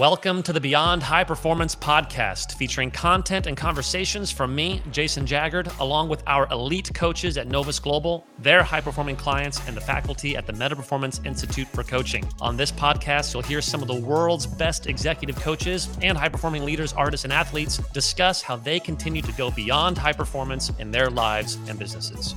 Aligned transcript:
Welcome 0.00 0.42
to 0.44 0.54
the 0.54 0.62
Beyond 0.62 1.02
High 1.02 1.24
Performance 1.24 1.76
podcast, 1.76 2.54
featuring 2.54 2.90
content 2.90 3.46
and 3.46 3.54
conversations 3.54 4.30
from 4.32 4.54
me, 4.54 4.80
Jason 4.90 5.26
Jaggard, 5.26 5.78
along 5.78 6.08
with 6.08 6.22
our 6.26 6.50
elite 6.50 6.90
coaches 6.94 7.36
at 7.36 7.48
Novus 7.48 7.78
Global, 7.78 8.24
their 8.38 8.62
high 8.62 8.80
performing 8.80 9.14
clients, 9.14 9.60
and 9.68 9.76
the 9.76 9.80
faculty 9.82 10.38
at 10.38 10.46
the 10.46 10.54
Meta 10.54 10.74
Performance 10.74 11.20
Institute 11.26 11.68
for 11.68 11.82
Coaching. 11.82 12.26
On 12.40 12.56
this 12.56 12.72
podcast, 12.72 13.34
you'll 13.34 13.42
hear 13.42 13.60
some 13.60 13.82
of 13.82 13.88
the 13.88 13.94
world's 13.94 14.46
best 14.46 14.86
executive 14.86 15.36
coaches 15.36 15.94
and 16.00 16.16
high 16.16 16.30
performing 16.30 16.64
leaders, 16.64 16.94
artists, 16.94 17.24
and 17.24 17.32
athletes 17.32 17.76
discuss 17.92 18.40
how 18.40 18.56
they 18.56 18.80
continue 18.80 19.20
to 19.20 19.32
go 19.32 19.50
beyond 19.50 19.98
high 19.98 20.14
performance 20.14 20.72
in 20.78 20.90
their 20.90 21.10
lives 21.10 21.58
and 21.68 21.78
businesses. 21.78 22.34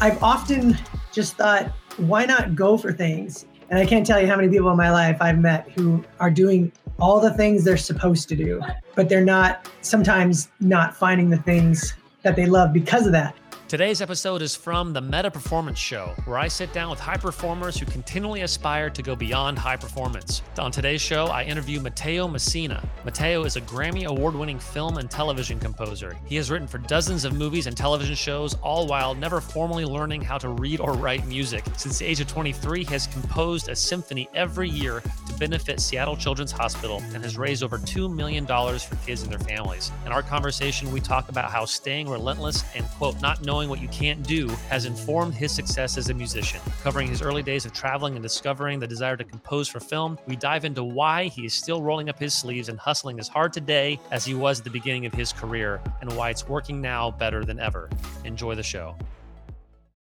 I've 0.00 0.22
often 0.22 0.78
just 1.10 1.34
thought, 1.34 1.72
why 1.96 2.26
not 2.26 2.54
go 2.54 2.78
for 2.78 2.92
things? 2.92 3.44
And 3.68 3.78
I 3.78 3.86
can't 3.86 4.06
tell 4.06 4.20
you 4.20 4.26
how 4.26 4.36
many 4.36 4.48
people 4.48 4.70
in 4.70 4.76
my 4.76 4.90
life 4.90 5.16
I've 5.20 5.38
met 5.38 5.70
who 5.72 6.04
are 6.20 6.30
doing 6.30 6.70
all 7.00 7.20
the 7.20 7.32
things 7.34 7.64
they're 7.64 7.76
supposed 7.76 8.28
to 8.28 8.36
do, 8.36 8.62
but 8.94 9.08
they're 9.08 9.24
not 9.24 9.68
sometimes 9.82 10.48
not 10.60 10.96
finding 10.96 11.30
the 11.30 11.38
things 11.38 11.94
that 12.22 12.36
they 12.36 12.46
love 12.46 12.72
because 12.72 13.06
of 13.06 13.12
that. 13.12 13.34
Today's 13.68 14.00
episode 14.00 14.42
is 14.42 14.54
from 14.54 14.92
the 14.92 15.00
Meta 15.00 15.28
Performance 15.28 15.76
Show, 15.76 16.14
where 16.24 16.38
I 16.38 16.46
sit 16.46 16.72
down 16.72 16.88
with 16.88 17.00
high 17.00 17.16
performers 17.16 17.76
who 17.76 17.84
continually 17.84 18.42
aspire 18.42 18.88
to 18.90 19.02
go 19.02 19.16
beyond 19.16 19.58
high 19.58 19.74
performance. 19.74 20.42
On 20.56 20.70
today's 20.70 21.00
show, 21.00 21.26
I 21.26 21.42
interview 21.42 21.80
Mateo 21.80 22.28
Messina. 22.28 22.88
Mateo 23.04 23.42
is 23.42 23.56
a 23.56 23.60
Grammy 23.62 24.04
award 24.04 24.36
winning 24.36 24.60
film 24.60 24.98
and 24.98 25.10
television 25.10 25.58
composer. 25.58 26.16
He 26.26 26.36
has 26.36 26.48
written 26.48 26.68
for 26.68 26.78
dozens 26.78 27.24
of 27.24 27.32
movies 27.32 27.66
and 27.66 27.76
television 27.76 28.14
shows, 28.14 28.54
all 28.62 28.86
while 28.86 29.16
never 29.16 29.40
formally 29.40 29.84
learning 29.84 30.22
how 30.22 30.38
to 30.38 30.50
read 30.50 30.78
or 30.78 30.92
write 30.92 31.26
music. 31.26 31.64
Since 31.76 31.98
the 31.98 32.06
age 32.06 32.20
of 32.20 32.28
23, 32.28 32.84
he 32.84 32.92
has 32.92 33.08
composed 33.08 33.68
a 33.68 33.74
symphony 33.74 34.28
every 34.32 34.68
year 34.68 35.00
to 35.00 35.34
benefit 35.40 35.80
Seattle 35.80 36.16
Children's 36.16 36.52
Hospital 36.52 37.02
and 37.14 37.24
has 37.24 37.36
raised 37.36 37.64
over 37.64 37.78
$2 37.78 38.14
million 38.14 38.46
for 38.46 38.94
kids 39.04 39.24
and 39.24 39.32
their 39.32 39.40
families. 39.40 39.90
In 40.04 40.12
our 40.12 40.22
conversation, 40.22 40.92
we 40.92 41.00
talk 41.00 41.28
about 41.28 41.50
how 41.50 41.64
staying 41.64 42.08
relentless 42.08 42.62
and, 42.76 42.84
quote, 42.90 43.20
not 43.20 43.44
knowing 43.44 43.55
knowing 43.56 43.70
what 43.70 43.80
you 43.80 43.88
can't 43.88 44.22
do 44.22 44.48
has 44.68 44.84
informed 44.84 45.32
his 45.32 45.50
success 45.50 45.96
as 45.96 46.10
a 46.10 46.14
musician. 46.14 46.60
Covering 46.82 47.08
his 47.08 47.22
early 47.22 47.42
days 47.42 47.64
of 47.64 47.72
traveling 47.72 48.12
and 48.12 48.22
discovering 48.22 48.78
the 48.78 48.86
desire 48.86 49.16
to 49.16 49.24
compose 49.24 49.66
for 49.66 49.80
film, 49.80 50.18
we 50.26 50.36
dive 50.36 50.66
into 50.66 50.84
why 50.84 51.24
he 51.28 51.46
is 51.46 51.54
still 51.54 51.80
rolling 51.80 52.10
up 52.10 52.18
his 52.18 52.34
sleeves 52.34 52.68
and 52.68 52.78
hustling 52.78 53.18
as 53.18 53.28
hard 53.28 53.54
today 53.54 53.98
as 54.10 54.26
he 54.26 54.34
was 54.34 54.58
at 54.58 54.64
the 54.64 54.70
beginning 54.70 55.06
of 55.06 55.14
his 55.14 55.32
career, 55.32 55.80
and 56.02 56.12
why 56.18 56.28
it's 56.28 56.46
working 56.46 56.82
now 56.82 57.10
better 57.10 57.46
than 57.46 57.58
ever. 57.58 57.88
Enjoy 58.26 58.54
the 58.54 58.62
show. 58.62 58.94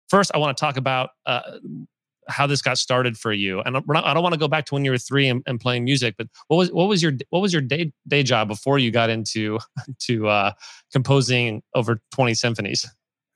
First, 0.08 0.32
I 0.34 0.38
want 0.38 0.56
to 0.56 0.60
talk 0.60 0.76
about 0.76 1.10
uh, 1.24 1.42
how 2.26 2.48
this 2.48 2.62
got 2.62 2.78
started 2.78 3.16
for 3.16 3.32
you. 3.32 3.60
And 3.60 3.80
not, 3.86 4.04
I 4.04 4.12
don't 4.12 4.24
want 4.24 4.32
to 4.32 4.40
go 4.40 4.48
back 4.48 4.64
to 4.66 4.74
when 4.74 4.84
you 4.84 4.90
were 4.90 4.98
three 4.98 5.28
and, 5.28 5.40
and, 5.46 5.60
playing 5.60 5.84
music, 5.84 6.16
but 6.18 6.26
what 6.48 6.56
was 6.56 6.72
what 6.72 6.88
was 6.88 7.00
your 7.00 7.12
what 7.30 7.42
was 7.42 7.52
your 7.52 7.62
day 7.62 7.92
day 8.08 8.24
job 8.24 8.48
before 8.48 8.80
you 8.80 8.90
got 8.90 9.08
into 9.08 9.60
to 10.00 10.26
uh, 10.26 10.50
composing 10.92 11.62
over 11.76 12.00
twenty 12.10 12.34
symphonies? 12.34 12.84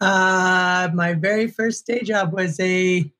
Uh, 0.00 0.88
my 0.94 1.14
very 1.14 1.46
first 1.46 1.86
day 1.86 2.02
job 2.02 2.32
was 2.32 2.58
a 2.60 3.10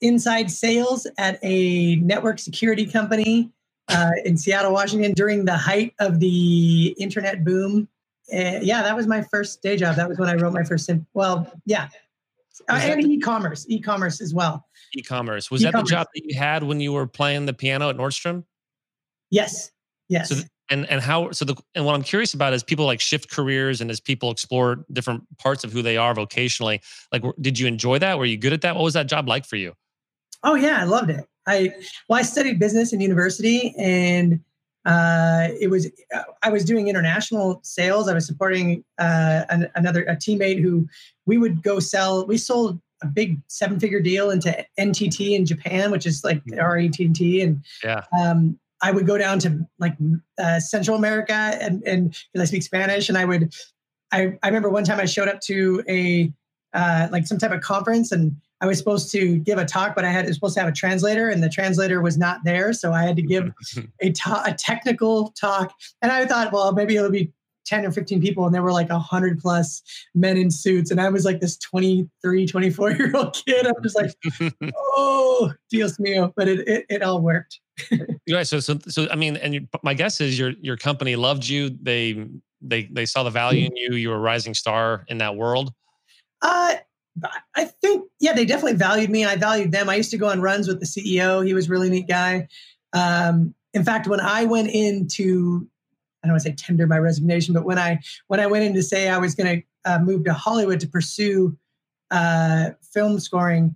inside 0.00 0.50
sales 0.50 1.06
at 1.18 1.38
a 1.42 1.96
network 1.96 2.38
security 2.38 2.86
company 2.86 3.50
uh, 3.88 4.10
in 4.24 4.36
Seattle, 4.36 4.72
Washington, 4.72 5.12
during 5.12 5.44
the 5.44 5.56
height 5.56 5.94
of 5.98 6.20
the 6.20 6.96
internet 6.98 7.44
boom. 7.44 7.88
Uh, 8.32 8.58
yeah, 8.62 8.82
that 8.82 8.96
was 8.96 9.06
my 9.06 9.22
first 9.22 9.62
day 9.62 9.76
job. 9.76 9.96
That 9.96 10.08
was 10.08 10.18
when 10.18 10.28
I 10.28 10.34
wrote 10.34 10.52
my 10.52 10.64
first. 10.64 10.86
Sim- 10.86 11.06
well, 11.14 11.52
yeah, 11.66 11.88
uh, 12.68 12.80
and 12.82 13.04
e-commerce, 13.04 13.66
e-commerce 13.68 14.20
as 14.20 14.34
well. 14.34 14.66
E-commerce 14.94 15.50
was 15.50 15.62
e-commerce. 15.62 15.82
that 15.82 15.84
the 15.84 15.90
job 15.90 16.06
that 16.14 16.24
you 16.24 16.38
had 16.38 16.62
when 16.62 16.80
you 16.80 16.92
were 16.92 17.06
playing 17.06 17.46
the 17.46 17.52
piano 17.52 17.90
at 17.90 17.96
Nordstrom? 17.96 18.44
Yes. 19.30 19.70
Yes. 20.08 20.30
So, 20.30 20.36
and 20.70 20.88
and 20.90 21.00
how 21.00 21.30
so 21.30 21.44
the 21.44 21.56
and 21.74 21.84
what 21.84 21.94
i'm 21.94 22.02
curious 22.02 22.34
about 22.34 22.52
is 22.52 22.62
people 22.62 22.86
like 22.86 23.00
shift 23.00 23.30
careers 23.30 23.80
and 23.80 23.90
as 23.90 24.00
people 24.00 24.30
explore 24.30 24.84
different 24.92 25.24
parts 25.38 25.64
of 25.64 25.72
who 25.72 25.82
they 25.82 25.96
are 25.96 26.14
vocationally 26.14 26.80
like 27.12 27.22
did 27.40 27.58
you 27.58 27.66
enjoy 27.66 27.98
that? 27.98 28.18
Were 28.18 28.24
you 28.24 28.36
good 28.36 28.52
at 28.52 28.62
that? 28.62 28.74
What 28.74 28.84
was 28.84 28.94
that 28.94 29.06
job 29.06 29.28
like 29.28 29.44
for 29.44 29.56
you? 29.56 29.74
Oh 30.42 30.54
yeah 30.54 30.80
i 30.80 30.84
loved 30.84 31.10
it. 31.10 31.26
I 31.46 31.72
well 32.08 32.18
i 32.18 32.22
studied 32.22 32.58
business 32.58 32.92
in 32.92 33.00
university 33.00 33.74
and 33.78 34.40
uh, 34.84 35.48
it 35.60 35.68
was 35.68 35.90
i 36.42 36.48
was 36.48 36.64
doing 36.64 36.88
international 36.88 37.60
sales. 37.62 38.08
I 38.08 38.14
was 38.14 38.26
supporting 38.26 38.84
uh, 38.98 39.44
an, 39.48 39.68
another 39.74 40.04
a 40.04 40.14
teammate 40.14 40.62
who 40.62 40.88
we 41.26 41.38
would 41.38 41.62
go 41.62 41.80
sell 41.80 42.26
we 42.26 42.38
sold 42.38 42.80
a 43.02 43.06
big 43.06 43.38
seven 43.48 43.78
figure 43.78 44.00
deal 44.00 44.30
into 44.30 44.64
ntt 44.78 45.36
in 45.36 45.44
japan 45.44 45.90
which 45.90 46.06
is 46.06 46.24
like 46.24 46.38
mm-hmm. 46.46 46.60
our 46.60 46.78
at&t 46.78 47.42
and 47.42 47.62
yeah. 47.84 48.04
um, 48.18 48.58
I 48.82 48.90
would 48.90 49.06
go 49.06 49.16
down 49.18 49.38
to 49.40 49.66
like 49.78 49.96
uh, 50.38 50.60
Central 50.60 50.96
America 50.96 51.32
and 51.32 51.82
and 51.84 52.10
because 52.32 52.48
I 52.48 52.50
speak 52.50 52.62
Spanish, 52.62 53.08
and 53.08 53.18
I 53.18 53.24
would. 53.24 53.54
I, 54.12 54.38
I 54.44 54.46
remember 54.46 54.68
one 54.68 54.84
time 54.84 55.00
I 55.00 55.04
showed 55.04 55.26
up 55.26 55.40
to 55.42 55.82
a 55.88 56.32
uh, 56.72 57.08
like 57.10 57.26
some 57.26 57.38
type 57.38 57.50
of 57.50 57.60
conference 57.60 58.12
and 58.12 58.36
I 58.60 58.66
was 58.66 58.78
supposed 58.78 59.12
to 59.12 59.38
give 59.38 59.58
a 59.58 59.64
talk, 59.64 59.94
but 59.94 60.04
I 60.04 60.10
had 60.10 60.26
was 60.26 60.34
supposed 60.36 60.54
to 60.54 60.60
have 60.60 60.68
a 60.68 60.72
translator, 60.72 61.28
and 61.28 61.42
the 61.42 61.48
translator 61.48 62.00
was 62.00 62.16
not 62.16 62.42
there, 62.44 62.72
so 62.72 62.92
I 62.92 63.02
had 63.02 63.16
to 63.16 63.22
give 63.22 63.52
a, 64.00 64.12
ta- 64.12 64.44
a 64.46 64.54
technical 64.54 65.28
talk. 65.38 65.74
And 66.00 66.10
I 66.10 66.24
thought, 66.26 66.52
well, 66.52 66.72
maybe 66.72 66.96
it'll 66.96 67.10
be 67.10 67.32
10 67.66 67.86
or 67.86 67.92
15 67.92 68.20
people 68.20 68.46
and 68.46 68.54
there 68.54 68.62
were 68.62 68.72
like 68.72 68.88
100 68.88 69.38
plus 69.38 69.82
men 70.14 70.36
in 70.36 70.50
suits 70.50 70.90
and 70.90 71.00
i 71.00 71.08
was 71.08 71.24
like 71.24 71.40
this 71.40 71.56
23 71.58 72.46
24 72.46 72.90
year 72.92 73.12
old 73.14 73.40
kid 73.46 73.66
i 73.66 73.72
was 73.82 73.94
like 73.94 74.14
oh 74.96 75.52
dios 75.70 75.98
mío 75.98 76.32
but 76.36 76.48
it, 76.48 76.66
it, 76.68 76.86
it 76.88 77.02
all 77.02 77.20
worked 77.20 77.60
right 78.30 78.46
so 78.46 78.60
so 78.60 78.78
so 78.88 79.06
i 79.10 79.16
mean 79.16 79.36
and 79.36 79.54
you, 79.54 79.68
my 79.82 79.94
guess 79.94 80.20
is 80.20 80.38
your 80.38 80.52
your 80.60 80.76
company 80.76 81.16
loved 81.16 81.46
you 81.46 81.70
they 81.82 82.26
they 82.60 82.84
they 82.84 83.04
saw 83.04 83.22
the 83.22 83.30
value 83.30 83.66
in 83.66 83.76
you 83.76 83.94
you 83.94 84.08
were 84.08 84.16
a 84.16 84.20
rising 84.20 84.54
star 84.54 85.04
in 85.08 85.18
that 85.18 85.36
world 85.36 85.72
uh 86.42 86.74
I 87.54 87.64
think, 87.64 88.04
yeah, 88.20 88.34
they 88.34 88.44
definitely 88.44 88.76
valued 88.76 89.08
me 89.10 89.24
I 89.24 89.36
valued 89.36 89.72
them. 89.72 89.88
I 89.88 89.94
used 89.94 90.10
to 90.10 90.18
go 90.18 90.28
on 90.28 90.42
runs 90.42 90.68
with 90.68 90.80
the 90.80 90.86
CEO. 90.86 91.46
He 91.46 91.54
was 91.54 91.66
a 91.66 91.70
really 91.70 91.88
neat 91.88 92.08
guy. 92.08 92.48
Um, 92.92 93.54
in 93.72 93.84
fact, 93.84 94.06
when 94.06 94.20
I 94.20 94.44
went 94.44 94.70
into 94.70 95.68
I 96.26 96.28
don't 96.28 96.34
want 96.34 96.42
to 96.42 96.50
say 96.50 96.54
tender 96.54 96.86
my 96.86 96.98
resignation, 96.98 97.54
but 97.54 97.64
when 97.64 97.78
I 97.78 98.00
when 98.26 98.40
I 98.40 98.46
went 98.46 98.64
in 98.64 98.74
to 98.74 98.82
say 98.82 99.08
I 99.08 99.18
was 99.18 99.34
going 99.34 99.60
to 99.60 99.90
uh, 99.90 99.98
move 100.00 100.24
to 100.24 100.32
Hollywood 100.32 100.80
to 100.80 100.88
pursue 100.88 101.56
uh, 102.10 102.70
film 102.82 103.20
scoring, 103.20 103.74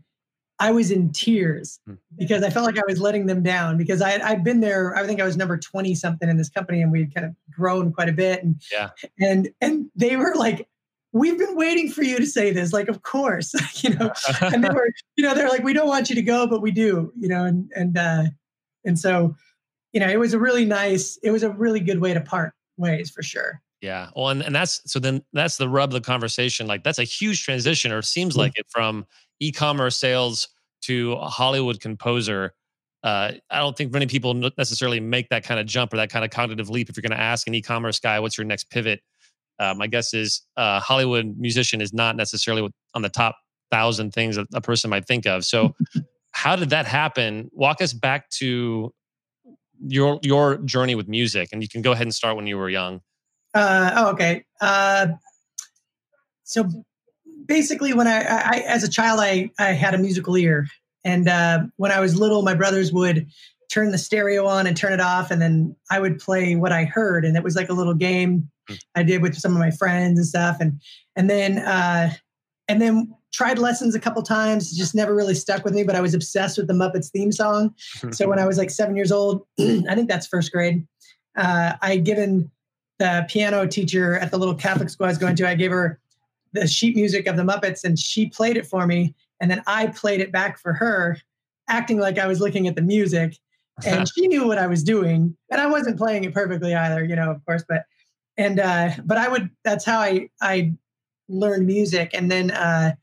I 0.59 0.73
was 0.73 0.91
in 0.91 1.11
tears 1.13 1.81
hmm. 1.87 1.95
because 2.19 2.43
I 2.43 2.51
felt 2.51 2.67
like 2.67 2.79
I 2.79 2.83
was 2.87 3.01
letting 3.01 3.27
them 3.27 3.43
down 3.43 3.77
because 3.77 4.03
I 4.03 4.21
I'd 4.21 4.45
been 4.45 4.61
there. 4.61 4.97
I 4.97 5.07
think 5.07 5.21
I 5.21 5.25
was 5.25 5.37
number 5.37 5.57
twenty 5.57 5.95
something 5.95 6.29
in 6.29 6.37
this 6.37 6.51
company, 6.51 6.83
and 6.83 6.93
we'd 6.93 7.15
kind 7.15 7.27
of 7.27 7.35
grown 7.51 7.93
quite 7.93 8.09
a 8.09 8.13
bit. 8.13 8.43
And 8.43 8.61
yeah, 8.73 8.91
and 9.21 9.49
and 9.61 9.91
they 9.97 10.17
were 10.17 10.35
like, 10.35 10.69
"We've 11.13 11.39
been 11.39 11.57
waiting 11.57 11.91
for 11.91 12.03
you 12.03 12.19
to 12.19 12.27
say 12.27 12.53
this." 12.53 12.73
Like, 12.73 12.89
of 12.89 13.03
course, 13.03 13.55
you 13.83 13.95
know. 13.95 14.13
and 14.41 14.63
they 14.63 14.69
were, 14.75 14.91
you 15.17 15.25
know, 15.25 15.35
they're 15.35 15.49
like, 15.49 15.65
"We 15.65 15.73
don't 15.73 15.89
want 15.89 16.11
you 16.11 16.17
to 16.17 16.23
go, 16.23 16.47
but 16.47 16.61
we 16.61 16.73
do," 16.73 17.13
you 17.17 17.29
know. 17.29 17.45
And 17.45 17.73
and 17.75 17.97
uh, 17.97 18.25
and 18.85 18.99
so 18.99 19.35
you 19.93 20.01
know, 20.01 20.09
it 20.09 20.19
was 20.19 20.35
a 20.35 20.39
really 20.39 20.65
nice, 20.65 21.19
it 21.23 21.31
was 21.31 21.43
a 21.43 21.51
really 21.51 21.81
good 21.81 22.01
way 22.01 22.15
to 22.15 22.21
part 22.21 22.53
ways 22.77 23.11
for 23.11 23.23
sure. 23.23 23.61
Yeah. 23.81 24.11
Well, 24.15 24.29
and, 24.29 24.43
and 24.43 24.55
that's 24.55 24.81
so 24.91 24.99
then 24.99 25.23
that's 25.33 25.57
the 25.57 25.69
rub 25.69 25.91
of 25.91 25.95
the 25.95 26.01
conversation. 26.01 26.67
Like 26.67 26.85
that's 26.85 26.99
a 26.99 27.05
huge 27.05 27.45
transition, 27.45 27.93
or 27.93 28.03
seems 28.03 28.35
mm-hmm. 28.35 28.41
like 28.41 28.59
it 28.59 28.67
from 28.69 29.07
e-commerce 29.41 29.97
sales 29.97 30.49
to 30.83 31.15
a 31.15 31.29
Hollywood 31.29 31.81
composer. 31.81 32.53
Uh, 33.03 33.33
I 33.49 33.59
don't 33.59 33.77
think 33.77 33.93
many 33.93 34.07
people 34.07 34.35
necessarily 34.59 35.01
make 35.01 35.31
that 35.31 35.45
kind 35.45 35.59
of 35.59 35.65
jump 35.65 35.95
or 35.95 35.97
that 35.97 36.11
kind 36.11 36.25
of 36.25 36.31
cognitive 36.31 36.69
leap. 36.69 36.91
If 36.91 36.97
you're 36.97 37.03
going 37.03 37.19
to 37.19 37.23
ask 37.23 37.47
an 37.47 37.55
e-commerce 37.55 37.99
guy, 37.99 38.21
what's 38.21 38.37
your 38.37 38.45
next 38.45 38.69
pivot? 38.69 39.01
Uh, 39.59 39.73
my 39.75 39.87
guess 39.87 40.13
is 40.13 40.43
uh, 40.59 40.81
Hollywood 40.81 41.39
musician 41.39 41.81
is 41.81 41.95
not 41.95 42.17
necessarily 42.17 42.71
on 42.95 43.03
the 43.03 43.09
top 43.09 43.37
thousand 43.71 44.13
things 44.13 44.37
that 44.37 44.47
a 44.53 44.61
person 44.61 44.91
might 44.91 45.07
think 45.07 45.27
of. 45.27 45.45
So, 45.45 45.75
how 46.33 46.57
did 46.57 46.71
that 46.71 46.87
happen? 46.87 47.51
Walk 47.53 47.81
us 47.81 47.93
back 47.93 48.29
to 48.31 48.93
your 49.87 50.19
your 50.23 50.59
journey 50.59 50.95
with 50.95 51.09
music, 51.09 51.51
and 51.53 51.63
you 51.63 51.69
can 51.69 51.83
go 51.83 51.93
ahead 51.93 52.07
and 52.07 52.15
start 52.15 52.37
when 52.37 52.47
you 52.47 52.59
were 52.59 52.71
young. 52.71 53.01
Uh, 53.55 53.93
oh, 53.97 54.11
okay. 54.11 54.45
Uh, 54.61 55.09
so 56.45 56.69
basically, 57.47 57.93
when 57.95 58.07
I, 58.07 58.21
I, 58.21 58.65
as 58.67 58.85
a 58.85 58.91
child, 58.91 59.21
I 59.21 59.51
I 59.59 59.73
had 59.73 59.95
a 59.95 59.99
musical 59.99 60.37
ear, 60.37 60.67
and 61.05 61.29
uh, 61.29 61.61
when 61.77 61.93
I 61.93 62.01
was 62.01 62.17
little, 62.19 62.43
my 62.43 62.55
brothers 62.55 62.93
would 62.93 63.27
turn 63.71 63.93
the 63.93 63.99
stereo 63.99 64.47
on 64.47 64.67
and 64.67 64.77
turn 64.77 64.93
it 64.93 65.01
off, 65.01 65.31
and 65.31 65.41
then 65.41 65.77
I 65.91 66.01
would 66.01 66.19
play 66.19 66.57
what 66.57 66.73
I 66.73 66.85
heard, 66.85 67.25
and 67.25 67.37
it 67.37 67.45
was 67.45 67.57
like 67.57 67.69
a 67.69 67.75
little 67.75 67.95
game 67.95 68.51
mm. 68.69 68.79
I 68.95 69.03
did 69.03 69.23
with 69.23 69.37
some 69.37 69.53
of 69.53 69.59
my 69.59 69.71
friends 69.71 70.19
and 70.19 70.27
stuff, 70.27 70.59
and 70.61 70.81
and 71.17 71.31
then 71.31 71.59
uh, 71.59 72.13
and 72.69 72.81
then 72.81 73.15
tried 73.33 73.59
lessons 73.59 73.95
a 73.95 74.01
couple 74.01 74.23
times, 74.23 74.77
just 74.77 74.95
never 74.95 75.15
really 75.15 75.35
stuck 75.35 75.65
with 75.65 75.75
me, 75.75 75.83
but 75.83 75.95
I 75.95 76.01
was 76.01 76.15
obsessed 76.15 76.59
with 76.59 76.67
the 76.67 76.75
Muppets 76.75 77.11
theme 77.11 77.33
song. 77.33 77.75
so 78.11 78.29
when 78.29 78.39
I 78.39 78.47
was 78.47 78.59
like 78.59 78.71
seven 78.71 78.97
years 78.97 79.13
old, 79.13 79.47
I 79.59 79.95
think 79.95 80.09
that's 80.09 80.27
first 80.27 80.53
grade, 80.53 80.87
uh, 81.37 81.75
I 81.81 81.97
given 81.97 82.51
the 82.99 83.25
piano 83.29 83.67
teacher 83.67 84.19
at 84.19 84.31
the 84.31 84.39
little 84.39 84.55
Catholic 84.55 84.91
school 84.91 85.07
I 85.07 85.11
was 85.11 85.19
going 85.19 85.37
to, 85.37 85.49
I 85.49 85.55
gave 85.55 85.71
her 85.71 85.99
the 86.53 86.67
sheet 86.67 86.97
music 86.97 87.27
of 87.27 87.37
the 87.37 87.43
Muppets 87.43 87.85
and 87.85 87.99
she 87.99 88.27
played 88.27 88.57
it 88.57 88.67
for 88.67 88.87
me. 88.87 89.15
And 89.41 89.51
then 89.51 89.63
I 89.67 89.87
played 89.87 90.21
it 90.21 90.33
back 90.33 90.59
for 90.59 90.73
her, 90.75 91.17
acting 91.69 91.99
like 91.99 92.19
I 92.19 92.27
was 92.27 92.41
looking 92.41 92.69
at 92.69 92.75
the 92.75 92.83
music. 92.83 93.39
and 93.87 94.07
she 94.15 94.29
knew 94.29 94.47
what 94.47 94.59
I 94.59 94.67
was 94.67 94.83
doing, 94.83 95.35
and 95.51 95.61
I 95.61 95.67
wasn't 95.67 95.97
playing 95.97 96.25
it 96.25 96.35
perfectly 96.35 96.75
either, 96.75 97.03
you 97.03 97.17
know, 97.17 97.31
of 97.31 97.45
course. 97.47 97.65
But 97.67 97.85
and 98.37 98.61
uh, 98.61 98.91
but 99.05 99.17
I 99.17 99.29
would. 99.29 99.49
That's 99.65 99.85
how 99.85 99.99
I 99.99 100.29
I 100.43 100.73
learned 101.29 101.67
music, 101.67 102.11
and 102.13 102.31
then 102.31 102.51
uh, 102.51 102.95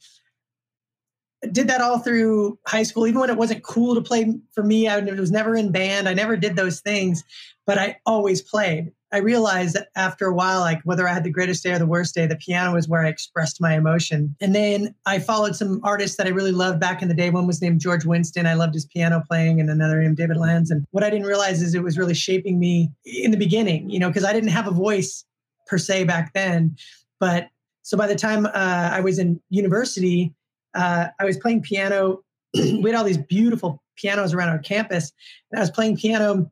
did 1.53 1.67
that 1.67 1.81
all 1.81 1.99
through 1.99 2.57
high 2.67 2.83
school. 2.83 3.07
Even 3.07 3.19
when 3.19 3.29
it 3.29 3.37
wasn't 3.37 3.63
cool 3.63 3.95
to 3.95 4.01
play 4.01 4.33
for 4.51 4.63
me, 4.63 4.87
I 4.87 4.99
was 4.99 5.31
never 5.31 5.55
in 5.55 5.71
band. 5.71 6.07
I 6.07 6.13
never 6.13 6.37
did 6.37 6.55
those 6.55 6.79
things, 6.81 7.23
but 7.65 7.77
I 7.77 7.97
always 8.05 8.41
played. 8.41 8.91
I 9.11 9.19
realized 9.19 9.75
that 9.75 9.87
after 9.95 10.25
a 10.25 10.33
while, 10.33 10.59
like 10.59 10.81
whether 10.83 11.07
I 11.07 11.13
had 11.13 11.23
the 11.23 11.31
greatest 11.31 11.63
day 11.63 11.71
or 11.71 11.79
the 11.79 11.85
worst 11.85 12.13
day, 12.13 12.27
the 12.27 12.35
piano 12.35 12.73
was 12.73 12.89
where 12.89 13.05
I 13.05 13.07
expressed 13.07 13.61
my 13.61 13.73
emotion. 13.73 14.35
And 14.41 14.53
then 14.53 14.93
I 15.05 15.19
followed 15.19 15.55
some 15.55 15.79
artists 15.83 16.17
that 16.17 16.27
I 16.27 16.31
really 16.31 16.51
loved 16.51 16.81
back 16.81 17.01
in 17.01 17.07
the 17.07 17.13
day. 17.13 17.29
One 17.29 17.47
was 17.47 17.61
named 17.61 17.79
George 17.79 18.05
Winston. 18.05 18.45
I 18.45 18.55
loved 18.55 18.73
his 18.73 18.85
piano 18.85 19.23
playing, 19.25 19.61
and 19.61 19.69
another 19.69 20.01
named 20.01 20.17
David 20.17 20.35
Lanz. 20.35 20.71
And 20.71 20.85
what 20.91 21.05
I 21.05 21.09
didn't 21.09 21.25
realize 21.25 21.61
is 21.61 21.73
it 21.73 21.83
was 21.83 21.97
really 21.97 22.13
shaping 22.13 22.59
me 22.59 22.91
in 23.05 23.31
the 23.31 23.37
beginning, 23.37 23.89
you 23.89 23.97
know, 23.97 24.09
because 24.09 24.25
I 24.25 24.33
didn't 24.33 24.49
have 24.49 24.67
a 24.67 24.71
voice 24.71 25.23
per 25.67 25.77
se 25.77 26.03
back 26.03 26.33
then. 26.33 26.75
But 27.19 27.47
so 27.83 27.97
by 27.97 28.07
the 28.07 28.15
time 28.15 28.45
uh, 28.45 28.51
I 28.91 28.99
was 28.99 29.17
in 29.17 29.39
university, 29.49 30.33
uh, 30.77 31.07
I 31.19 31.25
was 31.25 31.37
playing 31.37 31.61
piano. 31.61 32.23
we 32.53 32.83
had 32.85 32.95
all 32.95 33.03
these 33.03 33.17
beautiful 33.17 33.83
pianos 33.97 34.33
around 34.33 34.49
our 34.49 34.59
campus, 34.59 35.11
and 35.51 35.59
I 35.59 35.61
was 35.61 35.71
playing 35.71 35.97
piano. 35.97 36.51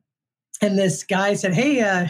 And 0.60 0.78
this 0.78 1.04
guy 1.04 1.34
said, 1.34 1.54
"Hey, 1.54 1.80
uh, 1.80 2.08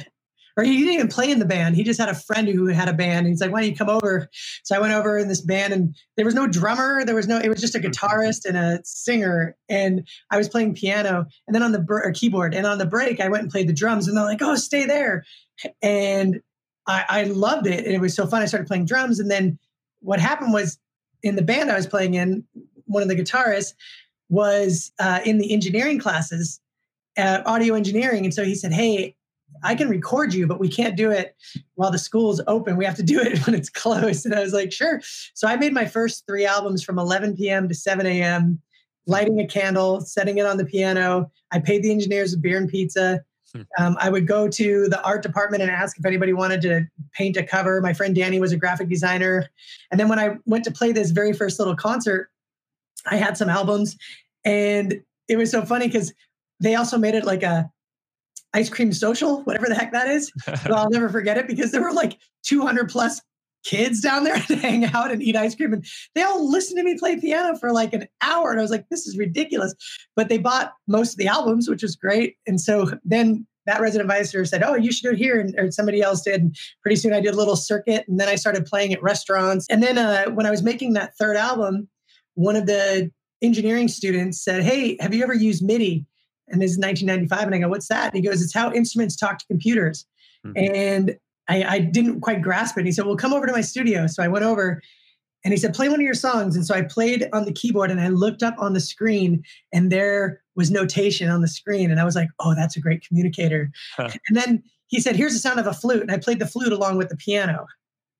or 0.56 0.64
he 0.64 0.78
didn't 0.78 0.94
even 0.94 1.08
play 1.08 1.30
in 1.30 1.38
the 1.38 1.44
band. 1.44 1.76
He 1.76 1.84
just 1.84 2.00
had 2.00 2.08
a 2.08 2.14
friend 2.14 2.48
who 2.48 2.66
had 2.68 2.88
a 2.88 2.94
band. 2.94 3.26
And 3.26 3.28
he's 3.28 3.42
like, 3.42 3.52
why 3.52 3.60
don't 3.60 3.70
you 3.70 3.76
come 3.76 3.90
over? 3.90 4.28
So 4.64 4.74
I 4.74 4.78
went 4.78 4.94
over 4.94 5.18
in 5.18 5.28
this 5.28 5.42
band 5.42 5.74
and 5.74 5.94
there 6.16 6.24
was 6.24 6.34
no 6.34 6.46
drummer. 6.46 7.04
There 7.04 7.14
was 7.14 7.28
no, 7.28 7.38
it 7.38 7.48
was 7.48 7.60
just 7.60 7.74
a 7.74 7.78
guitarist 7.78 8.46
and 8.46 8.56
a 8.56 8.80
singer. 8.82 9.54
And 9.68 10.08
I 10.30 10.38
was 10.38 10.48
playing 10.48 10.74
piano 10.74 11.26
and 11.46 11.54
then 11.54 11.62
on 11.62 11.72
the 11.72 11.84
or 11.88 12.10
keyboard. 12.12 12.54
And 12.54 12.66
on 12.66 12.78
the 12.78 12.86
break, 12.86 13.20
I 13.20 13.28
went 13.28 13.42
and 13.42 13.52
played 13.52 13.68
the 13.68 13.74
drums 13.74 14.08
and 14.08 14.16
they're 14.16 14.24
like, 14.24 14.40
oh, 14.40 14.54
stay 14.54 14.86
there. 14.86 15.24
And 15.82 16.40
I, 16.86 17.04
I 17.08 17.24
loved 17.24 17.66
it. 17.66 17.84
And 17.84 17.94
it 17.94 18.00
was 18.00 18.14
so 18.14 18.26
fun. 18.26 18.40
I 18.40 18.46
started 18.46 18.66
playing 18.66 18.86
drums. 18.86 19.20
And 19.20 19.30
then 19.30 19.58
what 20.00 20.20
happened 20.20 20.54
was 20.54 20.78
in 21.26 21.36
the 21.36 21.42
band 21.42 21.70
I 21.70 21.76
was 21.76 21.86
playing 21.86 22.14
in, 22.14 22.44
one 22.86 23.02
of 23.02 23.08
the 23.08 23.16
guitarists 23.16 23.74
was 24.28 24.92
uh, 24.98 25.20
in 25.24 25.38
the 25.38 25.52
engineering 25.52 25.98
classes, 25.98 26.60
uh, 27.16 27.42
audio 27.46 27.74
engineering. 27.74 28.24
And 28.24 28.34
so 28.34 28.44
he 28.44 28.54
said, 28.54 28.72
Hey, 28.72 29.16
I 29.62 29.74
can 29.74 29.88
record 29.88 30.34
you, 30.34 30.46
but 30.46 30.60
we 30.60 30.68
can't 30.68 30.96
do 30.96 31.10
it 31.10 31.34
while 31.74 31.90
the 31.90 31.98
school's 31.98 32.40
open. 32.46 32.76
We 32.76 32.84
have 32.84 32.96
to 32.96 33.02
do 33.02 33.20
it 33.20 33.38
when 33.46 33.54
it's 33.54 33.70
closed. 33.70 34.26
And 34.26 34.34
I 34.34 34.40
was 34.40 34.52
like, 34.52 34.72
sure. 34.72 35.00
So 35.34 35.48
I 35.48 35.56
made 35.56 35.72
my 35.72 35.86
first 35.86 36.26
three 36.26 36.46
albums 36.46 36.82
from 36.82 36.98
11 36.98 37.36
p.m. 37.36 37.68
to 37.68 37.74
7 37.74 38.06
a.m., 38.06 38.60
lighting 39.06 39.40
a 39.40 39.46
candle, 39.46 40.00
setting 40.00 40.38
it 40.38 40.46
on 40.46 40.56
the 40.56 40.64
piano. 40.64 41.30
I 41.52 41.60
paid 41.60 41.82
the 41.82 41.92
engineers 41.92 42.34
a 42.34 42.38
beer 42.38 42.58
and 42.58 42.68
pizza. 42.68 43.24
Hmm. 43.56 43.84
Um, 43.84 43.96
I 44.00 44.10
would 44.10 44.26
go 44.26 44.48
to 44.48 44.88
the 44.88 45.02
art 45.02 45.22
department 45.22 45.62
and 45.62 45.70
ask 45.70 45.98
if 45.98 46.04
anybody 46.04 46.32
wanted 46.32 46.62
to 46.62 46.86
paint 47.12 47.36
a 47.36 47.42
cover. 47.42 47.80
My 47.80 47.92
friend 47.92 48.14
Danny 48.14 48.40
was 48.40 48.52
a 48.52 48.56
graphic 48.56 48.88
designer. 48.88 49.48
And 49.90 49.98
then 49.98 50.08
when 50.08 50.18
I 50.18 50.36
went 50.46 50.64
to 50.64 50.70
play 50.70 50.92
this 50.92 51.10
very 51.10 51.32
first 51.32 51.58
little 51.58 51.76
concert, 51.76 52.30
I 53.06 53.16
had 53.16 53.36
some 53.36 53.48
albums. 53.48 53.96
And 54.44 55.02
it 55.28 55.36
was 55.36 55.50
so 55.50 55.64
funny 55.64 55.86
because 55.86 56.12
they 56.60 56.74
also 56.74 56.98
made 56.98 57.14
it 57.14 57.24
like 57.24 57.42
a 57.42 57.70
ice 58.54 58.70
cream 58.70 58.92
social, 58.92 59.42
whatever 59.42 59.66
the 59.68 59.74
heck 59.74 59.92
that 59.92 60.08
is. 60.08 60.32
but 60.46 60.72
I'll 60.72 60.90
never 60.90 61.08
forget 61.08 61.36
it 61.36 61.46
because 61.46 61.72
there 61.72 61.82
were 61.82 61.92
like 61.92 62.18
200 62.44 62.88
plus 62.88 63.20
kids 63.66 64.00
down 64.00 64.24
there 64.24 64.38
to 64.46 64.56
hang 64.56 64.84
out 64.84 65.10
and 65.10 65.22
eat 65.22 65.36
ice 65.36 65.54
cream. 65.54 65.72
And 65.72 65.84
they 66.14 66.22
all 66.22 66.50
listened 66.50 66.78
to 66.78 66.84
me 66.84 66.98
play 66.98 67.18
piano 67.18 67.56
for 67.56 67.72
like 67.72 67.92
an 67.92 68.06
hour. 68.22 68.50
And 68.50 68.58
I 68.58 68.62
was 68.62 68.70
like, 68.70 68.88
this 68.88 69.06
is 69.06 69.18
ridiculous. 69.18 69.74
But 70.14 70.28
they 70.28 70.38
bought 70.38 70.72
most 70.86 71.12
of 71.12 71.18
the 71.18 71.28
albums, 71.28 71.68
which 71.68 71.82
was 71.82 71.96
great. 71.96 72.36
And 72.46 72.60
so 72.60 72.90
then 73.04 73.46
that 73.66 73.80
resident 73.80 74.08
advisor 74.08 74.44
said, 74.44 74.62
Oh, 74.62 74.76
you 74.76 74.92
should 74.92 75.02
do 75.02 75.12
it 75.12 75.18
here. 75.18 75.40
And 75.40 75.54
or 75.58 75.70
somebody 75.72 76.00
else 76.00 76.22
did. 76.22 76.40
And 76.40 76.56
pretty 76.82 76.96
soon 76.96 77.12
I 77.12 77.20
did 77.20 77.34
a 77.34 77.36
little 77.36 77.56
circuit. 77.56 78.04
And 78.06 78.20
then 78.20 78.28
I 78.28 78.36
started 78.36 78.64
playing 78.64 78.92
at 78.92 79.02
restaurants. 79.02 79.66
And 79.68 79.82
then 79.82 79.98
uh, 79.98 80.30
when 80.30 80.46
I 80.46 80.50
was 80.50 80.62
making 80.62 80.92
that 80.92 81.16
third 81.16 81.36
album, 81.36 81.88
one 82.34 82.54
of 82.54 82.66
the 82.66 83.10
engineering 83.42 83.88
students 83.88 84.42
said, 84.42 84.62
Hey, 84.62 84.96
have 85.00 85.12
you 85.12 85.22
ever 85.22 85.34
used 85.34 85.64
MIDI? 85.64 86.06
And 86.48 86.62
this 86.62 86.70
is 86.70 86.78
1995. 86.78 87.46
And 87.46 87.54
I 87.54 87.58
go, 87.58 87.68
what's 87.68 87.88
that? 87.88 88.06
And 88.06 88.14
he 88.14 88.20
goes, 88.20 88.40
it's 88.40 88.54
how 88.54 88.72
instruments 88.72 89.16
talk 89.16 89.38
to 89.38 89.46
computers. 89.46 90.06
Mm-hmm. 90.46 90.74
And 90.74 91.16
I, 91.48 91.64
I, 91.64 91.78
didn't 91.78 92.20
quite 92.20 92.42
grasp 92.42 92.76
it. 92.76 92.80
And 92.80 92.86
he 92.86 92.92
said, 92.92 93.06
well, 93.06 93.16
come 93.16 93.32
over 93.32 93.46
to 93.46 93.52
my 93.52 93.60
studio. 93.60 94.06
So 94.06 94.22
I 94.22 94.28
went 94.28 94.44
over 94.44 94.82
and 95.44 95.52
he 95.52 95.58
said, 95.58 95.74
play 95.74 95.88
one 95.88 96.00
of 96.00 96.04
your 96.04 96.14
songs. 96.14 96.56
And 96.56 96.66
so 96.66 96.74
I 96.74 96.82
played 96.82 97.28
on 97.32 97.44
the 97.44 97.52
keyboard 97.52 97.90
and 97.90 98.00
I 98.00 98.08
looked 98.08 98.42
up 98.42 98.56
on 98.58 98.72
the 98.72 98.80
screen 98.80 99.42
and 99.72 99.92
there 99.92 100.42
was 100.56 100.70
notation 100.70 101.30
on 101.30 101.40
the 101.40 101.48
screen. 101.48 101.90
And 101.90 102.00
I 102.00 102.04
was 102.04 102.16
like, 102.16 102.28
oh, 102.40 102.54
that's 102.54 102.76
a 102.76 102.80
great 102.80 103.06
communicator. 103.06 103.70
Huh. 103.96 104.10
And 104.28 104.36
then 104.36 104.62
he 104.88 105.00
said, 105.00 105.16
here's 105.16 105.34
the 105.34 105.38
sound 105.38 105.60
of 105.60 105.66
a 105.66 105.72
flute. 105.72 106.02
And 106.02 106.10
I 106.10 106.18
played 106.18 106.40
the 106.40 106.46
flute 106.46 106.72
along 106.72 106.96
with 106.96 107.08
the 107.08 107.16
piano. 107.16 107.66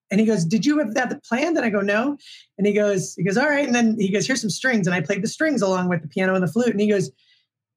And 0.09 0.21
he 0.21 0.27
goes, 0.27 0.45
Did 0.45 0.65
you 0.65 0.79
have 0.79 0.95
that 0.95 1.25
planned? 1.25 1.57
And 1.57 1.67
I 1.67 1.69
go, 1.69 1.81
No. 1.81 2.17
And 2.59 2.65
he 2.65 2.73
goes, 2.73 3.17
he 3.17 3.25
goes, 3.25 3.37
All 3.37 3.49
right. 3.49 3.67
And 3.67 3.75
then 3.75 3.97
he 3.99 4.09
goes, 4.09 4.25
Here's 4.25 4.41
some 4.41 4.51
strings. 4.51 4.87
And 4.87 4.95
I 4.95 5.01
played 5.01 5.21
the 5.21 5.27
strings 5.27 5.63
along 5.63 5.89
with 5.89 6.01
the 6.01 6.07
piano 6.07 6.35
and 6.35 6.45
the 6.45 6.53
flute. 6.53 6.71
And 6.71 6.81
he 6.81 6.89
goes, 6.89 7.11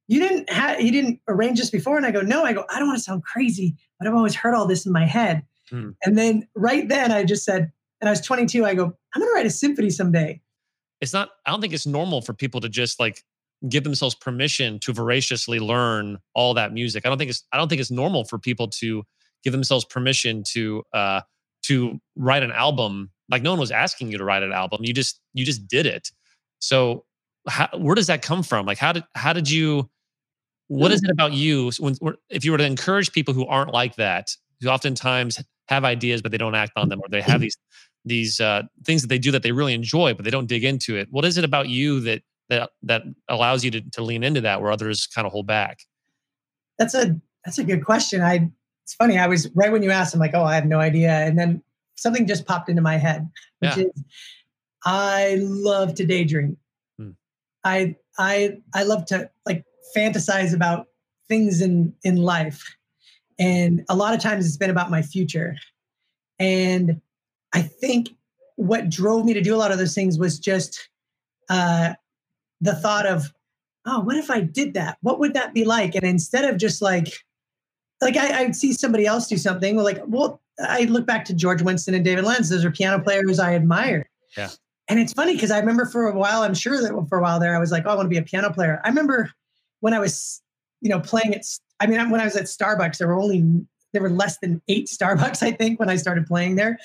you 0.09 0.19
didn't 0.19 0.49
have 0.49 0.81
you 0.81 0.91
didn't 0.91 1.21
arrange 1.29 1.59
this 1.59 1.69
before 1.69 1.95
and 1.95 2.05
i 2.05 2.11
go 2.11 2.21
no 2.21 2.43
i 2.43 2.51
go 2.51 2.65
i 2.69 2.79
don't 2.79 2.87
want 2.87 2.97
to 2.97 3.03
sound 3.03 3.23
crazy 3.23 3.77
but 3.99 4.07
i've 4.07 4.15
always 4.15 4.35
heard 4.35 4.55
all 4.55 4.65
this 4.65 4.85
in 4.85 4.91
my 4.91 5.05
head. 5.05 5.43
Hmm. 5.69 5.91
and 6.03 6.17
then 6.17 6.47
right 6.55 6.87
then 6.89 7.11
i 7.11 7.23
just 7.23 7.45
said 7.45 7.71
and 8.01 8.09
i 8.09 8.11
was 8.11 8.21
22 8.21 8.65
i 8.65 8.73
go 8.73 8.85
i'm 8.85 9.21
going 9.21 9.29
to 9.29 9.35
write 9.35 9.45
a 9.45 9.51
symphony 9.51 9.89
someday. 9.89 10.41
It's 11.01 11.13
not 11.13 11.29
i 11.45 11.51
don't 11.51 11.61
think 11.61 11.73
it's 11.73 11.85
normal 11.85 12.21
for 12.21 12.33
people 12.33 12.59
to 12.61 12.69
just 12.69 12.99
like 12.99 13.23
give 13.67 13.83
themselves 13.83 14.15
permission 14.15 14.79
to 14.79 14.93
voraciously 14.93 15.59
learn 15.59 16.17
all 16.33 16.53
that 16.53 16.73
music. 16.73 17.05
I 17.05 17.09
don't 17.09 17.17
think 17.17 17.29
it's 17.29 17.43
i 17.51 17.57
don't 17.57 17.67
think 17.67 17.81
it's 17.81 17.91
normal 17.91 18.23
for 18.23 18.39
people 18.39 18.67
to 18.67 19.03
give 19.43 19.51
themselves 19.51 19.85
permission 19.85 20.43
to 20.53 20.83
uh 20.93 21.21
to 21.63 21.99
write 22.15 22.43
an 22.43 22.51
album. 22.51 23.11
Like 23.29 23.43
no 23.43 23.51
one 23.51 23.59
was 23.59 23.71
asking 23.71 24.11
you 24.11 24.17
to 24.17 24.23
write 24.23 24.43
an 24.43 24.53
album. 24.53 24.83
You 24.83 24.93
just 24.93 25.19
you 25.33 25.45
just 25.45 25.67
did 25.67 25.85
it. 25.85 26.09
So 26.59 27.05
how, 27.47 27.69
where 27.77 27.95
does 27.95 28.07
that 28.07 28.21
come 28.21 28.43
from? 28.43 28.65
Like 28.65 28.77
how 28.77 28.93
did 28.93 29.03
how 29.15 29.33
did 29.33 29.49
you 29.49 29.89
what 30.69 30.91
is 30.91 31.03
it 31.03 31.09
about 31.09 31.33
you 31.33 31.71
when 31.79 31.95
if 32.29 32.45
you 32.45 32.51
were 32.51 32.57
to 32.57 32.63
encourage 32.63 33.11
people 33.11 33.33
who 33.33 33.45
aren't 33.47 33.73
like 33.73 33.95
that, 33.95 34.29
who 34.61 34.69
oftentimes 34.69 35.43
have 35.67 35.83
ideas 35.83 36.21
but 36.21 36.31
they 36.31 36.37
don't 36.37 36.55
act 36.55 36.71
on 36.75 36.89
them, 36.89 37.01
or 37.01 37.09
they 37.09 37.21
have 37.21 37.41
these 37.41 37.57
these 38.05 38.39
uh, 38.39 38.63
things 38.85 39.01
that 39.01 39.09
they 39.09 39.17
do 39.17 39.31
that 39.31 39.43
they 39.43 39.51
really 39.51 39.73
enjoy 39.73 40.13
but 40.13 40.23
they 40.23 40.31
don't 40.31 40.47
dig 40.47 40.63
into 40.63 40.95
it? 40.95 41.07
What 41.11 41.25
is 41.25 41.37
it 41.37 41.43
about 41.43 41.69
you 41.69 41.99
that 42.01 42.21
that 42.49 42.69
that 42.83 43.01
allows 43.27 43.65
you 43.65 43.71
to 43.71 43.81
to 43.81 44.03
lean 44.03 44.23
into 44.23 44.41
that 44.41 44.61
where 44.61 44.71
others 44.71 45.07
kind 45.07 45.25
of 45.25 45.31
hold 45.31 45.47
back? 45.47 45.79
That's 46.77 46.93
a 46.93 47.19
that's 47.43 47.57
a 47.57 47.63
good 47.63 47.83
question. 47.83 48.21
I 48.21 48.49
it's 48.83 48.93
funny. 48.93 49.17
I 49.17 49.27
was 49.27 49.49
right 49.55 49.71
when 49.71 49.83
you 49.83 49.89
asked. 49.89 50.13
I'm 50.13 50.19
like, 50.19 50.35
oh, 50.35 50.43
I 50.43 50.55
have 50.55 50.65
no 50.65 50.79
idea, 50.79 51.11
and 51.11 51.37
then 51.37 51.63
something 51.95 52.27
just 52.27 52.45
popped 52.45 52.69
into 52.69 52.81
my 52.81 52.97
head, 52.97 53.27
which 53.59 53.75
yeah. 53.75 53.83
is 53.85 54.03
I 54.85 55.37
love 55.41 55.95
to 55.95 56.05
daydream. 56.05 56.57
Hmm. 56.97 57.11
I 57.63 57.95
I 58.19 58.59
I 58.73 58.83
love 58.83 59.05
to 59.07 59.29
like 59.45 59.65
fantasize 59.95 60.53
about 60.53 60.87
things 61.27 61.61
in 61.61 61.93
in 62.03 62.17
life. 62.17 62.75
And 63.37 63.85
a 63.89 63.95
lot 63.95 64.13
of 64.13 64.19
times 64.19 64.45
it's 64.45 64.57
been 64.57 64.69
about 64.69 64.91
my 64.91 65.01
future. 65.01 65.55
And 66.39 67.01
i 67.53 67.61
think 67.61 68.09
what 68.55 68.89
drove 68.89 69.25
me 69.25 69.33
to 69.33 69.41
do 69.41 69.55
a 69.55 69.57
lot 69.57 69.71
of 69.71 69.77
those 69.77 69.95
things 69.95 70.19
was 70.19 70.37
just 70.37 70.89
uh, 71.49 71.93
the 72.61 72.75
thought 72.75 73.05
of 73.05 73.33
oh 73.85 74.01
what 74.01 74.17
if 74.17 74.29
i 74.29 74.41
did 74.41 74.73
that? 74.73 74.97
What 75.01 75.19
would 75.19 75.33
that 75.33 75.53
be 75.53 75.65
like? 75.65 75.95
And 75.95 76.03
instead 76.03 76.45
of 76.45 76.57
just 76.57 76.81
like 76.81 77.07
like 78.01 78.17
I, 78.17 78.41
i'd 78.41 78.55
see 78.55 78.73
somebody 78.73 79.05
else 79.05 79.27
do 79.27 79.37
something 79.37 79.77
like 79.77 79.99
well 80.05 80.41
i 80.61 80.83
look 80.83 81.05
back 81.05 81.25
to 81.25 81.33
george 81.33 81.61
winston 81.61 81.93
and 81.93 82.05
david 82.05 82.23
lanz. 82.23 82.49
Those 82.49 82.65
are 82.65 82.71
piano 82.71 83.01
players 83.03 83.39
i 83.39 83.55
admire 83.55 84.09
yeah. 84.37 84.49
And 84.87 84.99
it's 84.99 85.13
funny 85.13 85.33
because 85.33 85.51
i 85.51 85.59
remember 85.59 85.85
for 85.85 86.07
a 86.07 86.15
while 86.15 86.43
i'm 86.43 86.53
sure 86.53 86.81
that 86.81 87.07
for 87.09 87.17
a 87.17 87.21
while 87.21 87.39
there 87.39 87.55
i 87.55 87.59
was 87.59 87.71
like 87.71 87.83
oh 87.85 87.91
i 87.91 87.95
want 87.95 88.05
to 88.05 88.09
be 88.09 88.17
a 88.17 88.23
piano 88.23 88.51
player. 88.51 88.81
I 88.83 88.89
remember 88.89 89.31
when 89.79 89.93
I 89.93 89.99
was, 89.99 90.41
you 90.81 90.89
know, 90.89 90.99
playing 90.99 91.33
at, 91.35 91.43
I 91.79 91.87
mean, 91.87 92.09
when 92.09 92.21
I 92.21 92.25
was 92.25 92.35
at 92.35 92.45
Starbucks, 92.45 92.97
there 92.97 93.07
were 93.07 93.19
only, 93.19 93.65
there 93.93 94.01
were 94.01 94.09
less 94.09 94.37
than 94.39 94.61
eight 94.67 94.87
Starbucks, 94.91 95.43
I 95.43 95.51
think, 95.51 95.79
when 95.79 95.89
I 95.89 95.95
started 95.95 96.25
playing 96.25 96.55
there. 96.55 96.77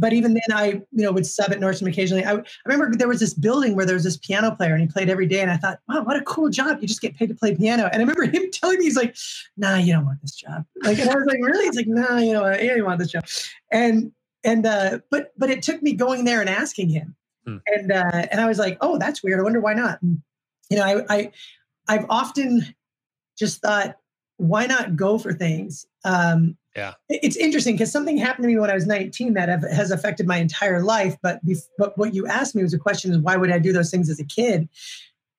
But 0.00 0.14
even 0.14 0.32
then, 0.32 0.56
I, 0.56 0.66
you 0.92 1.04
know, 1.04 1.12
would 1.12 1.26
sub 1.26 1.52
at 1.52 1.60
Nordstrom 1.60 1.86
occasionally. 1.86 2.24
I, 2.24 2.32
I 2.32 2.42
remember 2.64 2.96
there 2.96 3.06
was 3.06 3.20
this 3.20 3.34
building 3.34 3.76
where 3.76 3.84
there 3.84 3.94
was 3.94 4.04
this 4.04 4.16
piano 4.16 4.50
player 4.50 4.72
and 4.72 4.80
he 4.80 4.86
played 4.86 5.10
every 5.10 5.26
day. 5.26 5.42
And 5.42 5.50
I 5.50 5.58
thought, 5.58 5.78
wow, 5.88 6.02
what 6.04 6.16
a 6.16 6.22
cool 6.22 6.48
job. 6.48 6.78
You 6.80 6.88
just 6.88 7.02
get 7.02 7.14
paid 7.14 7.28
to 7.28 7.34
play 7.34 7.54
piano. 7.54 7.84
And 7.84 7.96
I 7.96 7.98
remember 7.98 8.24
him 8.34 8.50
telling 8.50 8.78
me, 8.78 8.84
he's 8.84 8.96
like, 8.96 9.14
nah, 9.58 9.76
you 9.76 9.92
don't 9.92 10.06
want 10.06 10.22
this 10.22 10.34
job. 10.34 10.64
Like, 10.82 10.98
and 10.98 11.10
I 11.10 11.14
was 11.14 11.26
like, 11.26 11.40
really? 11.42 11.66
He's 11.66 11.76
like, 11.76 11.86
nah, 11.86 12.16
you 12.16 12.32
know, 12.32 12.46
I 12.46 12.66
don't 12.66 12.84
want 12.84 12.98
this 12.98 13.10
job. 13.10 13.26
And, 13.70 14.10
and, 14.42 14.64
uh, 14.64 15.00
but, 15.10 15.34
but 15.36 15.50
it 15.50 15.62
took 15.62 15.82
me 15.82 15.92
going 15.92 16.24
there 16.24 16.40
and 16.40 16.48
asking 16.48 16.88
him. 16.88 17.14
Hmm. 17.44 17.58
And, 17.66 17.92
uh, 17.92 18.26
and 18.30 18.40
I 18.40 18.46
was 18.46 18.58
like, 18.58 18.78
oh, 18.80 18.96
that's 18.96 19.22
weird. 19.22 19.38
I 19.38 19.42
wonder 19.42 19.60
why 19.60 19.74
not. 19.74 20.00
And, 20.00 20.22
you 20.70 20.78
know, 20.78 20.84
I, 20.84 21.04
I, 21.14 21.32
I've 21.90 22.06
often 22.08 22.64
just 23.36 23.60
thought, 23.60 23.96
why 24.36 24.66
not 24.66 24.94
go 24.94 25.18
for 25.18 25.32
things? 25.32 25.86
Um, 26.04 26.56
yeah, 26.76 26.94
it's 27.08 27.36
interesting 27.36 27.74
because 27.74 27.90
something 27.90 28.16
happened 28.16 28.44
to 28.44 28.48
me 28.48 28.56
when 28.56 28.70
I 28.70 28.74
was 28.74 28.86
19 28.86 29.34
that 29.34 29.48
have, 29.48 29.64
has 29.68 29.90
affected 29.90 30.28
my 30.28 30.36
entire 30.36 30.84
life. 30.84 31.16
But 31.20 31.40
but 31.78 31.98
what 31.98 32.14
you 32.14 32.28
asked 32.28 32.54
me 32.54 32.62
was 32.62 32.72
a 32.72 32.78
question: 32.78 33.10
is 33.10 33.18
why 33.18 33.36
would 33.36 33.50
I 33.50 33.58
do 33.58 33.72
those 33.72 33.90
things 33.90 34.08
as 34.08 34.20
a 34.20 34.24
kid? 34.24 34.68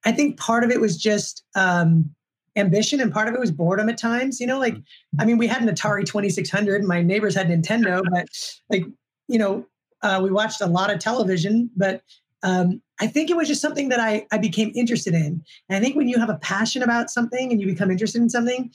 I 0.06 0.12
think 0.12 0.38
part 0.38 0.66
of 0.66 0.72
it 0.72 0.82
was 0.82 0.98
just 0.98 1.46
um, 1.56 2.14
ambition 2.58 3.00
and 3.00 3.14
part 3.14 3.30
of 3.30 3.34
it 3.34 3.40
was 3.40 3.52
boredom 3.52 3.88
at 3.88 3.98
times. 3.98 4.42
You 4.42 4.48
know, 4.48 4.60
like 4.60 4.76
I 5.20 5.26
mean, 5.26 5.38
we 5.38 5.48
had 5.48 5.62
an 5.62 5.74
Atari 5.74 6.06
2600, 6.06 6.82
and 6.82 6.88
my 6.88 7.02
neighbors 7.02 7.34
had 7.34 7.48
Nintendo, 7.48 8.04
but 8.12 8.28
like 8.70 8.84
you 9.30 9.40
know, 9.40 9.66
uh, 10.02 10.20
we 10.22 10.32
watched 10.32 10.60
a 10.60 10.68
lot 10.68 10.92
of 10.92 11.00
television, 11.00 11.70
but 11.78 12.02
um, 12.44 12.82
I 13.02 13.08
think 13.08 13.32
it 13.32 13.36
was 13.36 13.48
just 13.48 13.62
something 13.62 13.90
that 13.90 14.00
I, 14.00 14.28
I 14.32 14.38
became 14.38 14.72
interested 14.76 15.16
in. 15.16 15.44
And 15.68 15.78
I 15.78 15.80
think 15.80 15.96
when 15.96 16.08
you 16.08 16.20
have 16.20 16.30
a 16.30 16.38
passion 16.38 16.84
about 16.84 17.10
something 17.10 17.52
and 17.52 17.60
you 17.60 17.66
become 17.66 17.90
interested 17.90 18.22
in 18.22 18.30
something, 18.30 18.72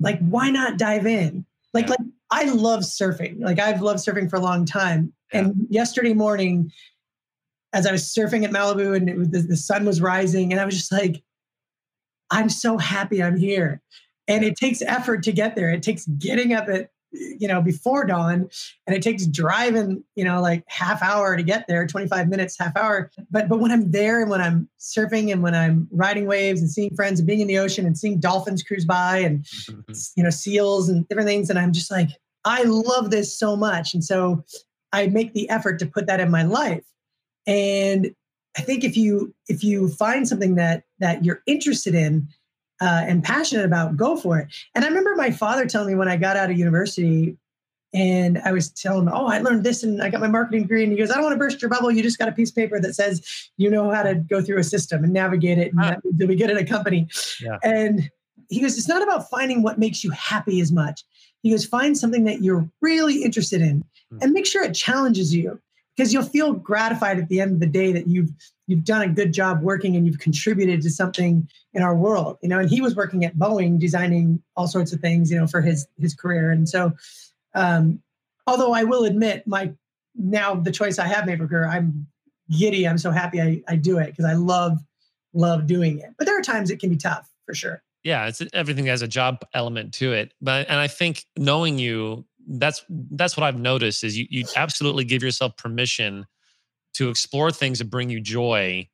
like 0.00 0.20
why 0.20 0.50
not 0.50 0.76
dive 0.76 1.06
in? 1.06 1.46
Like, 1.72 1.86
yeah. 1.86 1.96
like 1.98 2.08
I 2.30 2.44
love 2.44 2.80
surfing. 2.80 3.40
Like 3.40 3.58
I've 3.58 3.80
loved 3.80 4.00
surfing 4.00 4.28
for 4.28 4.36
a 4.36 4.40
long 4.40 4.66
time. 4.66 5.14
Yeah. 5.32 5.40
And 5.40 5.66
yesterday 5.70 6.12
morning, 6.12 6.70
as 7.72 7.86
I 7.86 7.92
was 7.92 8.02
surfing 8.02 8.44
at 8.44 8.50
Malibu 8.50 8.94
and 8.94 9.18
was, 9.18 9.30
the, 9.30 9.40
the 9.40 9.56
sun 9.56 9.84
was 9.84 10.00
rising, 10.00 10.52
and 10.52 10.60
I 10.60 10.64
was 10.64 10.74
just 10.74 10.92
like, 10.92 11.22
I'm 12.30 12.48
so 12.48 12.78
happy 12.78 13.22
I'm 13.22 13.36
here. 13.36 13.80
And 14.26 14.44
it 14.44 14.56
takes 14.56 14.82
effort 14.82 15.22
to 15.24 15.32
get 15.32 15.56
there. 15.56 15.70
It 15.70 15.82
takes 15.82 16.06
getting 16.06 16.52
up 16.52 16.68
at 16.68 16.90
you 17.12 17.48
know 17.48 17.62
before 17.62 18.04
dawn 18.04 18.48
and 18.86 18.94
it 18.94 19.02
takes 19.02 19.26
driving 19.26 20.04
you 20.14 20.24
know 20.24 20.42
like 20.42 20.62
half 20.66 21.02
hour 21.02 21.36
to 21.36 21.42
get 21.42 21.66
there 21.66 21.86
25 21.86 22.28
minutes 22.28 22.58
half 22.58 22.76
hour. 22.76 23.10
But 23.30 23.48
but 23.48 23.60
when 23.60 23.70
i'm 23.70 23.90
there 23.90 24.20
and 24.20 24.30
when 24.30 24.40
i'm 24.40 24.68
surfing 24.78 25.32
and 25.32 25.42
when 25.42 25.54
i'm 25.54 25.88
riding 25.90 26.26
waves 26.26 26.60
and 26.60 26.70
seeing 26.70 26.94
friends 26.94 27.20
and 27.20 27.26
being 27.26 27.40
in 27.40 27.48
the 27.48 27.58
ocean 27.58 27.86
and 27.86 27.96
seeing 27.96 28.20
dolphins 28.20 28.62
cruise 28.62 28.84
by 28.84 29.18
and 29.18 29.44
mm-hmm. 29.44 29.92
you 30.16 30.22
know 30.22 30.30
seals 30.30 30.88
and 30.88 31.08
different 31.08 31.28
things 31.28 31.48
and 31.48 31.58
i'm 31.58 31.72
just 31.72 31.90
like 31.90 32.10
i 32.44 32.62
love 32.64 33.10
this 33.10 33.36
so 33.36 33.56
much. 33.56 33.94
And 33.94 34.04
so 34.04 34.44
i 34.92 35.06
make 35.06 35.34
the 35.34 35.48
effort 35.50 35.78
to 35.80 35.86
put 35.86 36.06
that 36.06 36.20
in 36.20 36.30
my 36.30 36.42
life. 36.42 36.84
And 37.46 38.14
i 38.56 38.62
think 38.62 38.84
if 38.84 38.96
you 38.96 39.34
if 39.48 39.62
you 39.62 39.88
find 39.88 40.26
something 40.26 40.56
that 40.56 40.84
that 40.98 41.24
you're 41.24 41.42
interested 41.46 41.94
in 41.94 42.28
uh, 42.80 43.04
and 43.06 43.22
passionate 43.24 43.64
about, 43.64 43.96
go 43.96 44.16
for 44.16 44.38
it. 44.38 44.48
And 44.74 44.84
I 44.84 44.88
remember 44.88 45.14
my 45.16 45.30
father 45.30 45.66
telling 45.66 45.88
me 45.88 45.94
when 45.94 46.08
I 46.08 46.16
got 46.16 46.36
out 46.36 46.50
of 46.50 46.58
university 46.58 47.36
and 47.94 48.38
I 48.44 48.52
was 48.52 48.70
telling 48.70 49.06
him, 49.06 49.12
oh, 49.14 49.26
I 49.26 49.38
learned 49.40 49.64
this 49.64 49.82
and 49.82 50.02
I 50.02 50.10
got 50.10 50.20
my 50.20 50.28
marketing 50.28 50.62
degree. 50.62 50.82
And 50.82 50.92
he 50.92 50.98
goes, 50.98 51.10
I 51.10 51.14
don't 51.14 51.24
want 51.24 51.34
to 51.34 51.38
burst 51.38 51.62
your 51.62 51.70
bubble. 51.70 51.90
You 51.90 52.02
just 52.02 52.18
got 52.18 52.28
a 52.28 52.32
piece 52.32 52.50
of 52.50 52.56
paper 52.56 52.80
that 52.80 52.94
says 52.94 53.50
you 53.56 53.70
know 53.70 53.90
how 53.90 54.02
to 54.02 54.14
go 54.14 54.42
through 54.42 54.58
a 54.58 54.64
system 54.64 55.04
and 55.04 55.12
navigate 55.12 55.58
it 55.58 55.72
and 55.72 55.80
ah. 55.80 55.96
you'll 56.16 56.28
be 56.28 56.36
good 56.36 56.50
at 56.50 56.58
a 56.58 56.64
company. 56.64 57.08
Yeah. 57.40 57.58
And 57.62 58.10
he 58.48 58.60
goes, 58.60 58.76
it's 58.76 58.88
not 58.88 59.02
about 59.02 59.28
finding 59.30 59.62
what 59.62 59.78
makes 59.78 60.04
you 60.04 60.10
happy 60.10 60.60
as 60.60 60.70
much. 60.70 61.02
He 61.42 61.50
goes, 61.50 61.64
find 61.64 61.96
something 61.96 62.24
that 62.24 62.42
you're 62.42 62.68
really 62.80 63.22
interested 63.22 63.60
in 63.60 63.84
mm. 64.12 64.18
and 64.22 64.32
make 64.32 64.46
sure 64.46 64.62
it 64.64 64.74
challenges 64.74 65.34
you 65.34 65.60
because 65.96 66.12
you'll 66.12 66.22
feel 66.22 66.52
gratified 66.52 67.18
at 67.18 67.28
the 67.28 67.40
end 67.40 67.52
of 67.52 67.60
the 67.60 67.66
day 67.66 67.92
that 67.92 68.06
you've 68.06 68.30
you've 68.68 68.84
done 68.84 69.02
a 69.02 69.08
good 69.08 69.32
job 69.32 69.62
working 69.62 69.96
and 69.96 70.06
you've 70.06 70.18
contributed 70.20 70.82
to 70.82 70.90
something 70.90 71.48
in 71.72 71.82
our 71.82 71.96
world 71.96 72.38
you 72.42 72.48
know 72.48 72.60
and 72.60 72.70
he 72.70 72.80
was 72.80 72.94
working 72.94 73.24
at 73.24 73.36
boeing 73.36 73.78
designing 73.78 74.40
all 74.54 74.68
sorts 74.68 74.92
of 74.92 75.00
things 75.00 75.30
you 75.30 75.36
know 75.36 75.46
for 75.46 75.60
his 75.60 75.88
his 75.98 76.14
career. 76.14 76.52
And 76.52 76.68
so 76.68 76.92
um 77.54 78.00
although 78.46 78.72
i 78.72 78.84
will 78.84 79.04
admit 79.04 79.46
my 79.46 79.72
now 80.14 80.54
the 80.54 80.70
choice 80.70 80.98
i 80.98 81.06
have 81.06 81.26
made 81.26 81.38
for 81.38 81.48
career 81.48 81.66
i'm 81.66 82.06
giddy. 82.50 82.86
I'm 82.86 82.98
so 82.98 83.10
happy 83.10 83.40
i, 83.40 83.62
I 83.66 83.76
do 83.76 83.98
it 83.98 84.06
because 84.06 84.24
i 84.24 84.34
love 84.34 84.78
love 85.34 85.66
doing 85.66 85.98
it. 85.98 86.10
But 86.16 86.26
there 86.26 86.38
are 86.38 86.42
times 86.42 86.70
it 86.70 86.80
can 86.80 86.90
be 86.90 86.96
tough 86.96 87.30
for 87.44 87.54
sure. 87.54 87.82
Yeah 88.04 88.28
it's 88.28 88.42
everything 88.52 88.86
has 88.86 89.02
a 89.02 89.08
job 89.08 89.40
element 89.54 89.94
to 89.94 90.12
it. 90.12 90.32
But 90.40 90.68
and 90.68 90.78
i 90.78 90.88
think 90.88 91.24
knowing 91.36 91.78
you 91.78 92.24
that's 92.48 92.84
that's 92.88 93.36
what 93.36 93.44
I've 93.44 93.58
noticed 93.58 94.02
is 94.02 94.16
you 94.16 94.26
you 94.30 94.44
absolutely 94.56 95.04
give 95.04 95.22
yourself 95.22 95.56
permission 95.56 96.26
to 96.98 97.08
explore 97.08 97.50
things 97.50 97.78
that 97.78 97.86
bring 97.86 98.10
you 98.10 98.20
joy, 98.20 98.88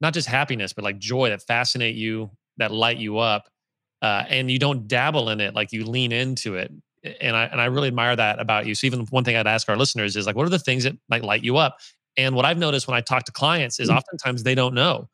not 0.00 0.14
just 0.14 0.28
happiness, 0.28 0.72
but 0.72 0.84
like 0.84 0.98
joy 0.98 1.30
that 1.30 1.42
fascinate 1.42 1.96
you, 1.96 2.30
that 2.58 2.70
light 2.70 2.98
you 2.98 3.18
up, 3.18 3.48
uh, 4.02 4.24
and 4.28 4.50
you 4.50 4.58
don't 4.58 4.86
dabble 4.86 5.30
in 5.30 5.40
it, 5.40 5.54
like 5.54 5.72
you 5.72 5.84
lean 5.84 6.12
into 6.12 6.54
it. 6.54 6.72
And 7.20 7.36
I 7.36 7.44
and 7.44 7.60
I 7.60 7.66
really 7.66 7.88
admire 7.88 8.16
that 8.16 8.40
about 8.40 8.66
you. 8.66 8.74
So 8.74 8.86
even 8.86 9.06
one 9.06 9.24
thing 9.24 9.36
I'd 9.36 9.46
ask 9.46 9.68
our 9.68 9.76
listeners 9.76 10.16
is 10.16 10.26
like, 10.26 10.36
what 10.36 10.46
are 10.46 10.50
the 10.50 10.58
things 10.58 10.84
that 10.84 10.96
might 11.08 11.24
light 11.24 11.42
you 11.42 11.56
up? 11.56 11.78
And 12.16 12.34
what 12.34 12.44
I've 12.44 12.58
noticed 12.58 12.86
when 12.86 12.96
I 12.96 13.00
talk 13.00 13.24
to 13.24 13.32
clients 13.32 13.80
is 13.80 13.88
mm. 13.88 13.96
oftentimes 13.96 14.42
they 14.42 14.54
don't 14.54 14.74
know. 14.74 15.08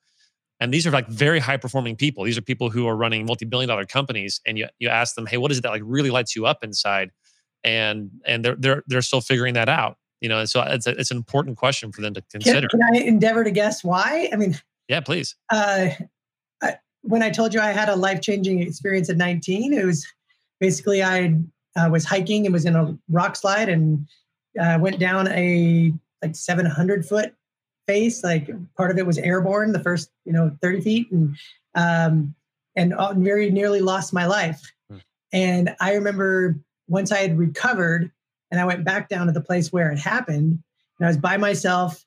And 0.60 0.72
these 0.72 0.86
are 0.86 0.90
like 0.90 1.08
very 1.08 1.38
high 1.38 1.56
performing 1.56 1.96
people. 1.96 2.24
These 2.24 2.38
are 2.38 2.42
people 2.42 2.70
who 2.70 2.86
are 2.86 2.96
running 2.96 3.26
multi 3.26 3.44
billion 3.44 3.68
dollar 3.68 3.84
companies. 3.84 4.40
And 4.46 4.58
you 4.58 4.68
you 4.78 4.88
ask 4.88 5.14
them, 5.14 5.26
hey, 5.26 5.36
what 5.36 5.50
is 5.50 5.58
it 5.58 5.62
that 5.62 5.70
like 5.70 5.82
really 5.84 6.10
lights 6.10 6.34
you 6.34 6.46
up 6.46 6.64
inside? 6.64 7.10
and 7.64 8.10
and 8.26 8.44
they're 8.44 8.56
they're 8.56 8.82
they're 8.86 9.02
still 9.02 9.20
figuring 9.20 9.54
that 9.54 9.68
out 9.68 9.96
you 10.24 10.28
know 10.30 10.38
and 10.38 10.48
so 10.48 10.62
it's 10.62 10.86
a, 10.86 10.98
it's 10.98 11.10
an 11.10 11.18
important 11.18 11.58
question 11.58 11.92
for 11.92 12.00
them 12.00 12.14
to 12.14 12.22
consider. 12.32 12.66
can, 12.66 12.80
can 12.80 12.94
i 12.94 12.98
endeavor 13.06 13.44
to 13.44 13.50
guess 13.50 13.84
why? 13.84 14.30
I 14.32 14.36
mean 14.36 14.58
yeah 14.88 15.00
please. 15.00 15.36
uh, 15.50 15.88
I, 16.62 16.78
when 17.02 17.22
i 17.22 17.28
told 17.28 17.52
you 17.52 17.60
i 17.60 17.72
had 17.72 17.90
a 17.90 17.94
life-changing 17.94 18.60
experience 18.60 19.10
at 19.10 19.18
19 19.18 19.74
it 19.74 19.84
was 19.84 20.06
basically 20.60 21.02
i 21.02 21.34
uh, 21.76 21.90
was 21.90 22.06
hiking 22.06 22.46
and 22.46 22.54
was 22.54 22.64
in 22.64 22.74
a 22.74 22.96
rock 23.10 23.36
slide 23.36 23.68
and 23.68 24.08
uh, 24.58 24.78
went 24.80 24.98
down 24.98 25.28
a 25.28 25.92
like 26.22 26.34
700 26.34 27.06
foot 27.06 27.34
face 27.86 28.24
like 28.24 28.48
part 28.78 28.90
of 28.90 28.96
it 28.96 29.04
was 29.04 29.18
airborne 29.18 29.72
the 29.72 29.82
first 29.82 30.10
you 30.24 30.32
know 30.32 30.56
30 30.62 30.80
feet 30.80 31.12
and 31.12 31.36
um 31.74 32.34
and 32.76 32.94
very 33.22 33.50
nearly 33.50 33.80
lost 33.80 34.14
my 34.14 34.24
life. 34.24 34.72
Hmm. 34.88 34.98
and 35.34 35.76
i 35.80 35.92
remember 35.92 36.56
once 36.88 37.12
I 37.12 37.18
had 37.18 37.38
recovered 37.38 38.10
and 38.50 38.60
I 38.60 38.64
went 38.64 38.84
back 38.84 39.08
down 39.08 39.26
to 39.26 39.32
the 39.32 39.40
place 39.40 39.72
where 39.72 39.90
it 39.90 39.98
happened, 39.98 40.62
and 40.98 41.06
I 41.06 41.08
was 41.08 41.16
by 41.16 41.36
myself, 41.36 42.04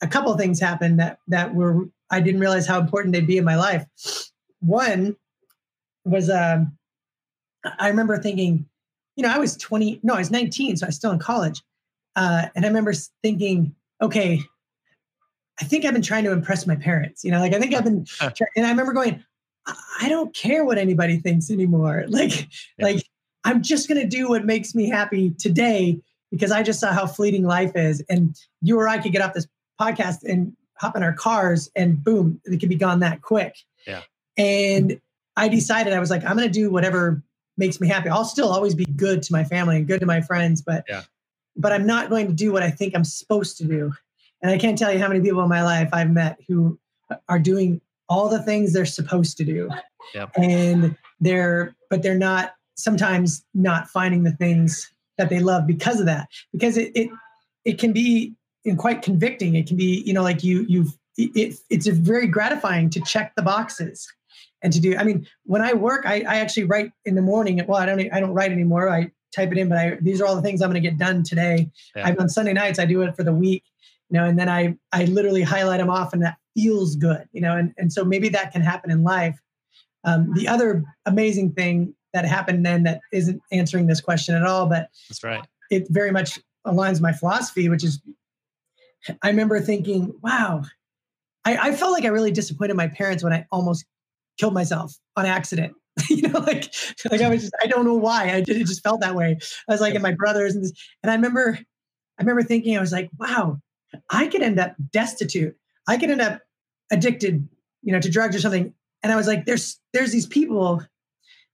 a 0.00 0.06
couple 0.06 0.32
of 0.32 0.38
things 0.38 0.60
happened 0.60 0.98
that 1.00 1.18
that 1.28 1.54
were 1.54 1.88
I 2.10 2.20
didn't 2.20 2.40
realize 2.40 2.66
how 2.66 2.80
important 2.80 3.14
they'd 3.14 3.26
be 3.26 3.38
in 3.38 3.44
my 3.44 3.56
life. 3.56 3.84
One 4.60 5.16
was 6.04 6.30
um, 6.30 6.78
I 7.78 7.88
remember 7.88 8.18
thinking, 8.18 8.66
you 9.16 9.22
know, 9.22 9.30
I 9.30 9.38
was 9.38 9.56
20, 9.56 10.00
no, 10.02 10.14
I 10.14 10.18
was 10.18 10.30
19, 10.30 10.76
so 10.76 10.86
I 10.86 10.88
was 10.88 10.96
still 10.96 11.10
in 11.10 11.18
college. 11.18 11.62
Uh, 12.16 12.46
and 12.54 12.64
I 12.64 12.68
remember 12.68 12.92
thinking, 13.22 13.74
okay, 14.00 14.40
I 15.60 15.64
think 15.64 15.84
I've 15.84 15.92
been 15.92 16.02
trying 16.02 16.24
to 16.24 16.32
impress 16.32 16.66
my 16.66 16.76
parents. 16.76 17.24
You 17.24 17.32
know, 17.32 17.40
like 17.40 17.52
I 17.52 17.58
think 17.58 17.74
I've 17.74 17.84
been, 17.84 18.06
and 18.20 18.66
I 18.66 18.70
remember 18.70 18.92
going, 18.92 19.22
I 20.00 20.08
don't 20.08 20.34
care 20.34 20.64
what 20.64 20.78
anybody 20.78 21.18
thinks 21.18 21.50
anymore. 21.50 22.04
Like, 22.08 22.48
yeah. 22.78 22.84
like 22.86 23.04
I'm 23.48 23.62
just 23.62 23.88
going 23.88 23.98
to 23.98 24.06
do 24.06 24.28
what 24.28 24.44
makes 24.44 24.74
me 24.74 24.90
happy 24.90 25.30
today 25.30 25.98
because 26.30 26.52
I 26.52 26.62
just 26.62 26.80
saw 26.80 26.92
how 26.92 27.06
fleeting 27.06 27.44
life 27.44 27.72
is. 27.74 28.04
And 28.10 28.38
you 28.60 28.78
or 28.78 28.86
I 28.86 28.98
could 28.98 29.10
get 29.10 29.22
off 29.22 29.32
this 29.32 29.48
podcast 29.80 30.22
and 30.22 30.54
hop 30.74 30.96
in 30.96 31.02
our 31.02 31.14
cars 31.14 31.70
and 31.74 32.04
boom, 32.04 32.42
it 32.44 32.58
could 32.58 32.68
be 32.68 32.74
gone 32.74 33.00
that 33.00 33.22
quick. 33.22 33.56
Yeah. 33.86 34.02
And 34.36 35.00
I 35.34 35.48
decided 35.48 35.94
I 35.94 35.98
was 35.98 36.10
like, 36.10 36.24
I'm 36.24 36.36
going 36.36 36.46
to 36.46 36.52
do 36.52 36.70
whatever 36.70 37.22
makes 37.56 37.80
me 37.80 37.88
happy. 37.88 38.10
I'll 38.10 38.26
still 38.26 38.52
always 38.52 38.74
be 38.74 38.84
good 38.84 39.22
to 39.22 39.32
my 39.32 39.44
family 39.44 39.78
and 39.78 39.88
good 39.88 40.00
to 40.00 40.06
my 40.06 40.20
friends, 40.20 40.60
but 40.60 40.84
yeah. 40.86 41.04
but 41.56 41.72
I'm 41.72 41.86
not 41.86 42.10
going 42.10 42.26
to 42.26 42.34
do 42.34 42.52
what 42.52 42.62
I 42.62 42.70
think 42.70 42.94
I'm 42.94 43.04
supposed 43.04 43.56
to 43.58 43.64
do. 43.64 43.92
And 44.42 44.52
I 44.52 44.58
can't 44.58 44.76
tell 44.76 44.92
you 44.92 44.98
how 44.98 45.08
many 45.08 45.20
people 45.20 45.42
in 45.42 45.48
my 45.48 45.62
life 45.62 45.88
I've 45.92 46.10
met 46.10 46.38
who 46.46 46.78
are 47.30 47.38
doing 47.38 47.80
all 48.10 48.28
the 48.28 48.42
things 48.42 48.74
they're 48.74 48.84
supposed 48.84 49.38
to 49.38 49.44
do. 49.44 49.70
Yep. 50.14 50.32
And 50.36 50.96
they're 51.18 51.74
but 51.88 52.02
they're 52.02 52.18
not 52.18 52.52
sometimes 52.78 53.44
not 53.54 53.88
finding 53.88 54.22
the 54.22 54.32
things 54.32 54.90
that 55.18 55.28
they 55.28 55.40
love 55.40 55.66
because 55.66 56.00
of 56.00 56.06
that. 56.06 56.28
Because 56.52 56.76
it 56.76 56.92
it, 56.94 57.10
it 57.64 57.78
can 57.78 57.92
be 57.92 58.34
quite 58.76 59.02
convicting. 59.02 59.54
It 59.56 59.66
can 59.66 59.76
be 59.76 60.02
you 60.06 60.14
know 60.14 60.22
like 60.22 60.42
you 60.42 60.64
you've 60.68 60.96
it, 61.16 61.58
it's 61.68 61.86
very 61.86 62.28
gratifying 62.28 62.90
to 62.90 63.00
check 63.00 63.34
the 63.34 63.42
boxes 63.42 64.06
and 64.62 64.72
to 64.72 64.80
do 64.80 64.96
i 64.96 65.02
mean 65.02 65.26
when 65.44 65.62
i 65.62 65.72
work 65.72 66.06
i, 66.06 66.20
I 66.20 66.36
actually 66.36 66.64
write 66.64 66.92
in 67.04 67.16
the 67.16 67.22
morning. 67.22 67.60
Well 67.66 67.78
i 67.78 67.86
don't 67.86 68.00
i 68.12 68.20
don't 68.20 68.32
write 68.32 68.52
anymore. 68.52 68.88
I 68.88 69.10
type 69.34 69.52
it 69.52 69.58
in 69.58 69.68
but 69.68 69.78
i 69.78 69.98
these 70.00 70.20
are 70.20 70.26
all 70.26 70.36
the 70.36 70.42
things 70.42 70.62
i'm 70.62 70.70
going 70.70 70.82
to 70.82 70.88
get 70.88 70.98
done 70.98 71.22
today. 71.22 71.70
Yeah. 71.94 72.06
i've 72.06 72.18
on 72.18 72.28
sunday 72.28 72.52
nights 72.52 72.78
i 72.78 72.86
do 72.86 73.02
it 73.02 73.14
for 73.14 73.24
the 73.24 73.32
week 73.32 73.64
you 74.08 74.18
know 74.18 74.24
and 74.24 74.38
then 74.38 74.48
i 74.48 74.74
i 74.92 75.04
literally 75.04 75.42
highlight 75.42 75.80
them 75.80 75.90
off 75.90 76.12
and 76.12 76.22
that 76.22 76.36
feels 76.54 76.96
good 76.96 77.28
you 77.32 77.40
know 77.40 77.56
and, 77.56 77.74
and 77.76 77.92
so 77.92 78.04
maybe 78.04 78.28
that 78.30 78.52
can 78.52 78.62
happen 78.62 78.90
in 78.90 79.02
life. 79.02 79.38
Um, 80.04 80.32
the 80.34 80.46
other 80.48 80.84
amazing 81.06 81.52
thing 81.52 81.94
that 82.14 82.24
happened 82.24 82.64
then 82.64 82.84
that 82.84 83.00
isn't 83.12 83.40
answering 83.52 83.86
this 83.86 84.00
question 84.00 84.34
at 84.34 84.44
all. 84.44 84.66
But 84.66 84.88
that's 85.08 85.22
right. 85.22 85.46
It 85.70 85.86
very 85.90 86.10
much 86.10 86.38
aligns 86.66 87.00
my 87.00 87.12
philosophy, 87.12 87.68
which 87.68 87.84
is 87.84 88.00
I 89.22 89.28
remember 89.28 89.60
thinking, 89.60 90.12
wow, 90.22 90.62
I, 91.44 91.56
I 91.56 91.72
felt 91.74 91.92
like 91.92 92.04
I 92.04 92.08
really 92.08 92.32
disappointed 92.32 92.76
my 92.76 92.88
parents 92.88 93.22
when 93.22 93.32
I 93.32 93.46
almost 93.52 93.84
killed 94.38 94.54
myself 94.54 94.96
on 95.16 95.26
accident. 95.26 95.74
you 96.08 96.22
know, 96.22 96.38
like 96.38 96.72
like 97.10 97.20
I 97.20 97.28
was 97.28 97.42
just 97.42 97.54
I 97.62 97.66
don't 97.66 97.84
know 97.84 97.96
why. 97.96 98.30
I 98.30 98.40
did 98.40 98.56
it 98.56 98.66
just 98.66 98.82
felt 98.82 99.00
that 99.00 99.14
way. 99.14 99.36
I 99.68 99.72
was 99.72 99.80
like, 99.80 99.94
and 99.94 100.02
my 100.02 100.14
brothers 100.14 100.54
and 100.54 100.64
this, 100.64 100.72
and 101.02 101.10
I 101.10 101.14
remember 101.14 101.58
I 102.18 102.22
remember 102.22 102.42
thinking, 102.42 102.76
I 102.76 102.80
was 102.80 102.92
like, 102.92 103.10
wow, 103.18 103.60
I 104.10 104.26
could 104.28 104.42
end 104.42 104.58
up 104.58 104.74
destitute. 104.92 105.56
I 105.88 105.96
could 105.96 106.10
end 106.10 106.20
up 106.20 106.40
addicted, 106.90 107.48
you 107.82 107.92
know, 107.92 108.00
to 108.00 108.10
drugs 108.10 108.36
or 108.36 108.40
something. 108.40 108.74
And 109.02 109.12
I 109.12 109.16
was 109.16 109.26
like, 109.26 109.44
there's 109.44 109.80
there's 109.92 110.12
these 110.12 110.26
people 110.26 110.82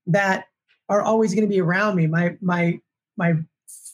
that 0.06 0.46
are 0.88 1.02
always 1.02 1.34
going 1.34 1.46
to 1.46 1.52
be 1.52 1.60
around 1.60 1.96
me 1.96 2.06
my 2.06 2.36
my 2.40 2.78
my 3.16 3.34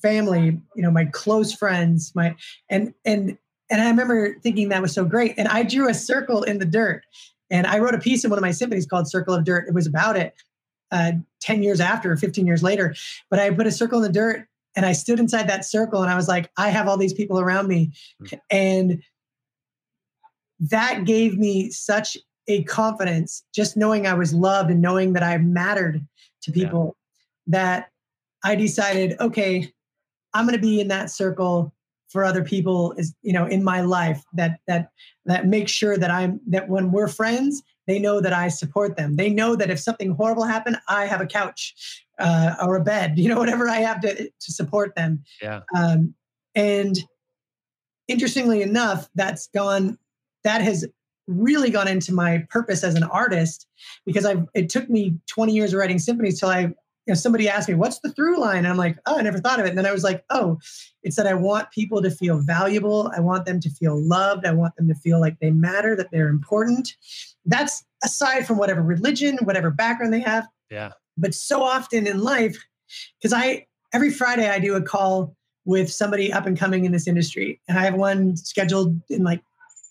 family 0.03 0.61
you 0.75 0.83
know 0.83 0.91
my 0.91 1.05
close 1.07 1.53
friends 1.53 2.13
my 2.15 2.35
and 2.69 2.93
and 3.05 3.37
and 3.71 3.83
i 3.83 3.89
remember 3.89 4.35
thinking 4.41 4.69
that 4.69 4.83
was 4.83 4.93
so 4.93 5.05
great 5.05 5.35
and 5.39 5.49
i 5.49 5.63
drew 5.63 5.89
a 5.89 5.95
circle 5.95 6.43
in 6.43 6.59
the 6.59 6.65
dirt 6.65 7.05
And 7.51 7.67
I 7.67 7.79
wrote 7.79 7.95
a 7.95 7.99
piece 7.99 8.25
in 8.25 8.31
one 8.31 8.39
of 8.39 8.43
my 8.43 8.53
symphonies 8.53 8.87
called 8.87 9.11
Circle 9.11 9.35
of 9.35 9.45
Dirt. 9.45 9.67
It 9.69 9.75
was 9.75 9.87
about 9.87 10.17
it 10.17 10.35
uh, 10.93 11.13
10 11.41 11.63
years 11.63 11.81
after, 11.81 12.17
15 12.17 12.47
years 12.47 12.63
later. 12.63 12.95
But 13.29 13.41
I 13.41 13.51
put 13.51 13.67
a 13.67 13.73
circle 13.73 13.99
in 13.99 14.05
the 14.05 14.13
dirt 14.13 14.47
and 14.77 14.87
I 14.87 14.93
stood 14.93 15.19
inside 15.19 15.49
that 15.49 15.65
circle 15.65 16.03
and 16.03 16.11
I 16.11 16.17
was 16.17 16.29
like, 16.29 16.51
I 16.57 16.71
have 16.71 16.87
all 16.89 16.97
these 16.97 17.13
people 17.13 17.41
around 17.41 17.67
me. 17.67 17.93
Mm-hmm. 18.23 18.37
And 18.51 19.03
that 20.61 21.05
gave 21.05 21.39
me 21.39 21.71
such 21.71 22.17
a 22.49 22.65
confidence, 22.65 23.45
just 23.55 23.77
knowing 23.77 24.07
I 24.07 24.15
was 24.15 24.35
loved 24.35 24.71
and 24.71 24.83
knowing 24.83 25.13
that 25.13 25.23
I 25.23 25.39
mattered 25.39 26.05
to 26.43 26.53
people, 26.53 26.97
yeah. 27.47 27.59
that 27.59 27.89
I 28.45 28.55
decided, 28.55 29.19
okay, 29.21 29.73
I'm 30.35 30.47
going 30.47 30.57
to 30.57 30.63
be 30.63 30.81
in 30.81 30.89
that 30.89 31.11
circle 31.11 31.73
for 32.11 32.25
other 32.25 32.45
people 32.45 32.93
is 32.99 33.15
you 33.23 33.33
know 33.33 33.47
in 33.47 33.63
my 33.63 33.81
life 33.81 34.23
that 34.33 34.59
that 34.67 34.91
that 35.25 35.47
makes 35.47 35.71
sure 35.71 35.97
that 35.97 36.11
i'm 36.11 36.41
that 36.47 36.69
when 36.69 36.91
we're 36.91 37.09
friends 37.09 37.63
they 37.87 37.99
know 37.99 38.21
that 38.21 38.33
i 38.33 38.47
support 38.47 38.97
them. 38.97 39.17
They 39.17 39.31
know 39.31 39.57
that 39.57 39.71
if 39.71 39.81
something 39.81 40.11
horrible 40.11 40.45
happened 40.45 40.77
i 40.89 41.07
have 41.07 41.21
a 41.21 41.27
couch 41.27 42.05
uh, 42.19 42.55
or 42.63 42.77
a 42.77 42.85
bed 42.85 43.15
you 43.19 43.29
know 43.29 43.39
whatever 43.39 43.69
i 43.69 43.77
have 43.77 44.01
to 44.03 44.15
to 44.15 44.53
support 44.53 44.95
them. 44.95 45.23
Yeah. 45.41 45.61
Um, 45.77 46.15
and 46.55 46.99
interestingly 48.09 48.63
enough 48.63 49.09
that's 49.15 49.49
gone 49.49 49.99
that 50.45 50.63
has 50.63 50.87
really 51.31 51.71
gone 51.71 51.89
into 51.89 52.13
my 52.13 52.45
purpose 52.51 52.83
as 52.85 52.95
an 52.95 53.05
artist 53.05 53.67
because 54.05 54.27
I've 54.27 54.47
it 54.55 54.69
took 54.69 54.91
me 54.91 55.17
20 55.29 55.53
years 55.53 55.73
of 55.73 55.79
writing 55.79 55.99
symphonies 55.99 56.41
till 56.41 56.51
i 56.51 56.73
you 57.07 57.15
know, 57.15 57.19
somebody 57.19 57.49
asked 57.49 57.69
me, 57.69 57.75
what's 57.75 57.99
the 58.01 58.13
through 58.13 58.39
line? 58.39 58.59
And 58.59 58.69
I'm 58.69 58.77
like, 58.77 58.99
oh, 59.07 59.19
I 59.19 59.23
never 59.23 59.39
thought 59.39 59.59
of 59.59 59.67
it. 59.67 59.71
And 59.71 59.79
then 59.79 59.87
I 59.87 59.93
was 59.93 60.05
like, 60.05 60.23
oh, 60.31 60.59
it's 61.03 61.17
that 61.17 61.27
I 61.27 61.35
want 61.35 61.71
people 61.71 62.03
to 62.03 62.11
feel 62.11 62.39
valuable. 62.39 63.11
I 63.17 63.21
want 63.21 63.47
them 63.47 63.59
to 63.61 63.71
feel 63.71 64.01
loved. 64.01 64.47
I 64.47 64.53
want 64.53 64.77
them 64.77 64.87
to 64.87 64.95
feel 64.95 65.19
like 65.19 65.39
they 65.41 65.51
matter, 65.51 65.97
that 65.97 66.11
they're 66.13 66.29
important. 66.29 66.95
That's 67.47 67.85
aside 68.05 68.47
from 68.47 68.59
whatever 68.59 68.83
religion, 68.83 69.39
whatever 69.45 69.71
background 69.71 70.13
they 70.13 70.21
have. 70.21 70.47
Yeah. 70.71 70.93
But 71.17 71.35
so 71.35 71.63
often 71.63 72.07
in 72.07 72.21
life, 72.21 72.63
because 73.19 73.33
I, 73.33 73.67
every 73.93 74.11
Friday, 74.11 74.49
I 74.49 74.59
do 74.59 74.75
a 74.75 74.83
call 74.83 75.35
with 75.65 75.91
somebody 75.91 76.33
up 76.33 76.47
and 76.47 76.57
coming 76.57 76.85
in 76.85 76.93
this 76.93 77.09
industry. 77.09 77.61
And 77.67 77.79
I 77.79 77.85
have 77.85 77.95
one 77.95 78.37
scheduled 78.37 79.01
in 79.09 79.25
like 79.25 79.43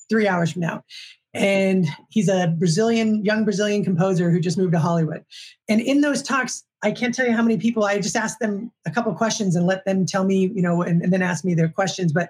three 0.09 0.27
hours 0.27 0.51
from 0.51 0.61
now 0.61 0.83
and 1.33 1.87
he's 2.09 2.27
a 2.27 2.47
Brazilian, 2.57 3.23
young 3.23 3.43
Brazilian 3.43 3.83
composer 3.83 4.31
who 4.31 4.39
just 4.39 4.57
moved 4.57 4.71
to 4.73 4.79
Hollywood. 4.79 5.23
And 5.67 5.79
in 5.79 6.01
those 6.01 6.23
talks, 6.23 6.63
I 6.81 6.91
can't 6.91 7.13
tell 7.13 7.25
you 7.25 7.33
how 7.33 7.43
many 7.43 7.57
people 7.57 7.83
I 7.83 7.99
just 7.99 8.15
ask 8.15 8.39
them 8.39 8.71
a 8.87 8.91
couple 8.91 9.13
questions 9.13 9.55
and 9.55 9.65
let 9.65 9.85
them 9.85 10.05
tell 10.05 10.23
me, 10.23 10.47
you 10.47 10.61
know, 10.61 10.81
and, 10.81 11.01
and 11.01 11.13
then 11.13 11.21
ask 11.21 11.43
me 11.43 11.53
their 11.53 11.69
questions. 11.69 12.13
But 12.13 12.29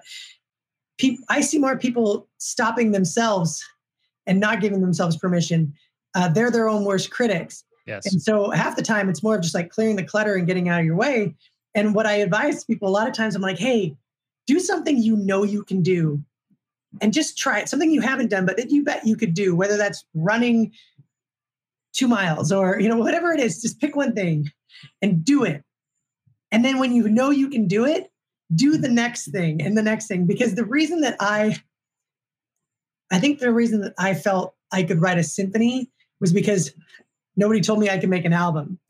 I 1.28 1.40
see 1.40 1.58
more 1.58 1.78
people 1.78 2.28
stopping 2.38 2.92
themselves 2.92 3.64
and 4.26 4.38
not 4.38 4.60
giving 4.60 4.82
themselves 4.82 5.16
permission. 5.16 5.72
Uh, 6.14 6.28
they're 6.28 6.50
their 6.50 6.68
own 6.68 6.84
worst 6.84 7.10
critics. 7.10 7.64
Yes. 7.86 8.12
And 8.12 8.20
so 8.20 8.50
half 8.50 8.76
the 8.76 8.82
time 8.82 9.08
it's 9.08 9.22
more 9.22 9.36
of 9.36 9.42
just 9.42 9.54
like 9.54 9.70
clearing 9.70 9.96
the 9.96 10.04
clutter 10.04 10.34
and 10.34 10.46
getting 10.46 10.68
out 10.68 10.80
of 10.80 10.86
your 10.86 10.96
way. 10.96 11.34
And 11.74 11.94
what 11.94 12.06
I 12.06 12.14
advise 12.14 12.64
people 12.64 12.88
a 12.88 12.90
lot 12.90 13.08
of 13.08 13.14
times, 13.14 13.34
I'm 13.34 13.42
like, 13.42 13.58
hey, 13.58 13.96
do 14.46 14.58
something 14.58 14.98
you 14.98 15.16
know 15.16 15.44
you 15.44 15.64
can 15.64 15.82
do 15.82 16.22
and 17.00 17.12
just 17.12 17.38
try 17.38 17.60
it. 17.60 17.68
Something 17.68 17.90
you 17.90 18.00
haven't 18.00 18.30
done, 18.30 18.46
but 18.46 18.56
that 18.56 18.70
you 18.70 18.84
bet 18.84 19.06
you 19.06 19.16
could 19.16 19.34
do, 19.34 19.54
whether 19.54 19.76
that's 19.76 20.04
running 20.14 20.72
two 21.92 22.08
miles 22.08 22.52
or 22.52 22.78
you 22.80 22.88
know 22.88 22.96
whatever 22.96 23.32
it 23.32 23.40
is 23.40 23.60
just 23.60 23.80
pick 23.80 23.96
one 23.96 24.14
thing 24.14 24.50
and 25.02 25.24
do 25.24 25.44
it. 25.44 25.62
And 26.52 26.64
then 26.64 26.78
when 26.78 26.92
you 26.92 27.08
know 27.08 27.30
you 27.30 27.48
can 27.48 27.66
do 27.66 27.84
it 27.84 28.10
do 28.54 28.76
the 28.76 28.88
next 28.88 29.30
thing 29.30 29.62
and 29.62 29.76
the 29.76 29.82
next 29.82 30.08
thing. 30.08 30.26
Because 30.26 30.54
the 30.54 30.64
reason 30.64 31.00
that 31.02 31.16
i 31.20 31.56
i 33.10 33.18
think 33.18 33.38
the 33.38 33.52
reason 33.52 33.80
that 33.80 33.94
i 33.98 34.14
felt 34.14 34.54
i 34.72 34.82
could 34.82 35.00
write 35.00 35.18
a 35.18 35.24
symphony 35.24 35.90
was 36.20 36.32
because 36.32 36.72
nobody 37.36 37.60
told 37.60 37.78
me 37.78 37.88
i 37.88 37.98
could 37.98 38.10
make 38.10 38.24
an 38.24 38.32
album. 38.32 38.78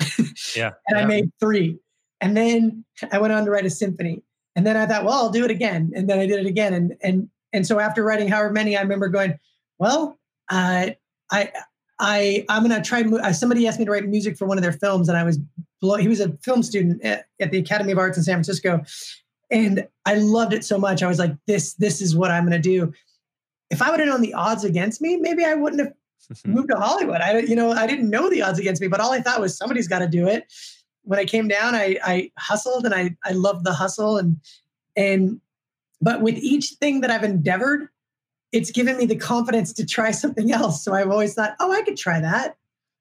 Yeah 0.57 0.73
and 0.87 0.99
yeah. 0.99 1.03
i 1.03 1.05
made 1.05 1.31
three. 1.41 1.79
And 2.21 2.37
then 2.37 2.85
i 3.13 3.19
went 3.19 3.33
on 3.33 3.45
to 3.45 3.51
write 3.51 3.67
a 3.67 3.71
symphony. 3.71 4.23
And 4.57 4.67
then 4.67 4.77
i 4.77 4.87
thought 4.87 5.05
well 5.05 5.15
i'll 5.15 5.31
do 5.31 5.45
it 5.45 5.51
again. 5.51 5.93
And 5.95 6.09
then 6.09 6.19
i 6.19 6.27
did 6.27 6.41
it 6.41 6.47
again. 6.47 6.75
And 6.75 6.95
and 7.03 7.29
and 7.53 7.67
so 7.67 7.79
after 7.79 8.03
writing 8.03 8.29
however 8.29 8.51
many 8.51 8.77
i 8.77 8.83
remember 8.83 9.09
going 9.09 9.39
well 9.79 10.19
uh, 10.51 10.91
I 11.31 11.53
I 11.99 12.45
I'm 12.49 12.63
gonna 12.63 12.83
try. 12.83 13.03
Uh, 13.03 13.33
somebody 13.33 13.67
asked 13.67 13.79
me 13.79 13.85
to 13.85 13.91
write 13.91 14.07
music 14.07 14.37
for 14.37 14.47
one 14.47 14.59
of 14.59 14.63
their 14.63 14.73
films, 14.73 15.09
and 15.09 15.17
I 15.17 15.23
was 15.23 15.39
blow, 15.81 15.97
he 15.97 16.09
was 16.09 16.21
a 16.21 16.33
film 16.43 16.63
student 16.63 17.03
at, 17.05 17.27
at, 17.41 17.51
the 17.51 17.59
Academy 17.59 17.93
of 17.93 17.99
Arts 17.99 18.19
in 18.19 18.25
San 18.25 18.35
Francisco, 18.35 18.83
and 19.51 19.87
I 20.05 20.15
loved 20.15 20.53
it 20.53 20.65
so 20.65 20.79
much. 20.79 21.03
I 21.03 21.09
was 21.09 21.19
like, 21.19 21.33
this 21.47 21.75
this 21.75 22.01
is 22.01 22.17
what 22.17 22.31
I'm 22.31 22.45
gonna 22.45 22.59
do. 22.59 22.93
If 23.71 23.81
I 23.81 23.91
would 23.91 24.01
have 24.01 24.09
known 24.09 24.23
the 24.23 24.35
odds 24.35 24.65
against 24.65 25.01
me, 25.01 25.17
maybe 25.17 25.45
I 25.45 25.55
wouldn't 25.55 25.81
have 25.81 25.93
moved 26.45 26.71
to 26.71 26.77
Hollywood. 26.77 27.21
I 27.21 27.39
you 27.41 27.55
know 27.55 27.73
I 27.73 27.87
didn't 27.87 28.11
know 28.11 28.29
the 28.29 28.43
odds 28.43 28.59
against 28.59 28.83
me, 28.83 28.89
but 28.89 29.01
all 29.01 29.13
I 29.13 29.21
thought 29.21 29.41
was 29.41 29.57
somebody's 29.57 29.89
got 29.89 30.01
to 30.01 30.09
do 30.09 30.27
it. 30.27 30.53
When 31.03 31.19
I 31.19 31.25
came 31.25 31.49
down, 31.49 31.75
I 31.75 31.99
I 32.03 32.33
hustled 32.39 32.87
and 32.87 32.95
I 32.95 33.17
I 33.25 33.33
loved 33.33 33.65
the 33.65 33.73
hustle 33.73 34.17
and 34.17 34.37
and 34.97 35.41
but 36.01 36.23
with 36.23 36.37
each 36.39 36.71
thing 36.81 37.01
that 37.03 37.11
I've 37.11 37.25
endeavored, 37.25 37.89
it's 38.53 38.71
given 38.71 38.97
me 38.97 39.07
the 39.07 39.17
confidence 39.17 39.73
to 39.75 39.87
try 39.87 40.11
something 40.11 40.53
else. 40.53 40.85
So 40.85 40.93
I've 40.95 41.11
always 41.11 41.35
thought, 41.35 41.55
oh, 41.61 41.73
I 41.73 41.83
could 41.83 41.97
try 41.97 42.21
that. 42.21 42.57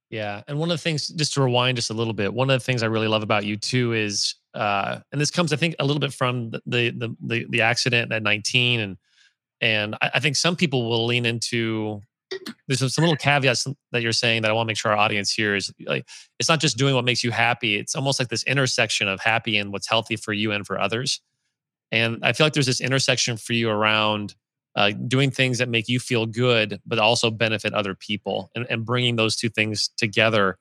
Yeah. 0.09 0.41
And 0.47 0.57
one 0.57 0.71
of 0.71 0.77
the 0.77 0.81
things, 0.81 1.07
just 1.09 1.33
to 1.35 1.43
rewind 1.43 1.75
just 1.77 1.91
a 1.91 1.93
little 1.93 2.13
bit, 2.13 2.33
one 2.33 2.49
of 2.49 2.59
the 2.59 2.63
things 2.63 2.81
I 2.81 2.87
really 2.87 3.07
love 3.07 3.23
about 3.23 3.45
you 3.45 3.57
too 3.57 3.93
is, 3.93 4.35
uh, 4.55 4.99
and 5.11 5.21
this 5.21 5.29
comes, 5.29 5.53
I 5.53 5.55
think, 5.55 5.75
a 5.79 5.85
little 5.85 5.99
bit 5.99 6.13
from 6.13 6.49
the 6.49 6.61
the 6.65 7.15
the, 7.21 7.45
the 7.49 7.61
accident 7.61 8.11
at 8.11 8.23
19, 8.23 8.79
and 8.79 8.97
and 9.61 9.95
I, 10.01 10.11
I 10.15 10.19
think 10.19 10.35
some 10.35 10.55
people 10.55 10.89
will 10.89 11.05
lean 11.05 11.25
into. 11.25 12.01
There's 12.67 12.79
some, 12.79 12.89
some 12.89 13.03
little 13.03 13.17
caveats 13.17 13.65
that 13.91 14.01
you're 14.03 14.11
saying 14.11 14.43
that 14.43 14.51
I 14.51 14.53
want 14.53 14.67
to 14.67 14.69
make 14.69 14.77
sure 14.77 14.91
our 14.91 14.97
audience 14.97 15.31
hears. 15.31 15.71
Like, 15.87 16.07
it's 16.39 16.47
not 16.47 16.59
just 16.59 16.77
doing 16.77 16.93
what 16.93 17.05
makes 17.05 17.23
you 17.23 17.29
happy; 17.29 17.75
it's 17.75 17.95
almost 17.95 18.19
like 18.19 18.29
this 18.29 18.43
intersection 18.45 19.07
of 19.07 19.19
happy 19.19 19.57
and 19.57 19.71
what's 19.71 19.87
healthy 19.87 20.15
for 20.15 20.33
you 20.33 20.51
and 20.51 20.65
for 20.65 20.79
others. 20.79 21.21
And 21.91 22.19
I 22.23 22.33
feel 22.33 22.45
like 22.45 22.53
there's 22.53 22.65
this 22.65 22.81
intersection 22.81 23.37
for 23.37 23.53
you 23.53 23.69
around 23.69 24.35
uh, 24.75 24.91
doing 25.07 25.31
things 25.31 25.57
that 25.57 25.69
make 25.69 25.87
you 25.87 25.99
feel 25.99 26.25
good, 26.25 26.79
but 26.85 26.99
also 26.99 27.31
benefit 27.31 27.73
other 27.73 27.95
people, 27.95 28.51
and, 28.55 28.65
and 28.69 28.85
bringing 28.85 29.15
those 29.15 29.35
two 29.35 29.49
things 29.49 29.89
together. 29.97 30.57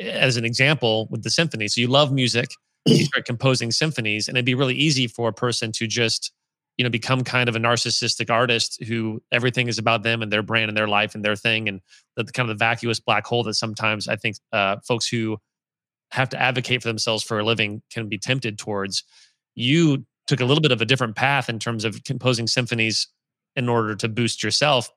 As 0.00 0.36
an 0.36 0.44
example, 0.44 1.06
with 1.10 1.22
the 1.22 1.30
symphony, 1.30 1.68
so 1.68 1.80
you 1.80 1.86
love 1.88 2.12
music, 2.12 2.50
you 2.86 3.04
start 3.04 3.24
composing 3.26 3.70
symphonies, 3.70 4.28
and 4.28 4.36
it'd 4.36 4.46
be 4.46 4.54
really 4.54 4.74
easy 4.74 5.06
for 5.06 5.28
a 5.28 5.32
person 5.32 5.70
to 5.72 5.86
just, 5.86 6.32
you 6.76 6.84
know, 6.84 6.90
become 6.90 7.22
kind 7.24 7.48
of 7.48 7.56
a 7.56 7.58
narcissistic 7.58 8.30
artist 8.30 8.82
who 8.84 9.22
everything 9.30 9.68
is 9.68 9.78
about 9.78 10.02
them 10.02 10.22
and 10.22 10.32
their 10.32 10.42
brand 10.42 10.68
and 10.68 10.76
their 10.76 10.88
life 10.88 11.14
and 11.14 11.24
their 11.24 11.36
thing, 11.36 11.68
and 11.68 11.80
the 12.16 12.24
kind 12.24 12.50
of 12.50 12.58
the 12.58 12.64
vacuous 12.64 13.00
black 13.00 13.26
hole 13.26 13.42
that 13.44 13.54
sometimes 13.54 14.08
I 14.08 14.16
think 14.16 14.36
uh, 14.52 14.76
folks 14.86 15.06
who 15.06 15.38
have 16.10 16.28
to 16.30 16.40
advocate 16.40 16.82
for 16.82 16.88
themselves 16.88 17.22
for 17.22 17.38
a 17.38 17.44
living 17.44 17.82
can 17.92 18.08
be 18.08 18.18
tempted 18.18 18.58
towards. 18.58 19.04
You 19.54 20.04
took 20.26 20.40
a 20.40 20.44
little 20.44 20.60
bit 20.60 20.72
of 20.72 20.80
a 20.80 20.84
different 20.84 21.16
path 21.16 21.48
in 21.48 21.58
terms 21.58 21.84
of 21.84 22.02
composing 22.04 22.46
symphonies 22.46 23.08
in 23.54 23.68
order 23.68 23.94
to 23.96 24.08
boost 24.08 24.42
yourself, 24.42 24.90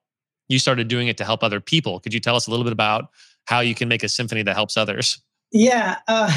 you 0.48 0.60
started 0.60 0.88
doing 0.88 1.08
it 1.08 1.18
to 1.18 1.26
help 1.26 1.44
other 1.44 1.60
people. 1.60 2.00
Could 2.00 2.14
you 2.14 2.20
tell 2.20 2.36
us 2.36 2.48
a 2.48 2.52
little 2.52 2.64
bit 2.64 2.74
about 2.74 3.10
how 3.46 3.62
you 3.62 3.76
can 3.76 3.88
make 3.88 4.04
a 4.04 4.10
symphony 4.10 4.44
that 4.44 4.56
helps 4.56 4.76
others? 4.76 5.22
Yeah. 5.52 5.98
Uh, 6.08 6.32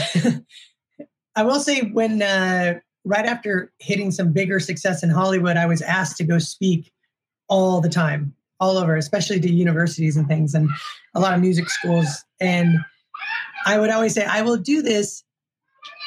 I 1.37 1.43
will 1.43 1.61
say, 1.61 1.81
when 1.81 2.23
uh, 2.23 2.79
right 3.05 3.27
after 3.27 3.73
hitting 3.79 4.11
some 4.11 4.33
bigger 4.33 4.61
success 4.61 5.03
in 5.03 5.11
Hollywood, 5.11 5.57
I 5.57 5.67
was 5.67 5.83
asked 5.83 6.17
to 6.19 6.25
go 6.25 6.39
speak 6.39 6.93
all 7.49 7.81
the 7.81 7.89
time, 7.89 8.35
all 8.61 8.79
over, 8.79 8.97
especially 8.97 9.41
to 9.41 9.51
universities 9.51 10.17
and 10.17 10.29
things, 10.29 10.55
and 10.55 10.69
a 11.15 11.21
lot 11.21 11.35
of 11.35 11.41
music 11.41 11.71
schools. 11.71 12.25
And 12.41 12.79
I 13.67 13.79
would 13.79 13.91
always 13.91 14.15
say, 14.15 14.25
I 14.25 14.43
will 14.43 14.59
do 14.59 14.83
this 14.83 15.25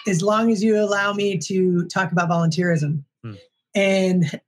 as 0.07 0.21
long 0.21 0.51
as 0.51 0.63
you 0.63 0.79
allow 0.79 1.13
me 1.13 1.37
to 1.37 1.85
talk 1.85 2.11
about 2.11 2.29
volunteerism. 2.29 3.03
Hmm. 3.23 3.33
And 3.73 4.41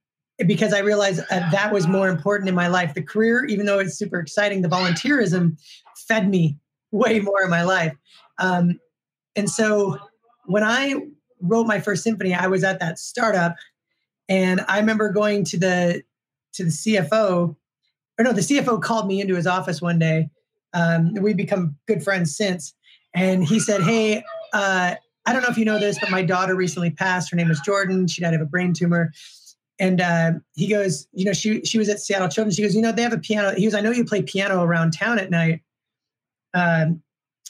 because 0.46 0.74
I 0.74 0.80
realized 0.80 1.22
uh, 1.32 1.50
that 1.52 1.74
was 1.74 1.88
more 1.88 2.10
important 2.10 2.48
in 2.48 2.56
my 2.56 2.68
life. 2.68 2.94
The 2.94 3.02
career, 3.02 3.46
even 3.46 3.66
though 3.66 3.80
it's 3.80 3.96
super 3.96 4.20
exciting, 4.20 4.62
the 4.62 4.68
volunteerism 4.68 5.58
fed 6.08 6.30
me 6.30 6.58
way 6.92 7.20
more 7.20 7.44
in 7.44 7.50
my 7.50 7.64
life. 7.64 7.96
Um, 8.38 8.80
and 9.36 9.50
so 9.50 9.98
when 10.46 10.64
I 10.64 10.96
wrote 11.42 11.66
my 11.66 11.80
first 11.80 12.04
symphony, 12.04 12.34
I 12.34 12.48
was 12.48 12.64
at 12.64 12.80
that 12.80 13.00
startup, 13.00 13.56
and 14.30 14.64
I 14.68 14.80
remember 14.80 15.10
going 15.12 15.44
to 15.46 15.58
the 15.58 16.04
to 16.54 16.64
the 16.64 16.70
CFO, 16.70 17.56
or 18.20 18.24
no, 18.24 18.32
the 18.32 18.42
CFO 18.42 18.82
called 18.82 19.08
me 19.08 19.22
into 19.22 19.36
his 19.36 19.48
office 19.48 19.82
one 19.82 20.00
day. 20.00 20.30
Um, 20.74 21.14
we've 21.16 21.38
become 21.38 21.76
good 21.88 22.04
friends 22.04 22.36
since, 22.36 22.74
and 23.16 23.44
he 23.44 23.60
said, 23.60 23.82
"Hey." 23.82 24.24
Uh, 24.54 24.96
I 25.28 25.34
don't 25.34 25.44
know 25.44 25.50
if 25.50 25.58
you 25.58 25.66
know 25.66 25.78
this, 25.78 26.00
but 26.00 26.10
my 26.10 26.24
daughter 26.24 26.56
recently 26.56 26.90
passed. 26.90 27.30
Her 27.30 27.38
name 27.38 27.50
was 27.50 27.60
Jordan. 27.60 28.08
She 28.08 28.22
died 28.22 28.34
of 28.34 28.42
a 28.42 28.46
brain 28.46 28.74
tumor 28.74 29.12
and 29.80 30.02
uh, 30.02 30.32
he 30.56 30.68
goes, 30.68 31.08
you 31.14 31.26
know, 31.26 31.34
she 31.34 31.62
she 31.62 31.78
was 31.78 31.90
at 31.90 32.00
Seattle 32.00 32.30
Children's. 32.30 32.56
She 32.56 32.64
goes, 32.64 32.76
you 32.76 32.82
know, 32.82 32.92
they 32.92 33.04
have 33.04 33.14
a 33.14 33.20
piano. 33.20 33.54
He 33.56 33.64
goes, 33.64 33.74
I 33.74 33.82
know 33.82 33.92
you 33.92 34.06
play 34.06 34.22
piano 34.22 34.64
around 34.64 34.92
town 34.92 35.20
at 35.20 35.30
night. 35.30 35.62
Um, 36.54 37.02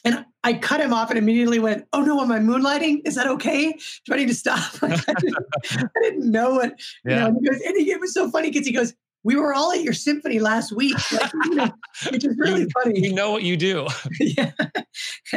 and 0.04 0.26
I 0.44 0.54
cut 0.54 0.80
him 0.80 0.94
off 0.94 1.10
and 1.10 1.18
immediately 1.18 1.60
went, 1.60 1.86
"Oh 1.94 2.02
no, 2.02 2.22
am 2.22 2.32
I 2.32 2.40
moonlighting? 2.40 3.02
Is 3.06 3.16
that 3.16 3.28
okay? 3.28 3.74
Do 4.06 4.14
I 4.14 4.18
need 4.18 4.28
to 4.28 4.36
stop?" 4.36 4.60
Like, 4.82 5.00
I, 5.08 5.14
didn't, 5.20 5.38
I, 5.72 6.00
didn't, 6.02 6.32
know 6.32 6.52
what. 6.52 6.80
You 7.04 7.12
yeah. 7.12 7.20
know, 7.20 7.26
and 7.28 7.38
he 7.42 7.50
goes, 7.50 7.62
and 7.62 7.78
he, 7.78 7.92
it 7.92 8.00
was 8.00 8.14
so 8.14 8.30
funny 8.30 8.50
because 8.50 8.66
he 8.66 8.74
goes, 8.74 8.94
we 9.24 9.36
were 9.36 9.54
all 9.54 9.74
at 9.74 9.82
your 9.82 9.94
symphony 9.94 10.40
last 10.40 10.72
week, 10.72 10.96
like, 11.12 11.32
you 11.46 11.56
know, 11.56 11.72
which 12.12 12.24
is 12.24 12.38
really 12.38 12.62
you, 12.62 12.70
funny. 12.82 13.00
You 13.00 13.14
know 13.14 13.32
what 13.32 13.44
you 13.44 13.58
do. 13.58 13.88
yeah. 14.20 14.52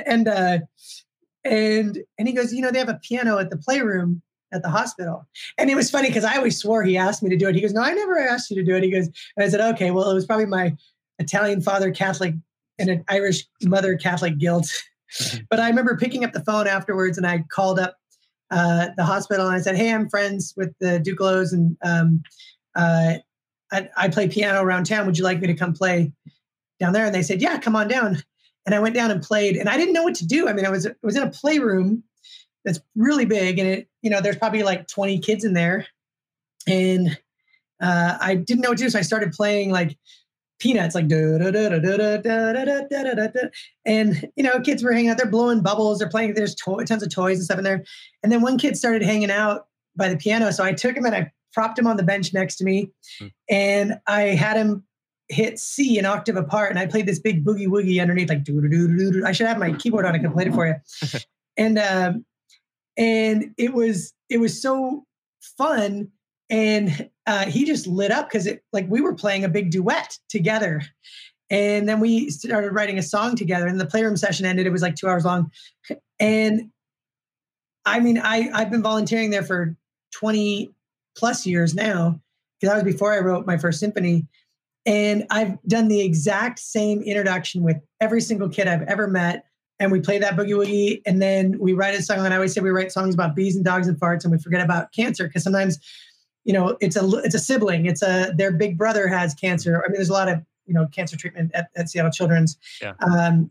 And 0.06 0.28
uh, 0.28 0.58
and 1.44 1.98
and 2.18 2.28
he 2.28 2.34
goes, 2.34 2.52
you 2.52 2.60
know, 2.60 2.70
they 2.70 2.78
have 2.78 2.88
a 2.88 3.00
piano 3.02 3.38
at 3.38 3.50
the 3.50 3.56
playroom 3.56 4.22
at 4.52 4.62
the 4.62 4.68
hospital. 4.68 5.26
And 5.58 5.70
it 5.70 5.76
was 5.76 5.90
funny 5.90 6.08
because 6.08 6.24
I 6.24 6.36
always 6.36 6.58
swore 6.58 6.82
he 6.82 6.96
asked 6.96 7.22
me 7.22 7.30
to 7.30 7.36
do 7.36 7.48
it. 7.48 7.54
He 7.54 7.60
goes, 7.60 7.72
No, 7.72 7.82
I 7.82 7.92
never 7.92 8.18
asked 8.18 8.50
you 8.50 8.56
to 8.56 8.64
do 8.64 8.74
it. 8.76 8.82
He 8.82 8.90
goes, 8.90 9.06
and 9.36 9.44
I 9.44 9.48
said, 9.48 9.60
Okay, 9.74 9.90
well, 9.90 10.10
it 10.10 10.14
was 10.14 10.26
probably 10.26 10.46
my 10.46 10.76
Italian 11.18 11.60
father 11.60 11.90
Catholic 11.90 12.34
and 12.78 12.88
an 12.88 13.04
Irish 13.08 13.46
mother 13.62 13.96
Catholic 13.96 14.38
guilt. 14.38 14.66
Mm-hmm. 15.10 15.38
but 15.50 15.58
I 15.58 15.68
remember 15.68 15.96
picking 15.96 16.24
up 16.24 16.32
the 16.32 16.44
phone 16.44 16.68
afterwards 16.68 17.18
and 17.18 17.26
I 17.26 17.44
called 17.50 17.80
up 17.80 17.96
uh, 18.52 18.90
the 18.96 19.04
hospital 19.04 19.46
and 19.46 19.56
I 19.56 19.60
said, 19.60 19.76
Hey, 19.76 19.92
I'm 19.92 20.08
friends 20.08 20.54
with 20.56 20.72
the 20.80 21.00
Duclos 21.00 21.52
and 21.52 21.76
um, 21.82 22.22
uh, 22.76 23.14
I, 23.72 23.88
I 23.96 24.08
play 24.08 24.28
piano 24.28 24.62
around 24.62 24.84
town. 24.84 25.06
Would 25.06 25.18
you 25.18 25.24
like 25.24 25.40
me 25.40 25.46
to 25.48 25.54
come 25.54 25.72
play 25.72 26.12
down 26.78 26.92
there? 26.92 27.06
And 27.06 27.14
they 27.14 27.22
said, 27.22 27.42
Yeah, 27.42 27.58
come 27.58 27.76
on 27.76 27.88
down. 27.88 28.22
And 28.66 28.74
I 28.74 28.80
went 28.80 28.94
down 28.94 29.10
and 29.10 29.22
played, 29.22 29.56
and 29.56 29.68
I 29.68 29.76
didn't 29.76 29.94
know 29.94 30.02
what 30.02 30.14
to 30.16 30.26
do. 30.26 30.48
I 30.48 30.52
mean, 30.52 30.66
I 30.66 30.70
was 30.70 30.86
was 31.02 31.16
in 31.16 31.22
a 31.22 31.30
playroom 31.30 32.02
that's 32.64 32.80
really 32.94 33.24
big, 33.24 33.58
and 33.58 33.68
it 33.68 33.88
you 34.02 34.10
know 34.10 34.20
there's 34.20 34.36
probably 34.36 34.62
like 34.62 34.86
20 34.88 35.18
kids 35.20 35.44
in 35.44 35.54
there, 35.54 35.86
and 36.66 37.18
uh, 37.80 38.18
I 38.20 38.34
didn't 38.34 38.60
know 38.62 38.70
what 38.70 38.78
to 38.78 38.84
do, 38.84 38.90
so 38.90 38.98
I 38.98 39.02
started 39.02 39.32
playing 39.32 39.70
like 39.70 39.96
peanuts, 40.58 40.94
like 40.94 41.08
da 41.08 41.38
da 41.38 41.50
da 41.50 41.68
da 41.68 41.80
da 41.80 41.96
da 41.96 42.16
da 42.18 42.52
da 42.52 43.02
da 43.02 43.14
da 43.14 43.26
da 43.26 43.40
and 43.86 44.28
you 44.36 44.42
know 44.42 44.60
kids 44.60 44.82
were 44.82 44.92
hanging 44.92 45.10
out, 45.10 45.16
they're 45.16 45.26
blowing 45.26 45.62
bubbles, 45.62 45.98
they're 45.98 46.08
playing. 46.08 46.34
There's 46.34 46.54
to- 46.56 46.84
tons 46.84 47.02
of 47.02 47.10
toys 47.10 47.38
and 47.38 47.44
stuff 47.44 47.58
in 47.58 47.64
there, 47.64 47.82
and 48.22 48.30
then 48.30 48.42
one 48.42 48.58
kid 48.58 48.76
started 48.76 49.02
hanging 49.02 49.30
out 49.30 49.66
by 49.96 50.08
the 50.08 50.16
piano, 50.16 50.52
so 50.52 50.62
I 50.62 50.72
took 50.72 50.96
him 50.96 51.04
and 51.06 51.14
I 51.14 51.32
propped 51.52 51.78
him 51.78 51.86
on 51.86 51.96
the 51.96 52.04
bench 52.04 52.32
next 52.32 52.56
to 52.56 52.64
me, 52.64 52.92
and 53.48 53.98
I 54.06 54.22
had 54.22 54.56
him 54.56 54.84
hit 55.30 55.58
C 55.58 55.98
an 55.98 56.04
octave 56.04 56.36
apart, 56.36 56.70
and 56.70 56.78
I 56.78 56.86
played 56.86 57.06
this 57.06 57.18
big 57.18 57.44
boogie 57.44 57.68
woogie 57.68 58.00
underneath, 58.00 58.28
like 58.28 58.44
doo 58.44 58.60
doo 58.60 58.68
doo 58.68 59.12
doo. 59.12 59.24
I 59.24 59.32
should 59.32 59.46
have 59.46 59.58
my 59.58 59.72
keyboard 59.72 60.04
on. 60.04 60.14
I 60.14 60.18
could 60.18 60.32
play 60.32 60.46
it 60.46 60.54
for 60.54 60.66
you. 60.66 61.20
and 61.56 61.78
um, 61.78 62.24
and 62.96 63.54
it 63.56 63.72
was 63.72 64.12
it 64.28 64.38
was 64.38 64.60
so 64.60 65.04
fun, 65.56 66.08
and 66.50 67.08
uh, 67.26 67.46
he 67.46 67.64
just 67.64 67.86
lit 67.86 68.10
up 68.10 68.28
because 68.28 68.46
it 68.46 68.62
like 68.72 68.86
we 68.88 69.00
were 69.00 69.14
playing 69.14 69.44
a 69.44 69.48
big 69.48 69.70
duet 69.70 70.18
together, 70.28 70.82
and 71.48 71.88
then 71.88 72.00
we 72.00 72.30
started 72.30 72.72
writing 72.72 72.98
a 72.98 73.02
song 73.02 73.36
together. 73.36 73.66
And 73.66 73.80
the 73.80 73.86
playroom 73.86 74.16
session 74.16 74.46
ended. 74.46 74.66
It 74.66 74.72
was 74.72 74.82
like 74.82 74.96
two 74.96 75.08
hours 75.08 75.24
long, 75.24 75.50
and 76.18 76.70
I 77.86 78.00
mean, 78.00 78.18
I 78.18 78.50
I've 78.52 78.70
been 78.70 78.82
volunteering 78.82 79.30
there 79.30 79.44
for 79.44 79.76
twenty 80.12 80.70
plus 81.16 81.46
years 81.46 81.74
now 81.74 82.20
because 82.58 82.72
that 82.72 82.84
was 82.84 82.92
before 82.92 83.12
I 83.12 83.18
wrote 83.18 83.46
my 83.46 83.56
first 83.56 83.80
symphony 83.80 84.26
and 84.86 85.26
I've 85.30 85.62
done 85.64 85.88
the 85.88 86.00
exact 86.00 86.58
same 86.58 87.02
introduction 87.02 87.62
with 87.62 87.76
every 88.00 88.20
single 88.20 88.48
kid 88.48 88.66
I've 88.66 88.82
ever 88.82 89.06
met. 89.06 89.44
And 89.78 89.90
we 89.90 90.00
play 90.00 90.18
that 90.18 90.36
boogie 90.36 90.50
woogie, 90.50 91.02
and 91.06 91.22
then 91.22 91.58
we 91.58 91.72
write 91.72 91.98
a 91.98 92.02
song. 92.02 92.18
And 92.18 92.34
I 92.34 92.36
always 92.36 92.52
say 92.52 92.60
we 92.60 92.68
write 92.68 92.92
songs 92.92 93.14
about 93.14 93.34
bees 93.34 93.56
and 93.56 93.64
dogs 93.64 93.88
and 93.88 93.98
farts, 93.98 94.24
and 94.24 94.32
we 94.32 94.38
forget 94.38 94.60
about 94.60 94.92
cancer 94.92 95.26
because 95.26 95.42
sometimes, 95.42 95.78
you 96.44 96.52
know, 96.52 96.76
it's 96.80 96.96
a 96.96 97.08
it's 97.24 97.34
a 97.34 97.38
sibling. 97.38 97.86
It's 97.86 98.02
a 98.02 98.34
their 98.36 98.52
big 98.52 98.76
brother 98.76 99.08
has 99.08 99.32
cancer. 99.32 99.82
I 99.82 99.88
mean, 99.88 99.96
there's 99.96 100.10
a 100.10 100.12
lot 100.12 100.28
of 100.28 100.42
you 100.66 100.74
know 100.74 100.86
cancer 100.88 101.16
treatment 101.16 101.50
at, 101.54 101.70
at 101.76 101.88
Seattle 101.88 102.10
Children's. 102.10 102.58
Yeah. 102.82 102.92
Um, 103.00 103.50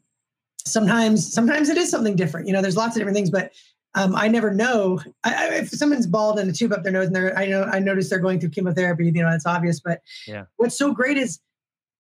sometimes 0.65 1.33
sometimes 1.33 1.69
it 1.69 1.77
is 1.77 1.89
something 1.89 2.15
different. 2.15 2.45
You 2.45 2.53
know, 2.53 2.61
there's 2.61 2.77
lots 2.77 2.95
of 2.95 2.99
different 2.99 3.15
things, 3.15 3.31
but 3.31 3.51
um, 3.95 4.15
I 4.15 4.27
never 4.27 4.53
know 4.53 5.01
I, 5.23 5.49
if 5.55 5.69
someone's 5.69 6.05
bald 6.05 6.39
and 6.39 6.49
a 6.49 6.53
tube 6.53 6.71
up 6.71 6.83
their 6.83 6.91
nose, 6.91 7.07
and 7.07 7.15
they're 7.15 7.37
I 7.37 7.47
know 7.47 7.63
I 7.63 7.79
notice 7.79 8.09
they're 8.09 8.19
going 8.19 8.39
through 8.39 8.49
chemotherapy. 8.49 9.05
You 9.05 9.11
know, 9.23 9.29
it's 9.29 9.45
obvious. 9.45 9.79
But 9.79 10.01
yeah. 10.27 10.45
what's 10.57 10.77
so 10.77 10.93
great 10.93 11.17
is, 11.17 11.39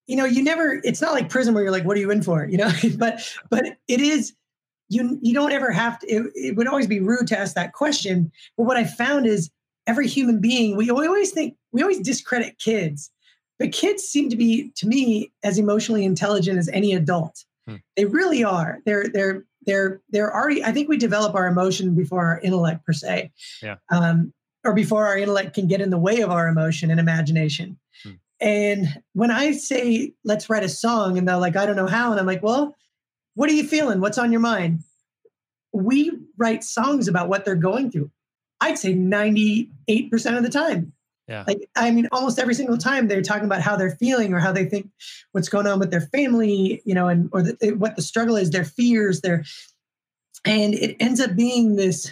you 0.05 0.15
know, 0.15 0.25
you 0.25 0.43
never. 0.43 0.81
It's 0.83 1.01
not 1.01 1.13
like 1.13 1.29
prison 1.29 1.53
where 1.53 1.63
you're 1.63 1.71
like, 1.71 1.85
what 1.85 1.97
are 1.97 1.99
you 1.99 2.11
in 2.11 2.21
for? 2.21 2.45
You 2.45 2.57
know, 2.57 2.71
but 2.97 3.21
but 3.49 3.65
it 3.87 4.01
is. 4.01 4.33
You 4.91 5.19
you 5.21 5.33
don't 5.33 5.51
ever 5.51 5.71
have 5.71 5.99
to. 5.99 6.07
It, 6.07 6.31
it 6.35 6.55
would 6.55 6.67
always 6.67 6.87
be 6.87 6.99
rude 6.99 7.27
to 7.27 7.39
ask 7.39 7.55
that 7.55 7.73
question. 7.73 8.31
But 8.57 8.63
what 8.63 8.77
I 8.77 8.85
found 8.85 9.25
is 9.25 9.49
every 9.87 10.07
human 10.07 10.39
being. 10.39 10.77
We 10.77 10.91
always 10.91 11.31
think 11.31 11.55
we 11.71 11.81
always 11.81 11.99
discredit 11.99 12.59
kids, 12.59 13.11
but 13.57 13.71
kids 13.71 14.03
seem 14.03 14.29
to 14.29 14.35
be 14.35 14.71
to 14.75 14.87
me 14.87 15.31
as 15.43 15.57
emotionally 15.57 16.05
intelligent 16.05 16.59
as 16.59 16.69
any 16.69 16.93
adult. 16.93 17.43
Hmm. 17.67 17.77
They 17.97 18.05
really 18.05 18.43
are. 18.43 18.79
They're 18.85 19.07
they're 19.09 19.45
they're 19.69 20.01
they're 20.09 20.33
already 20.33 20.63
i 20.63 20.71
think 20.71 20.89
we 20.89 20.97
develop 20.97 21.35
our 21.35 21.47
emotion 21.47 21.95
before 21.95 22.25
our 22.25 22.39
intellect 22.41 22.85
per 22.85 22.93
se. 22.93 23.31
Yeah. 23.61 23.75
Um, 23.89 24.33
or 24.65 24.73
before 24.73 25.05
our 25.07 25.17
intellect 25.17 25.53
can 25.53 25.67
get 25.67 25.79
in 25.79 25.89
the 25.89 25.97
way 25.97 26.19
of 26.19 26.31
our 26.31 26.47
emotion 26.47 26.91
and 26.91 26.99
imagination. 26.99 27.77
Hmm. 28.03 28.11
and 28.41 29.01
when 29.13 29.31
i 29.31 29.51
say 29.51 30.13
let's 30.23 30.49
write 30.49 30.63
a 30.63 30.69
song 30.69 31.17
and 31.17 31.27
they're 31.27 31.37
like 31.37 31.55
i 31.55 31.65
don't 31.65 31.75
know 31.75 31.87
how 31.87 32.11
and 32.11 32.19
i'm 32.19 32.25
like 32.25 32.43
well 32.43 32.75
what 33.39 33.49
are 33.49 33.53
you 33.53 33.63
feeling? 33.63 34.01
What's 34.01 34.17
on 34.17 34.33
your 34.33 34.41
mind? 34.41 34.83
We 35.71 36.11
write 36.37 36.61
songs 36.61 37.07
about 37.07 37.29
what 37.29 37.45
they're 37.45 37.55
going 37.55 37.89
through. 37.89 38.11
I'd 38.59 38.77
say 38.77 38.93
98% 38.93 39.69
of 40.35 40.43
the 40.43 40.49
time 40.49 40.91
yeah. 41.29 41.43
Like, 41.45 41.69
I 41.75 41.91
mean, 41.91 42.07
almost 42.11 42.39
every 42.39 42.55
single 42.55 42.77
time 42.77 43.07
they're 43.07 43.21
talking 43.21 43.45
about 43.45 43.61
how 43.61 43.75
they're 43.75 43.95
feeling 43.97 44.33
or 44.33 44.39
how 44.39 44.51
they 44.51 44.65
think 44.65 44.89
what's 45.31 45.47
going 45.47 45.67
on 45.67 45.77
with 45.77 45.91
their 45.91 46.01
family, 46.01 46.81
you 46.85 46.95
know, 46.95 47.07
and 47.07 47.29
or 47.31 47.43
the, 47.43 47.75
what 47.77 47.95
the 47.95 48.01
struggle 48.01 48.35
is, 48.35 48.49
their 48.49 48.65
fears, 48.65 49.21
their, 49.21 49.45
and 50.43 50.73
it 50.73 50.97
ends 50.99 51.21
up 51.21 51.35
being 51.35 51.75
this 51.75 52.11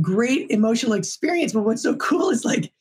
great 0.00 0.48
emotional 0.48 0.92
experience. 0.92 1.52
But 1.52 1.64
what's 1.64 1.82
so 1.82 1.96
cool 1.96 2.30
is 2.30 2.44
like 2.44 2.72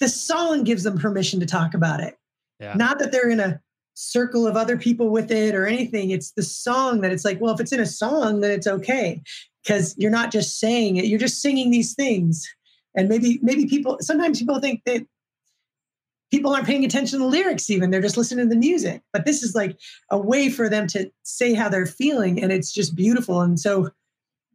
the 0.00 0.08
song 0.08 0.64
gives 0.64 0.84
them 0.84 0.98
permission 0.98 1.38
to 1.40 1.46
talk 1.46 1.74
about 1.74 2.00
it. 2.00 2.16
Yeah. 2.58 2.72
Not 2.74 2.98
that 3.00 3.12
they're 3.12 3.28
in 3.28 3.40
a 3.40 3.60
circle 3.92 4.46
of 4.46 4.56
other 4.56 4.78
people 4.78 5.10
with 5.10 5.30
it 5.30 5.54
or 5.54 5.66
anything. 5.66 6.12
It's 6.12 6.30
the 6.30 6.42
song 6.42 7.02
that 7.02 7.12
it's 7.12 7.26
like, 7.26 7.42
well, 7.42 7.52
if 7.52 7.60
it's 7.60 7.72
in 7.72 7.80
a 7.80 7.84
song, 7.84 8.40
then 8.40 8.52
it's 8.52 8.66
okay 8.66 9.20
because 9.62 9.94
you're 9.98 10.10
not 10.10 10.32
just 10.32 10.58
saying 10.58 10.96
it, 10.96 11.04
you're 11.04 11.18
just 11.18 11.42
singing 11.42 11.70
these 11.70 11.92
things 11.92 12.48
and 12.94 13.08
maybe 13.08 13.38
maybe 13.42 13.66
people 13.66 13.98
sometimes 14.00 14.38
people 14.38 14.60
think 14.60 14.82
that 14.86 15.06
people 16.30 16.54
aren't 16.54 16.66
paying 16.66 16.84
attention 16.84 17.18
to 17.18 17.24
the 17.24 17.30
lyrics 17.30 17.68
even 17.70 17.90
they're 17.90 18.00
just 18.00 18.16
listening 18.16 18.48
to 18.48 18.54
the 18.54 18.58
music. 18.58 19.02
But 19.12 19.26
this 19.26 19.42
is 19.42 19.54
like 19.54 19.78
a 20.10 20.18
way 20.18 20.48
for 20.48 20.68
them 20.68 20.86
to 20.88 21.10
say 21.22 21.54
how 21.54 21.68
they're 21.68 21.86
feeling 21.86 22.42
and 22.42 22.50
it's 22.50 22.72
just 22.72 22.94
beautiful. 22.94 23.40
And 23.40 23.60
so 23.60 23.90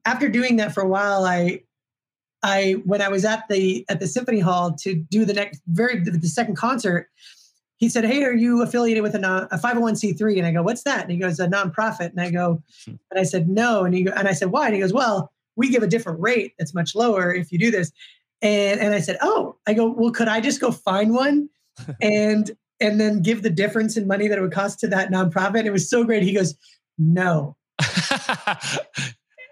after 0.06 0.30
doing 0.30 0.56
that 0.56 0.74
for 0.74 0.82
a 0.82 0.88
while 0.88 1.26
i 1.26 1.62
i 2.44 2.74
when 2.86 3.02
i 3.02 3.10
was 3.10 3.26
at 3.26 3.44
the 3.50 3.86
at 3.90 4.00
the 4.00 4.08
symphony 4.08 4.40
hall 4.40 4.74
to 4.74 4.96
do 4.96 5.26
the 5.26 5.34
next 5.34 5.62
very 5.68 6.00
the 6.00 6.28
second 6.28 6.56
concert 6.56 7.10
he 7.78 7.90
said 7.90 8.06
hey 8.06 8.24
are 8.24 8.34
you 8.34 8.62
affiliated 8.62 9.04
with 9.04 9.16
a, 9.16 9.20
non, 9.20 9.48
a 9.52 9.58
501c3 9.58 10.38
and 10.38 10.48
i 10.48 10.52
go 10.52 10.64
what's 10.64 10.84
that? 10.84 11.04
And 11.04 11.12
he 11.12 11.18
goes 11.18 11.40
a 11.40 11.48
nonprofit. 11.48 12.12
And 12.12 12.22
i 12.22 12.32
go 12.32 12.62
and 12.88 13.20
i 13.20 13.24
said 13.24 13.50
no. 13.50 13.84
And 13.84 13.94
he 13.94 14.08
and 14.08 14.28
i 14.28 14.34
said 14.34 14.50
why? 14.52 14.68
And 14.68 14.76
he 14.76 14.82
goes 14.82 14.94
well 14.94 15.32
we 15.58 15.70
give 15.70 15.84
a 15.84 15.88
different 15.88 16.22
rate 16.22 16.54
that's 16.58 16.74
much 16.74 16.96
lower 16.96 17.34
if 17.34 17.52
you 17.52 17.60
do 17.60 17.70
this 17.70 17.92
and 18.42 18.80
and 18.80 18.94
I 18.94 19.00
said, 19.00 19.18
"Oh, 19.22 19.56
I 19.68 19.74
go, 19.74 19.90
well, 19.90 20.12
could 20.12 20.28
I 20.28 20.42
just 20.42 20.62
go 20.62 20.72
find 20.72 21.14
one 21.14 21.50
and 22.02 22.52
and 22.80 23.00
then 23.00 23.22
give 23.22 23.44
the 23.44 23.50
difference 23.50 23.98
in 23.98 24.08
money 24.08 24.28
that 24.28 24.38
it 24.38 24.42
would 24.42 24.52
cost 24.52 24.80
to 24.80 24.88
that 24.88 25.12
nonprofit?" 25.12 25.66
It 25.66 25.72
was 25.72 25.90
so 25.90 26.04
great. 26.04 26.24
He 26.24 26.34
goes, 26.34 26.56
"No." 26.98 27.56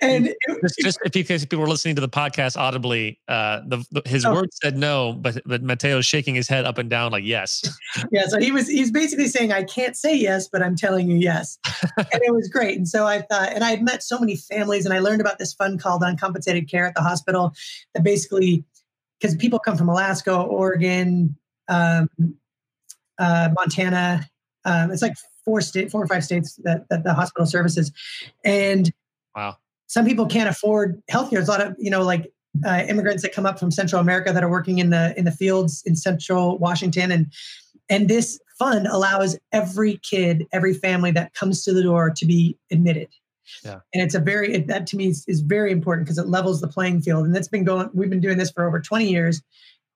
and 0.02 0.28
it, 0.28 0.38
just, 0.62 0.80
just 0.80 1.00
if 1.06 1.16
you 1.16 1.26
if 1.36 1.42
people 1.42 1.60
were 1.60 1.70
listening 1.70 1.96
to 1.96 2.02
the 2.02 2.10
podcast 2.10 2.58
audibly, 2.58 3.20
uh, 3.28 3.62
the, 3.68 3.86
the 3.92 4.02
his 4.06 4.26
oh. 4.26 4.34
words 4.34 4.58
said 4.62 4.78
no, 4.78 5.14
but 5.14 5.42
but 5.46 5.64
Mateo's 5.64 6.06
shaking 6.06 6.36
his 6.36 6.48
head 6.48 6.66
up 6.66 6.78
and 6.78 6.90
down 6.90 7.12
like 7.12 7.24
yes. 7.24 7.64
yeah, 8.12 8.28
so 8.28 8.40
he 8.40 8.52
was 8.52 8.68
he's 8.68 8.92
basically 8.92 9.28
saying 9.28 9.52
I 9.52 9.64
can't 9.64 9.96
say 9.96 10.16
yes, 10.16 10.48
but 10.48 10.62
I'm 10.62 10.76
telling 10.76 11.10
you 11.10 11.18
yes, 11.18 11.58
and 11.98 12.22
it 12.22 12.34
was 12.34 12.48
great. 12.48 12.78
And 12.78 12.88
so 12.88 13.06
I 13.06 13.22
thought, 13.22 13.50
and 13.54 13.64
I 13.64 13.72
had 13.72 13.84
met 13.84 14.04
so 14.04 14.20
many 14.20 14.36
families, 14.36 14.86
and 14.86 14.94
I 14.94 15.00
learned 15.00 15.22
about 15.22 15.40
this 15.40 15.54
fund 15.54 15.80
called 15.80 16.04
uncompensated 16.04 16.70
care 16.70 16.86
at 16.86 16.96
the 16.96 17.02
hospital 17.02 17.54
that 17.94 18.04
basically 18.04 18.64
because 19.20 19.36
people 19.36 19.60
come 19.60 19.78
from 19.78 19.90
Alaska, 19.90 20.36
Oregon, 20.36 21.36
um, 21.68 22.10
uh, 23.18 23.50
Montana. 23.54 24.28
Um, 24.66 24.92
it's 24.92 25.02
like 25.02 25.16
four 25.44 25.62
state, 25.62 25.92
four 25.92 26.04
or 26.04 26.08
five 26.08 26.24
states 26.24 26.56
that, 26.64 26.88
that 26.90 27.04
the 27.04 27.14
hospital 27.14 27.46
services, 27.46 27.92
and 28.44 28.92
wow, 29.36 29.58
some 29.88 30.06
people 30.06 30.26
can't 30.26 30.50
afford 30.50 31.02
healthcare. 31.10 31.32
There's 31.32 31.48
a 31.48 31.52
lot 31.52 31.62
of 31.62 31.76
you 31.78 31.90
know 31.90 32.04
like 32.04 32.32
uh, 32.66 32.84
immigrants 32.88 33.22
that 33.24 33.34
come 33.34 33.46
up 33.46 33.60
from 33.60 33.72
Central 33.72 34.02
America 34.02 34.34
that 34.34 34.44
are 34.44 34.50
working 34.50 34.80
in 34.80 34.90
the 34.90 35.18
in 35.18 35.26
the 35.26 35.32
fields 35.32 35.84
in 35.86 35.96
Central 35.96 36.58
Washington, 36.58 37.12
and 37.12 37.32
and 37.90 38.10
this 38.10 38.40
fund 38.58 38.88
allows 38.88 39.38
every 39.52 39.98
kid, 39.98 40.48
every 40.52 40.74
family 40.74 41.12
that 41.12 41.34
comes 41.34 41.64
to 41.64 41.74
the 41.74 41.84
door 41.84 42.10
to 42.10 42.26
be 42.26 42.58
admitted. 42.72 43.10
Yeah. 43.64 43.80
And 43.94 44.04
it's 44.04 44.16
a 44.16 44.20
very 44.20 44.54
it, 44.54 44.68
that 44.68 44.88
to 44.88 44.98
me 44.98 45.08
is, 45.08 45.24
is 45.28 45.42
very 45.42 45.72
important 45.72 46.06
because 46.06 46.18
it 46.18 46.28
levels 46.28 46.62
the 46.62 46.68
playing 46.68 47.02
field. 47.02 47.26
And 47.26 47.36
that's 47.36 47.48
been 47.48 47.64
going. 47.64 47.90
We've 47.94 48.10
been 48.10 48.22
doing 48.22 48.38
this 48.38 48.52
for 48.52 48.68
over 48.68 48.80
20 48.80 49.10
years, 49.10 49.42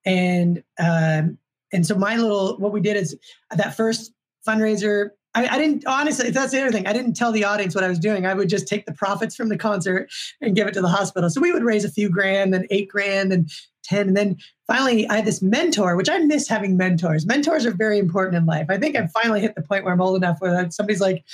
and 0.04 0.62
um, 0.78 1.38
and 1.72 1.86
so 1.86 1.94
my 1.94 2.16
little 2.16 2.56
what 2.58 2.72
we 2.72 2.80
did 2.80 2.96
is 2.96 3.16
that 3.50 3.76
first 3.76 4.12
fundraiser. 4.46 5.10
I, 5.32 5.46
I 5.46 5.58
didn't 5.58 5.86
honestly. 5.86 6.30
That's 6.30 6.50
the 6.50 6.60
other 6.60 6.72
thing. 6.72 6.86
I 6.86 6.92
didn't 6.92 7.14
tell 7.14 7.30
the 7.30 7.44
audience 7.44 7.74
what 7.74 7.84
I 7.84 7.88
was 7.88 8.00
doing. 8.00 8.26
I 8.26 8.34
would 8.34 8.48
just 8.48 8.66
take 8.66 8.86
the 8.86 8.92
profits 8.92 9.36
from 9.36 9.48
the 9.48 9.56
concert 9.56 10.10
and 10.40 10.56
give 10.56 10.66
it 10.66 10.74
to 10.74 10.80
the 10.80 10.88
hospital. 10.88 11.30
So 11.30 11.40
we 11.40 11.52
would 11.52 11.62
raise 11.62 11.84
a 11.84 11.90
few 11.90 12.08
grand, 12.08 12.54
and 12.54 12.66
eight 12.70 12.88
grand, 12.88 13.32
and 13.32 13.48
10. 13.84 14.08
And 14.08 14.16
then 14.16 14.36
finally, 14.66 15.06
I 15.08 15.16
had 15.16 15.24
this 15.24 15.42
mentor, 15.42 15.96
which 15.96 16.08
I 16.08 16.18
miss 16.18 16.48
having 16.48 16.76
mentors. 16.76 17.26
Mentors 17.26 17.66
are 17.66 17.72
very 17.72 17.98
important 17.98 18.36
in 18.36 18.46
life. 18.46 18.66
I 18.68 18.78
think 18.78 18.96
I've 18.96 19.10
finally 19.12 19.40
hit 19.40 19.54
the 19.54 19.62
point 19.62 19.84
where 19.84 19.92
I'm 19.92 20.00
old 20.00 20.16
enough 20.16 20.38
where 20.40 20.70
somebody's 20.70 21.00
like, 21.00 21.24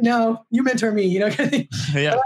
no, 0.00 0.44
you 0.50 0.62
mentor 0.62 0.92
me, 0.92 1.04
you 1.04 1.20
know? 1.20 1.30
yeah. 1.94 2.16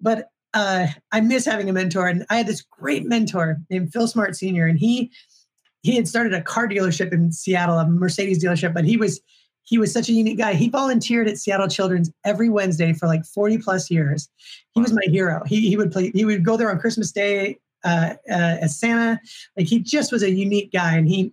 But, 0.00 0.28
uh, 0.52 0.86
I 1.10 1.20
miss 1.20 1.44
having 1.44 1.68
a 1.68 1.72
mentor. 1.72 2.06
And 2.06 2.24
I 2.30 2.36
had 2.36 2.46
this 2.46 2.62
great 2.62 3.04
mentor 3.04 3.58
named 3.70 3.92
Phil 3.92 4.06
Smart 4.06 4.36
Sr. 4.36 4.66
And 4.66 4.78
he 4.78 5.10
he 5.82 5.96
had 5.96 6.08
started 6.08 6.32
a 6.32 6.40
car 6.40 6.66
dealership 6.66 7.12
in 7.12 7.30
Seattle, 7.30 7.78
a 7.78 7.86
Mercedes 7.86 8.42
dealership, 8.42 8.72
but 8.72 8.86
he 8.86 8.96
was 8.96 9.20
he 9.64 9.78
was 9.78 9.92
such 9.92 10.08
a 10.08 10.12
unique 10.12 10.38
guy. 10.38 10.54
He 10.54 10.68
volunteered 10.68 11.28
at 11.28 11.38
Seattle 11.38 11.68
Children's 11.68 12.10
every 12.24 12.48
Wednesday 12.48 12.92
for 12.92 13.06
like 13.06 13.24
40 13.24 13.58
plus 13.58 13.90
years. 13.90 14.28
He 14.72 14.80
was 14.80 14.92
my 14.92 15.02
hero. 15.06 15.42
He, 15.46 15.68
he 15.68 15.76
would 15.76 15.90
play, 15.90 16.10
he 16.14 16.24
would 16.24 16.44
go 16.44 16.56
there 16.56 16.70
on 16.70 16.78
Christmas 16.78 17.12
Day 17.12 17.58
uh, 17.82 18.14
uh, 18.30 18.58
as 18.60 18.78
Santa. 18.78 19.18
Like 19.56 19.66
he 19.66 19.78
just 19.78 20.12
was 20.12 20.22
a 20.22 20.30
unique 20.30 20.70
guy. 20.70 20.96
And 20.96 21.08
he, 21.08 21.32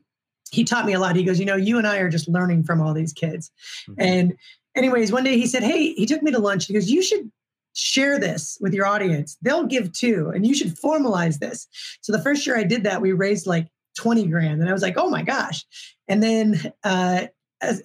he 0.49 0.63
taught 0.63 0.85
me 0.85 0.93
a 0.93 0.99
lot. 0.99 1.17
He 1.17 1.25
goes, 1.25 1.39
you 1.39 1.45
know, 1.45 1.57
you 1.57 1.77
and 1.77 1.85
I 1.85 1.97
are 1.97 2.09
just 2.09 2.29
learning 2.29 2.63
from 2.63 2.81
all 2.81 2.93
these 2.93 3.11
kids. 3.11 3.51
Mm-hmm. 3.89 4.01
And 4.01 4.33
anyways, 4.75 5.11
one 5.11 5.23
day 5.23 5.37
he 5.37 5.47
said, 5.47 5.63
Hey, 5.63 5.93
he 5.93 6.05
took 6.05 6.21
me 6.21 6.31
to 6.31 6.39
lunch. 6.39 6.65
He 6.65 6.73
goes, 6.73 6.89
you 6.89 7.01
should 7.01 7.31
share 7.73 8.19
this 8.19 8.57
with 8.59 8.73
your 8.73 8.85
audience. 8.85 9.37
They'll 9.41 9.65
give 9.65 9.93
too. 9.93 10.31
And 10.33 10.45
you 10.45 10.53
should 10.53 10.75
formalize 10.75 11.39
this. 11.39 11.67
So 12.01 12.11
the 12.11 12.21
first 12.21 12.45
year 12.45 12.57
I 12.57 12.63
did 12.63 12.83
that, 12.83 13.01
we 13.01 13.13
raised 13.13 13.47
like 13.47 13.67
20 13.97 14.27
grand. 14.27 14.61
And 14.61 14.69
I 14.69 14.73
was 14.73 14.81
like, 14.81 14.97
oh 14.97 15.09
my 15.09 15.23
gosh. 15.23 15.65
And 16.07 16.21
then 16.21 16.73
uh, 16.83 17.27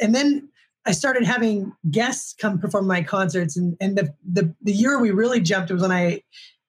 and 0.00 0.14
then 0.14 0.48
I 0.86 0.92
started 0.92 1.24
having 1.24 1.72
guests 1.90 2.34
come 2.38 2.58
perform 2.58 2.86
my 2.86 3.02
concerts, 3.02 3.56
and 3.56 3.76
and 3.80 3.98
the 3.98 4.14
the, 4.24 4.54
the 4.62 4.72
year 4.72 5.00
we 5.00 5.10
really 5.10 5.40
jumped 5.40 5.70
was 5.70 5.82
when 5.82 5.92
I 5.92 6.22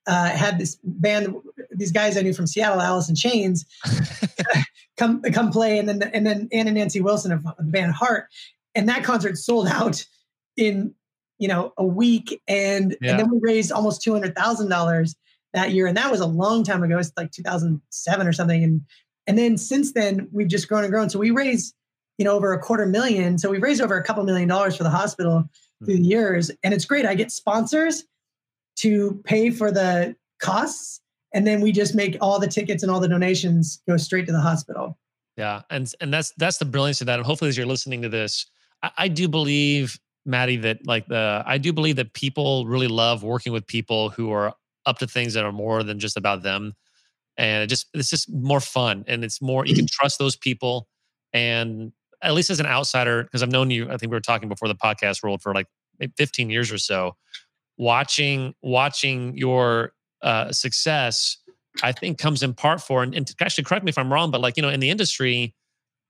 uh, 0.07 0.29
had 0.29 0.59
this 0.59 0.77
band, 0.83 1.35
these 1.71 1.91
guys 1.91 2.17
I 2.17 2.21
knew 2.21 2.33
from 2.33 2.47
Seattle, 2.47 2.81
Alice 2.81 3.09
in 3.09 3.15
Chains, 3.15 3.65
come 4.97 5.21
come 5.21 5.51
play, 5.51 5.77
and 5.77 5.87
then 5.87 6.01
and 6.01 6.25
then 6.25 6.49
Ann 6.51 6.67
and 6.67 6.75
Nancy 6.75 6.99
Wilson 6.99 7.31
of 7.31 7.43
the 7.43 7.63
band 7.63 7.93
Heart, 7.93 8.27
and 8.77 8.87
that 8.87 9.03
concert 9.03 9.37
sold 9.37 9.67
out 9.67 10.05
in 10.55 10.93
you 11.37 11.49
know 11.49 11.73
a 11.77 11.85
week, 11.85 12.41
and 12.47 12.95
yeah. 13.01 13.11
and 13.11 13.19
then 13.19 13.29
we 13.29 13.39
raised 13.41 13.71
almost 13.71 14.01
two 14.01 14.13
hundred 14.13 14.35
thousand 14.35 14.69
dollars 14.69 15.15
that 15.53 15.71
year, 15.71 15.87
and 15.87 15.97
that 15.97 16.09
was 16.09 16.21
a 16.21 16.25
long 16.25 16.63
time 16.63 16.83
ago. 16.83 16.97
It's 16.97 17.11
like 17.17 17.31
two 17.31 17.43
thousand 17.43 17.81
seven 17.89 18.25
or 18.25 18.33
something, 18.33 18.63
and 18.63 18.81
and 19.27 19.37
then 19.37 19.57
since 19.57 19.91
then 19.91 20.29
we've 20.31 20.47
just 20.47 20.69
grown 20.69 20.83
and 20.83 20.91
grown. 20.91 21.09
So 21.09 21.19
we 21.19 21.31
raised 21.31 21.73
you 22.17 22.25
know, 22.25 22.33
over 22.33 22.53
a 22.53 22.59
quarter 22.59 22.85
million. 22.85 23.37
So 23.37 23.49
we've 23.49 23.61
raised 23.61 23.81
over 23.81 23.97
a 23.97 24.03
couple 24.03 24.23
million 24.23 24.47
dollars 24.47 24.75
for 24.75 24.83
the 24.83 24.89
hospital 24.89 25.41
mm-hmm. 25.41 25.85
through 25.85 25.97
the 25.97 26.03
years. 26.03 26.51
And 26.63 26.73
it's 26.73 26.85
great. 26.85 27.05
I 27.05 27.15
get 27.15 27.31
sponsors 27.31 28.03
to 28.77 29.21
pay 29.23 29.49
for 29.49 29.71
the 29.71 30.15
costs. 30.41 31.01
And 31.33 31.45
then 31.45 31.61
we 31.61 31.71
just 31.71 31.93
make 31.93 32.17
all 32.21 32.39
the 32.39 32.47
tickets 32.47 32.83
and 32.83 32.91
all 32.91 32.99
the 32.99 33.07
donations 33.07 33.81
go 33.87 33.97
straight 33.97 34.25
to 34.27 34.31
the 34.31 34.41
hospital. 34.41 34.97
Yeah. 35.35 35.61
And 35.69 35.91
and 36.01 36.11
that's 36.11 36.31
that's 36.37 36.57
the 36.57 36.65
brilliance 36.65 37.01
of 37.01 37.07
that. 37.07 37.19
And 37.19 37.25
hopefully 37.25 37.49
as 37.49 37.57
you're 37.57 37.67
listening 37.67 38.01
to 38.01 38.09
this, 38.09 38.47
I, 38.83 38.91
I 38.97 39.07
do 39.07 39.27
believe, 39.27 39.99
Maddie, 40.25 40.57
that 40.57 40.85
like 40.85 41.07
the 41.07 41.43
I 41.45 41.57
do 41.57 41.73
believe 41.73 41.95
that 41.97 42.13
people 42.13 42.65
really 42.65 42.87
love 42.87 43.23
working 43.23 43.53
with 43.53 43.65
people 43.67 44.09
who 44.09 44.31
are 44.31 44.53
up 44.85 44.99
to 44.99 45.07
things 45.07 45.33
that 45.33 45.45
are 45.45 45.51
more 45.51 45.83
than 45.83 45.99
just 45.99 46.17
about 46.17 46.43
them. 46.43 46.73
And 47.37 47.63
it 47.63 47.67
just 47.67 47.87
it's 47.93 48.09
just 48.09 48.31
more 48.31 48.59
fun 48.59 49.03
and 49.07 49.23
it's 49.23 49.41
more 49.41 49.65
you 49.65 49.75
can 49.75 49.87
trust 49.91 50.19
those 50.19 50.35
people 50.35 50.87
and 51.33 51.91
at 52.21 52.33
least 52.33 52.49
as 52.49 52.59
an 52.59 52.65
outsider, 52.65 53.23
because 53.23 53.43
I've 53.43 53.51
known 53.51 53.69
you, 53.69 53.85
I 53.85 53.97
think 53.97 54.11
we 54.11 54.15
were 54.15 54.21
talking 54.21 54.49
before 54.49 54.67
the 54.67 54.75
podcast 54.75 55.23
rolled 55.23 55.41
for 55.41 55.53
like 55.53 55.67
15 56.17 56.49
years 56.49 56.71
or 56.71 56.77
so, 56.77 57.15
watching 57.77 58.53
watching 58.61 59.37
your 59.37 59.93
uh, 60.21 60.51
success, 60.51 61.37
I 61.83 61.91
think 61.91 62.17
comes 62.17 62.41
in 62.41 62.53
part 62.53 62.81
for, 62.81 63.03
and, 63.03 63.13
and 63.13 63.31
actually 63.39 63.65
correct 63.65 63.85
me 63.85 63.89
if 63.89 63.97
I'm 63.97 64.11
wrong, 64.11 64.31
but 64.31 64.41
like, 64.41 64.57
you 64.57 64.63
know, 64.63 64.69
in 64.69 64.79
the 64.79 64.89
industry, 64.89 65.53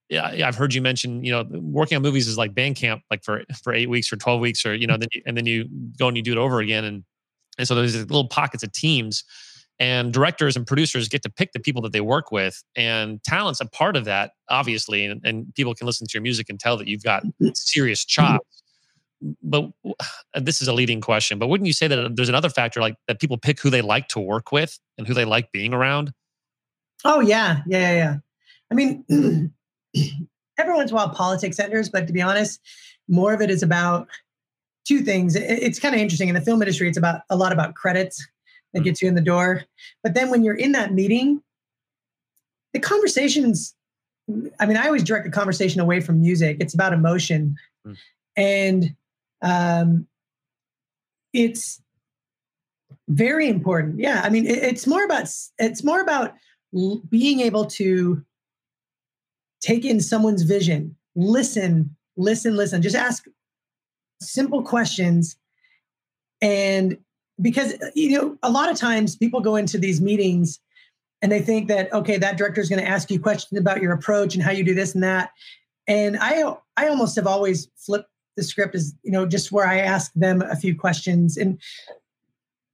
yeah, 0.10 0.48
I've 0.48 0.56
heard 0.56 0.74
you 0.74 0.82
mention, 0.82 1.24
you 1.24 1.32
know, 1.32 1.46
working 1.52 1.96
on 1.98 2.02
movies 2.02 2.28
is 2.28 2.38
like 2.38 2.54
band 2.56 2.78
camp, 2.78 3.04
like 3.12 3.24
for, 3.24 3.44
for 3.62 3.74
eight 3.74 3.90
weeks 3.90 4.12
or 4.12 4.16
12 4.16 4.40
weeks, 4.40 4.66
or, 4.66 4.74
you 4.74 4.88
know, 4.88 4.94
mm-hmm. 4.94 5.02
then 5.02 5.10
you, 5.12 5.22
and 5.26 5.38
then 5.38 5.46
you 5.46 5.70
go 6.00 6.08
and 6.08 6.16
you 6.16 6.24
do 6.24 6.32
it 6.32 6.38
over 6.38 6.60
again. 6.60 6.86
And, 6.86 7.04
and 7.58 7.68
so 7.68 7.76
there's 7.76 7.96
little 7.96 8.28
pockets 8.28 8.64
of 8.64 8.72
teams 8.72 9.24
and 9.80 10.12
directors 10.12 10.56
and 10.56 10.66
producers 10.66 11.08
get 11.08 11.22
to 11.24 11.30
pick 11.30 11.52
the 11.52 11.60
people 11.60 11.82
that 11.82 11.92
they 11.92 12.02
work 12.02 12.32
with 12.32 12.64
and 12.76 13.24
talent's 13.24 13.62
a 13.62 13.66
part 13.66 13.96
of 13.96 14.06
that 14.06 14.32
obviously 14.50 15.06
and, 15.06 15.22
and 15.24 15.54
people 15.56 15.74
can 15.76 15.86
listen 15.86 16.08
to 16.08 16.14
your 16.14 16.22
music 16.22 16.50
and 16.50 16.60
tell 16.60 16.78
that 16.78 16.88
you've 16.88 17.04
got 17.04 17.24
mm-hmm. 17.24 17.50
serious 17.54 18.04
mm-hmm. 18.04 18.38
chops. 18.38 18.64
But 19.44 19.72
this 20.42 20.62
is 20.62 20.68
a 20.68 20.74
leading 20.74 21.02
question 21.02 21.38
but 21.38 21.48
wouldn't 21.48 21.68
you 21.68 21.74
say 21.74 21.88
that 21.88 22.16
there's 22.16 22.30
another 22.30 22.50
factor 22.50 22.82
like 22.82 22.96
that 23.08 23.20
people 23.20 23.38
pick 23.38 23.60
who 23.60 23.70
they 23.70 23.82
like 23.82 24.08
to 24.10 24.20
work 24.20 24.52
with 24.52 24.80
and 24.98 25.08
who 25.08 25.14
they 25.14 25.26
like 25.26 25.52
being 25.52 25.74
around? 25.74 26.12
Oh 27.06 27.20
yeah. 27.20 27.62
Yeah 27.68 27.80
yeah, 27.80 27.94
yeah. 27.94 28.18
i 28.72 28.74
mean 28.74 29.06
every 30.58 30.74
once 30.74 30.92
in 30.92 30.96
a 30.96 30.98
while 30.98 31.10
politics 31.10 31.60
enters 31.60 31.90
but 31.90 32.08
to 32.08 32.14
be 32.14 32.22
honest 32.22 32.60
more 33.08 33.34
of 33.34 33.42
it 33.42 33.50
is 33.50 33.64
about 33.64 34.08
two 34.86 35.02
things 35.02 35.36
it's 35.36 35.80
kind 35.80 35.94
of 35.94 36.02
interesting 36.02 36.30
in 36.30 36.36
the 36.36 36.42
film 36.42 36.62
industry 36.62 36.88
it's 36.88 36.98
about 36.98 37.22
a 37.30 37.36
lot 37.36 37.52
about 37.52 37.76
credits 37.76 38.28
that 38.74 38.84
gets 38.84 39.02
you 39.02 39.08
in 39.08 39.16
the 39.16 39.22
door. 39.22 39.64
But 40.04 40.14
then 40.14 40.30
when 40.30 40.44
you're 40.44 40.56
in 40.56 40.72
that 40.74 40.94
meeting, 40.94 41.42
the 42.74 42.80
conversations, 42.80 43.76
I 44.60 44.66
mean, 44.66 44.78
I 44.78 44.86
always 44.86 45.04
direct 45.04 45.26
the 45.26 45.32
conversation 45.32 45.82
away 45.82 46.00
from 46.00 46.22
music. 46.22 46.58
It's 46.60 46.74
about 46.74 46.94
emotion. 46.94 47.56
Mm. 47.86 47.98
And 48.36 48.96
um, 49.42 50.08
it's 51.34 51.82
very 53.08 53.48
important. 53.48 54.00
Yeah. 54.00 54.22
I 54.24 54.30
mean, 54.30 54.46
it, 54.46 54.60
it's 54.60 54.86
more 54.86 55.04
about, 55.04 55.28
it's 55.58 55.84
more 55.84 56.02
about 56.02 56.34
being 57.10 57.40
able 57.40 57.66
to 57.66 58.24
take 59.62 59.86
in 59.86 60.00
someone's 60.00 60.44
vision, 60.44 60.96
listen, 61.16 61.96
listen, 62.16 62.56
listen, 62.56 62.82
just 62.82 62.96
ask 62.96 63.26
simple 64.22 64.64
questions. 64.64 65.36
And 66.42 66.98
because 67.42 67.74
you 67.94 68.18
know 68.18 68.38
a 68.44 68.50
lot 68.50 68.70
of 68.70 68.78
times 68.78 69.16
people 69.16 69.42
go 69.42 69.56
into 69.56 69.78
these 69.78 70.02
meetings 70.02 70.60
and 71.22 71.32
they 71.32 71.42
think 71.42 71.68
that 71.68 71.92
okay 71.94 72.18
that 72.18 72.38
director 72.38 72.62
is 72.62 72.70
going 72.70 72.82
to 72.82 72.88
ask 72.88 73.12
you 73.12 73.20
questions 73.20 73.60
about 73.60 73.82
your 73.82 73.94
approach 73.94 74.34
and 74.34 74.44
how 74.44 74.52
you 74.52 74.64
do 74.64 74.74
this 74.74 74.94
and 74.94 75.04
that. 75.04 75.32
And 75.88 76.18
i 76.20 76.44
i 76.76 76.88
almost 76.88 77.16
have 77.16 77.28
always 77.28 77.70
flipped 77.76 78.10
the 78.36 78.44
script 78.44 78.76
as 78.76 78.94
you 79.04 79.12
know 79.12 79.26
just 79.26 79.52
where 79.52 79.68
i 79.68 79.80
ask 79.80 80.12
them 80.14 80.42
a 80.42 80.56
few 80.56 80.76
questions 80.76 81.38
and 81.38 81.60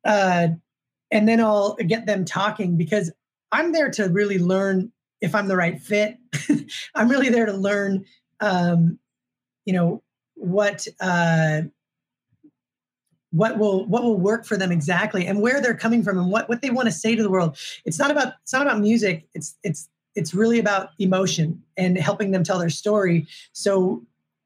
uh 0.06 0.48
and 1.12 1.28
then 1.28 1.39
i'll 1.39 1.76
get 1.76 2.06
them 2.06 2.26
talking 2.26 2.76
because 2.76 3.12
i'm 3.54 3.72
there 3.72 3.89
to 3.91 4.10
really 4.10 4.39
learn 4.39 4.91
if 5.24 5.34
i'm 5.34 5.48
the 5.48 5.56
right 5.56 5.82
fit 5.82 6.18
i'm 6.96 7.10
really 7.10 7.30
there 7.30 7.48
to 7.48 7.54
learn 7.54 8.06
um 8.40 9.00
you 9.66 9.74
know 9.74 10.04
what 10.36 10.88
uh 11.02 11.62
what 13.34 13.58
will 13.58 13.86
what 13.88 14.04
will 14.04 14.18
work 14.18 14.46
for 14.46 14.58
them 14.58 14.72
exactly 14.72 15.26
and 15.26 15.42
where 15.42 15.60
they're 15.60 15.74
coming 15.74 16.04
from 16.04 16.20
and 16.20 16.32
what 16.32 16.48
what 16.48 16.62
they 16.62 16.70
want 16.70 16.86
to 16.86 16.92
say 16.92 17.16
to 17.16 17.24
the 17.24 17.32
world. 17.32 17.58
It's 17.84 17.98
not 17.98 18.12
about 18.12 18.36
it's 18.44 18.54
not 18.54 18.62
about 18.62 18.80
music. 18.80 19.28
It's 19.34 19.58
it's 19.64 19.90
it's 20.16 20.36
really 20.36 20.60
about 20.60 20.90
emotion 21.00 21.62
and 21.76 21.98
helping 21.98 22.30
them 22.30 22.44
tell 22.44 22.60
their 22.60 22.70
story. 22.70 23.28
So 23.52 24.04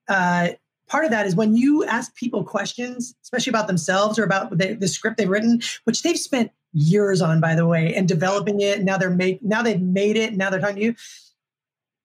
uh, 0.08 0.50
part 0.88 1.06
of 1.06 1.12
that 1.12 1.26
is 1.26 1.36
when 1.36 1.56
you 1.56 1.84
ask 1.86 2.16
people 2.16 2.44
questions 2.44 3.16
especially 3.24 3.52
about 3.52 3.68
themselves 3.68 4.18
or 4.18 4.24
about 4.24 4.58
the, 4.58 4.74
the 4.74 4.88
script 4.88 5.18
they've 5.18 5.30
written 5.30 5.62
which 5.86 6.04
they've 6.04 6.20
spent 6.20 6.52
years 6.74 7.22
on 7.22 7.40
by 7.40 7.56
the 7.56 7.66
way 7.66 7.94
and 7.96 8.08
developing 8.08 8.60
it 8.62 8.84
now 8.84 8.98
they're 8.98 9.10
make 9.10 9.42
now 9.44 9.62
they've 9.62 9.82
made 9.82 10.16
it 10.16 10.36
now 10.36 10.50
they're 10.50 10.60
talking 10.60 10.76
to 10.76 10.84
you 10.84 10.96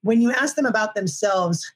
when 0.03 0.21
you 0.21 0.33
ask 0.33 0.57
them 0.57 0.66
about 0.66 0.95
themselves 0.95 1.71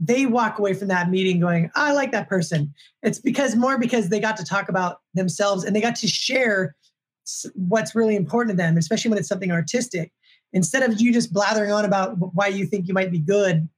they 0.00 0.26
walk 0.26 0.58
away 0.58 0.74
from 0.74 0.88
that 0.88 1.10
meeting 1.10 1.40
going, 1.40 1.70
I 1.74 1.92
like 1.92 2.12
that 2.12 2.28
person. 2.28 2.74
It's 3.02 3.18
because 3.18 3.54
more 3.54 3.78
because 3.78 4.08
they 4.08 4.20
got 4.20 4.36
to 4.38 4.44
talk 4.44 4.68
about 4.68 5.00
themselves 5.14 5.64
and 5.64 5.74
they 5.74 5.80
got 5.80 5.96
to 5.96 6.08
share 6.08 6.74
what's 7.54 7.94
really 7.94 8.16
important 8.16 8.56
to 8.56 8.62
them, 8.62 8.76
especially 8.76 9.10
when 9.10 9.18
it's 9.18 9.28
something 9.28 9.52
artistic. 9.52 10.12
Instead 10.52 10.82
of 10.82 11.00
you 11.00 11.12
just 11.12 11.32
blathering 11.32 11.72
on 11.72 11.84
about 11.84 12.16
why 12.34 12.48
you 12.48 12.66
think 12.66 12.86
you 12.86 12.94
might 12.94 13.10
be 13.10 13.18
good, 13.18 13.68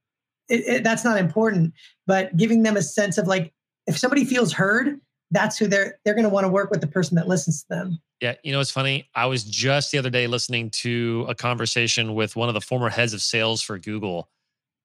it, 0.48 0.66
it, 0.66 0.85
that's 0.85 1.04
not 1.04 1.18
important. 1.18 1.74
But 2.06 2.37
giving 2.37 2.62
them 2.62 2.76
a 2.76 2.82
sense 2.82 3.18
of 3.18 3.26
like, 3.26 3.52
if 3.87 3.98
somebody 3.98 4.24
feels 4.24 4.52
heard, 4.52 5.00
that's 5.30 5.59
who 5.59 5.66
they're 5.66 5.98
they're 6.04 6.14
going 6.14 6.24
to 6.24 6.30
want 6.30 6.44
to 6.44 6.48
work 6.48 6.70
with 6.70 6.80
the 6.80 6.87
person 6.87 7.16
that 7.16 7.28
listens 7.28 7.62
to 7.62 7.68
them. 7.70 8.00
Yeah, 8.20 8.35
you 8.42 8.52
know 8.52 8.61
it's 8.61 8.70
funny. 8.70 9.09
I 9.14 9.26
was 9.26 9.44
just 9.44 9.90
the 9.90 9.98
other 9.98 10.11
day 10.11 10.26
listening 10.26 10.70
to 10.70 11.26
a 11.28 11.35
conversation 11.35 12.14
with 12.14 12.37
one 12.37 12.48
of 12.48 12.54
the 12.54 12.61
former 12.61 12.88
heads 12.88 13.12
of 13.12 13.20
sales 13.20 13.61
for 13.61 13.78
Google, 13.78 14.28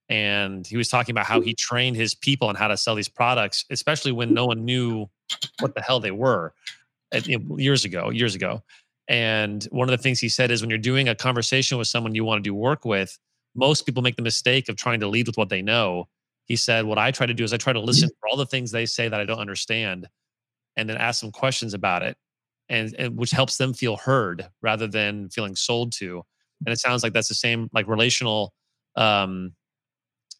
and 0.09 0.65
he 0.65 0.77
was 0.77 0.89
talking 0.89 1.13
about 1.13 1.25
how 1.25 1.41
he 1.41 1.53
trained 1.53 1.95
his 1.95 2.13
people 2.13 2.47
on 2.47 2.55
how 2.55 2.67
to 2.67 2.77
sell 2.77 2.95
these 2.95 3.07
products, 3.07 3.65
especially 3.69 4.11
when 4.11 4.33
no 4.33 4.45
one 4.45 4.65
knew 4.65 5.07
what 5.59 5.75
the 5.75 5.81
hell 5.81 5.99
they 5.99 6.11
were 6.11 6.53
uh, 7.13 7.21
years 7.55 7.85
ago, 7.85 8.09
years 8.09 8.35
ago. 8.35 8.61
And 9.07 9.63
one 9.71 9.87
of 9.89 9.91
the 9.91 10.01
things 10.01 10.19
he 10.19 10.29
said 10.29 10.51
is 10.51 10.61
when 10.61 10.69
you're 10.69 10.79
doing 10.79 11.09
a 11.09 11.15
conversation 11.15 11.77
with 11.77 11.87
someone 11.87 12.15
you 12.15 12.23
want 12.23 12.39
to 12.39 12.47
do 12.47 12.53
work 12.53 12.85
with, 12.85 13.17
most 13.55 13.85
people 13.85 14.01
make 14.01 14.15
the 14.15 14.21
mistake 14.21 14.69
of 14.69 14.75
trying 14.75 14.99
to 15.01 15.07
lead 15.07 15.27
with 15.27 15.37
what 15.37 15.49
they 15.49 15.61
know. 15.61 16.07
He 16.45 16.55
said, 16.55 16.85
What 16.85 16.97
I 16.97 17.11
try 17.11 17.25
to 17.25 17.33
do 17.33 17.43
is 17.43 17.53
I 17.53 17.57
try 17.57 17.73
to 17.73 17.79
listen 17.79 18.09
for 18.19 18.29
all 18.29 18.37
the 18.37 18.45
things 18.45 18.71
they 18.71 18.85
say 18.85 19.07
that 19.07 19.19
I 19.19 19.25
don't 19.25 19.39
understand 19.39 20.07
and 20.77 20.89
then 20.89 20.97
ask 20.97 21.21
them 21.21 21.31
questions 21.31 21.73
about 21.73 22.03
it 22.03 22.17
and, 22.69 22.95
and 22.97 23.17
which 23.17 23.31
helps 23.31 23.57
them 23.57 23.73
feel 23.73 23.97
heard 23.97 24.47
rather 24.61 24.87
than 24.87 25.29
feeling 25.29 25.55
sold 25.55 25.91
to. 25.93 26.23
And 26.65 26.71
it 26.71 26.79
sounds 26.79 27.03
like 27.03 27.13
that's 27.13 27.27
the 27.27 27.35
same 27.35 27.69
like 27.73 27.87
relational 27.87 28.53
um, 28.95 29.53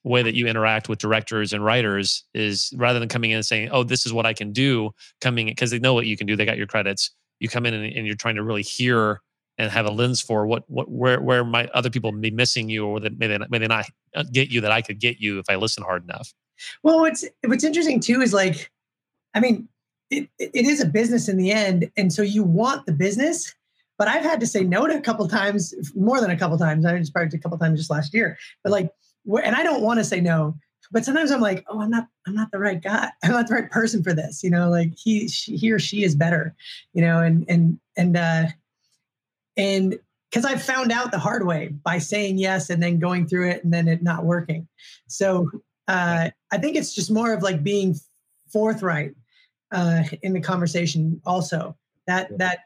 way 0.04 0.24
that 0.24 0.34
you 0.34 0.48
interact 0.48 0.90
with 0.90 1.00
directors 1.00 1.54
and 1.54 1.64
writers 1.64 2.24
is 2.34 2.74
rather 2.76 3.00
than 3.00 3.10
coming 3.10 3.32
in 3.32 3.38
and 3.38 3.46
saying, 3.46 3.70
"Oh, 3.72 3.84
this 3.84 4.06
is 4.06 4.14
what 4.14 4.26
I 4.26 4.34
can 4.34 4.52
do," 4.52 4.92
coming 5.20 5.48
because 5.48 5.72
they 5.72 5.80
know 5.80 5.94
what 5.94 6.06
you 6.06 6.18
can 6.18 6.28
do, 6.28 6.36
they 6.36 6.46
got 6.46 6.58
your 6.58 6.68
credits. 6.68 7.12
You 7.40 7.50
come 7.50 7.66
in 7.66 7.74
and, 7.74 7.86
and 7.86 8.06
you're 8.06 8.16
trying 8.16 8.36
to 8.36 8.44
really 8.44 8.62
hear 8.62 9.22
and 9.62 9.72
have 9.72 9.86
a 9.86 9.92
lens 9.92 10.20
for 10.20 10.48
what 10.48 10.64
what 10.68 10.90
where 10.90 11.22
where 11.22 11.46
might 11.46 11.70
other 11.70 11.92
people 11.92 12.12
be 12.12 12.32
missing 12.32 12.68
you 12.68 12.86
or 12.88 13.00
that 13.00 13.20
may 13.20 13.28
they, 13.28 13.38
may 13.50 13.60
they 13.60 13.68
not 13.68 13.86
uh, 14.16 14.24
get 14.32 14.50
you 14.50 14.60
that 14.60 14.72
I 14.72 14.82
could 14.82 15.00
get 15.00 15.20
you 15.20 15.38
if 15.38 15.46
I 15.50 15.56
listen 15.56 15.84
hard 15.84 16.04
enough. 16.04 16.34
Well, 16.82 17.00
what's 17.00 17.24
what's 17.46 17.64
interesting 17.64 18.00
too 18.00 18.22
is 18.22 18.34
like, 18.34 18.72
I 19.36 19.40
mean, 19.40 19.70
it, 20.10 20.30
it 20.40 20.66
is 20.66 20.82
a 20.82 20.88
business 20.88 21.30
in 21.30 21.38
the 21.38 21.52
end, 21.52 21.92
and 21.96 22.12
so 22.12 22.24
you 22.24 22.44
want 22.44 22.88
the 22.88 22.92
business. 22.92 23.54
But 24.00 24.08
I've 24.08 24.24
had 24.24 24.40
to 24.40 24.48
say 24.48 24.64
no 24.64 24.88
to 24.88 24.98
a 24.98 25.02
couple 25.02 25.28
times, 25.28 25.76
more 25.96 26.20
than 26.20 26.32
a 26.32 26.38
couple 26.38 26.58
times. 26.58 26.84
I 26.88 26.98
just 26.98 27.14
probably 27.14 27.38
a 27.38 27.42
couple 27.42 27.60
times 27.60 27.80
just 27.80 27.92
last 27.92 28.16
year. 28.16 28.36
But 28.64 28.72
like, 28.72 28.90
and 29.44 29.56
I 29.56 29.62
don't 29.62 29.84
want 29.84 30.00
to 30.00 30.04
say 30.04 30.20
no, 30.20 30.56
but 30.92 31.06
sometimes 31.06 31.30
I'm 31.30 31.40
like, 31.40 31.64
oh, 31.70 31.82
I'm 31.82 31.92
not, 31.92 32.08
I'm 32.26 32.34
not 32.34 32.50
the 32.52 32.58
right 32.58 32.82
guy. 32.82 33.10
I'm 33.24 33.32
not 33.32 33.48
the 33.48 33.54
right 33.54 33.70
person 33.70 34.02
for 34.02 34.14
this. 34.14 34.44
You 34.44 34.50
know, 34.50 34.72
like 34.72 34.94
he, 34.98 35.28
she, 35.28 35.56
he 35.56 35.72
or 35.72 35.78
she 35.78 36.04
is 36.04 36.16
better. 36.16 36.56
You 36.94 37.04
know, 37.04 37.20
and 37.20 37.46
and 37.48 37.80
and 37.96 38.18
uh, 38.18 38.46
and 39.58 40.00
because 40.30 40.46
I 40.46 40.56
found 40.56 40.92
out 40.92 41.12
the 41.12 41.20
hard 41.20 41.46
way 41.46 41.70
by 41.84 41.98
saying 41.98 42.38
yes 42.38 42.70
and 42.70 42.82
then 42.82 43.00
going 43.00 43.28
through 43.28 43.50
it 43.50 43.64
and 43.64 43.74
then 43.74 43.88
it 43.88 44.02
not 44.02 44.24
working. 44.24 44.68
So 45.08 45.50
uh, 45.88 46.30
I 46.52 46.58
think 46.58 46.78
it's 46.78 46.96
just 46.96 47.12
more 47.12 47.34
of 47.34 47.44
like 47.44 47.64
being 47.64 47.96
forthright 48.52 49.14
uh, 49.72 50.04
in 50.22 50.34
the 50.34 50.42
conversation. 50.42 51.22
Also, 51.26 51.76
that 52.08 52.38
that 52.38 52.60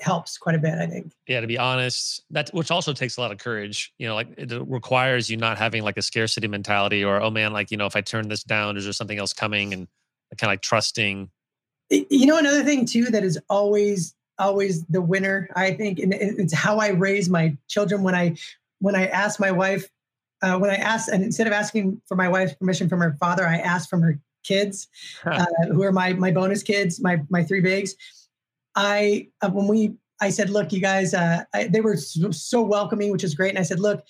helps 0.00 0.38
quite 0.38 0.54
a 0.54 0.58
bit. 0.58 0.74
I 0.74 0.86
think. 0.86 1.12
Yeah, 1.26 1.40
to 1.40 1.46
be 1.46 1.58
honest, 1.58 2.22
that 2.30 2.50
which 2.50 2.70
also 2.70 2.92
takes 2.92 3.16
a 3.16 3.20
lot 3.20 3.32
of 3.32 3.38
courage. 3.38 3.92
You 3.98 4.06
know, 4.06 4.14
like 4.14 4.28
it 4.36 4.52
requires 4.66 5.28
you 5.28 5.36
not 5.36 5.58
having 5.58 5.82
like 5.82 5.96
a 5.96 6.02
scarcity 6.02 6.46
mentality 6.46 7.04
or 7.04 7.20
oh 7.20 7.30
man, 7.30 7.52
like 7.52 7.70
you 7.70 7.76
know, 7.76 7.86
if 7.86 7.96
I 7.96 8.02
turn 8.02 8.28
this 8.28 8.44
down, 8.44 8.76
is 8.76 8.84
there 8.84 8.92
something 8.92 9.18
else 9.18 9.32
coming? 9.32 9.72
And 9.72 9.88
kind 10.36 10.48
of 10.48 10.52
like 10.52 10.62
trusting. 10.62 11.30
You 11.90 12.26
know, 12.26 12.38
another 12.38 12.62
thing 12.64 12.84
too 12.84 13.06
that 13.06 13.24
is 13.24 13.38
always 13.48 14.14
always 14.38 14.84
the 14.86 15.00
winner. 15.00 15.48
I 15.56 15.72
think, 15.72 15.98
and 15.98 16.12
it's 16.14 16.54
how 16.54 16.78
I 16.78 16.88
raise 16.88 17.28
my 17.28 17.56
children. 17.68 18.02
When 18.02 18.14
I 18.14 18.36
when 18.80 18.94
I 18.94 19.06
ask 19.06 19.40
my 19.40 19.50
wife, 19.50 19.88
uh, 20.42 20.58
when 20.58 20.70
I 20.70 20.76
ask, 20.76 21.12
and 21.12 21.22
instead 21.22 21.46
of 21.46 21.52
asking 21.52 22.00
for 22.06 22.16
my 22.16 22.28
wife's 22.28 22.54
permission 22.54 22.88
from 22.88 23.00
her 23.00 23.16
father, 23.20 23.46
I 23.46 23.56
ask 23.56 23.88
from 23.88 24.02
her 24.02 24.18
kids, 24.44 24.88
uh, 25.24 25.46
who 25.70 25.82
are 25.82 25.92
my 25.92 26.12
my 26.12 26.30
bonus 26.30 26.62
kids, 26.62 27.00
my 27.00 27.20
my 27.28 27.42
three 27.42 27.60
bigs. 27.60 27.94
I 28.74 29.28
uh, 29.42 29.50
when 29.50 29.66
we 29.66 29.94
I 30.20 30.30
said, 30.30 30.50
look, 30.50 30.72
you 30.72 30.80
guys, 30.80 31.14
uh, 31.14 31.44
I, 31.54 31.68
they 31.68 31.80
were 31.80 31.96
so, 31.96 32.30
so 32.32 32.60
welcoming, 32.60 33.12
which 33.12 33.22
is 33.22 33.34
great. 33.34 33.50
And 33.50 33.58
I 33.58 33.62
said, 33.62 33.78
look, 33.78 34.04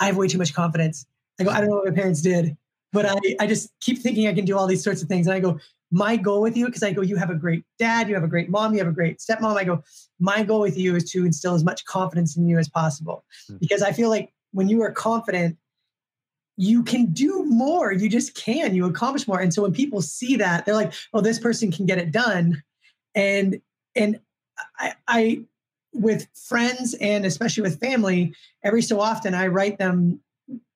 I 0.00 0.06
have 0.06 0.16
way 0.16 0.28
too 0.28 0.38
much 0.38 0.54
confidence. 0.54 1.04
I 1.38 1.44
go, 1.44 1.50
I 1.50 1.60
don't 1.60 1.68
know 1.68 1.76
what 1.76 1.88
my 1.88 1.94
parents 1.94 2.22
did, 2.22 2.56
but 2.92 3.04
I, 3.06 3.18
I 3.38 3.46
just 3.46 3.70
keep 3.80 3.98
thinking 3.98 4.28
I 4.28 4.32
can 4.32 4.44
do 4.44 4.56
all 4.56 4.66
these 4.66 4.82
sorts 4.82 5.02
of 5.02 5.08
things. 5.08 5.26
And 5.26 5.34
I 5.34 5.40
go, 5.40 5.58
my 5.90 6.16
goal 6.16 6.42
with 6.42 6.56
you, 6.56 6.66
because 6.66 6.82
I 6.82 6.92
go, 6.92 7.02
you 7.02 7.16
have 7.16 7.30
a 7.30 7.34
great 7.34 7.64
dad, 7.78 8.08
you 8.08 8.14
have 8.14 8.24
a 8.24 8.28
great 8.28 8.50
mom, 8.50 8.72
you 8.72 8.78
have 8.78 8.88
a 8.88 8.92
great 8.92 9.18
stepmom. 9.18 9.56
I 9.56 9.64
go, 9.64 9.82
my 10.18 10.42
goal 10.42 10.60
with 10.60 10.76
you 10.76 10.96
is 10.96 11.10
to 11.12 11.24
instill 11.24 11.54
as 11.54 11.64
much 11.64 11.84
confidence 11.86 12.36
in 12.36 12.46
you 12.46 12.58
as 12.58 12.68
possible. 12.68 13.24
Mm-hmm. 13.44 13.58
Because 13.58 13.82
I 13.82 13.92
feel 13.92 14.10
like 14.10 14.32
when 14.52 14.68
you 14.68 14.82
are 14.82 14.92
confident, 14.92 15.56
you 16.56 16.82
can 16.82 17.06
do 17.06 17.44
more. 17.44 17.92
You 17.92 18.08
just 18.08 18.34
can. 18.34 18.74
You 18.74 18.84
accomplish 18.86 19.28
more. 19.28 19.40
And 19.40 19.54
so 19.54 19.62
when 19.62 19.72
people 19.72 20.02
see 20.02 20.36
that, 20.36 20.66
they're 20.66 20.74
like, 20.74 20.92
oh, 21.14 21.20
this 21.20 21.38
person 21.38 21.70
can 21.70 21.86
get 21.86 21.98
it 21.98 22.10
done. 22.10 22.62
And 23.14 23.60
and 23.94 24.20
I, 24.78 24.94
I 25.06 25.44
with 25.92 26.26
friends 26.34 26.94
and 26.94 27.24
especially 27.24 27.62
with 27.62 27.80
family, 27.80 28.34
every 28.64 28.82
so 28.82 29.00
often 29.00 29.34
I 29.34 29.46
write 29.46 29.78
them. 29.78 30.20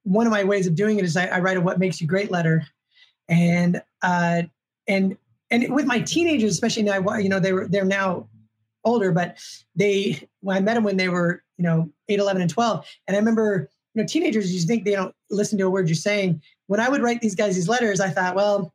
One 0.04 0.26
of 0.26 0.32
my 0.32 0.44
ways 0.44 0.66
of 0.66 0.74
doing 0.74 0.98
it 0.98 1.04
is 1.04 1.16
I, 1.16 1.26
I 1.26 1.40
write 1.40 1.56
a 1.56 1.60
"What 1.60 1.78
Makes 1.78 2.00
You 2.00 2.06
Great" 2.06 2.30
letter, 2.30 2.64
and 3.28 3.82
uh, 4.02 4.42
and 4.88 5.16
and 5.50 5.74
with 5.74 5.84
my 5.84 6.00
teenagers, 6.00 6.50
especially 6.52 6.82
now, 6.82 7.16
you 7.16 7.28
know, 7.28 7.38
they 7.38 7.52
were 7.52 7.68
they're 7.68 7.84
now 7.84 8.28
older, 8.84 9.12
but 9.12 9.38
they 9.76 10.28
when 10.40 10.56
I 10.56 10.60
met 10.60 10.74
them 10.74 10.84
when 10.84 10.96
they 10.96 11.08
were 11.08 11.42
you 11.58 11.64
know 11.64 11.90
8, 12.08 12.18
11, 12.18 12.42
and 12.42 12.50
12, 12.50 12.86
and 13.06 13.16
I 13.16 13.18
remember 13.18 13.70
you 13.94 14.02
know 14.02 14.06
teenagers, 14.06 14.52
you 14.52 14.60
think 14.66 14.84
they 14.84 14.92
don't 14.92 15.14
listen 15.30 15.58
to 15.58 15.66
a 15.66 15.70
word 15.70 15.88
you're 15.88 15.94
saying. 15.94 16.42
When 16.66 16.80
I 16.80 16.88
would 16.88 17.02
write 17.02 17.20
these 17.20 17.34
guys 17.34 17.54
these 17.54 17.68
letters, 17.68 18.00
I 18.00 18.08
thought, 18.08 18.34
well, 18.34 18.72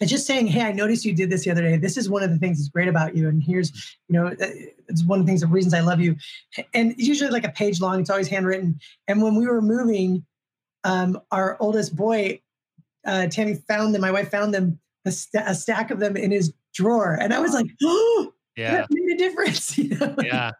it's 0.00 0.10
just 0.10 0.26
saying, 0.26 0.48
hey, 0.48 0.62
I 0.62 0.72
noticed 0.72 1.04
you 1.04 1.14
did 1.14 1.30
this 1.30 1.44
the 1.44 1.50
other 1.50 1.62
day. 1.62 1.76
This 1.76 1.96
is 1.96 2.08
one 2.08 2.22
of 2.22 2.30
the 2.30 2.38
things 2.38 2.58
that's 2.58 2.68
great 2.68 2.88
about 2.88 3.16
you, 3.16 3.28
and 3.28 3.42
here's 3.42 3.96
you 4.08 4.18
know 4.18 4.34
it's 4.88 5.04
one 5.04 5.20
of 5.20 5.26
the 5.26 5.30
things 5.30 5.40
the 5.40 5.46
reasons 5.46 5.74
I 5.74 5.80
love 5.80 6.00
you. 6.00 6.16
And 6.72 6.94
usually 6.96 7.30
like 7.30 7.44
a 7.44 7.50
page 7.50 7.80
long. 7.80 8.00
It's 8.00 8.10
always 8.10 8.28
handwritten. 8.28 8.78
And 9.08 9.22
when 9.22 9.34
we 9.34 9.46
were 9.46 9.62
moving, 9.62 10.24
um, 10.84 11.20
our 11.30 11.56
oldest 11.60 11.96
boy, 11.96 12.40
uh, 13.06 13.26
Tammy 13.28 13.54
found 13.54 13.94
them. 13.94 14.02
My 14.02 14.10
wife 14.10 14.30
found 14.30 14.54
them 14.54 14.78
a, 15.04 15.12
st- 15.12 15.44
a 15.46 15.54
stack 15.54 15.90
of 15.90 16.00
them 16.00 16.16
in 16.16 16.30
his 16.30 16.52
drawer, 16.74 17.14
and 17.20 17.32
I 17.32 17.40
was 17.40 17.52
like, 17.52 17.66
oh, 17.82 18.32
yeah, 18.56 18.76
that 18.76 18.86
made 18.90 19.14
a 19.14 19.18
difference. 19.18 19.76
You 19.78 19.96
know? 19.96 20.14
Yeah, 20.22 20.52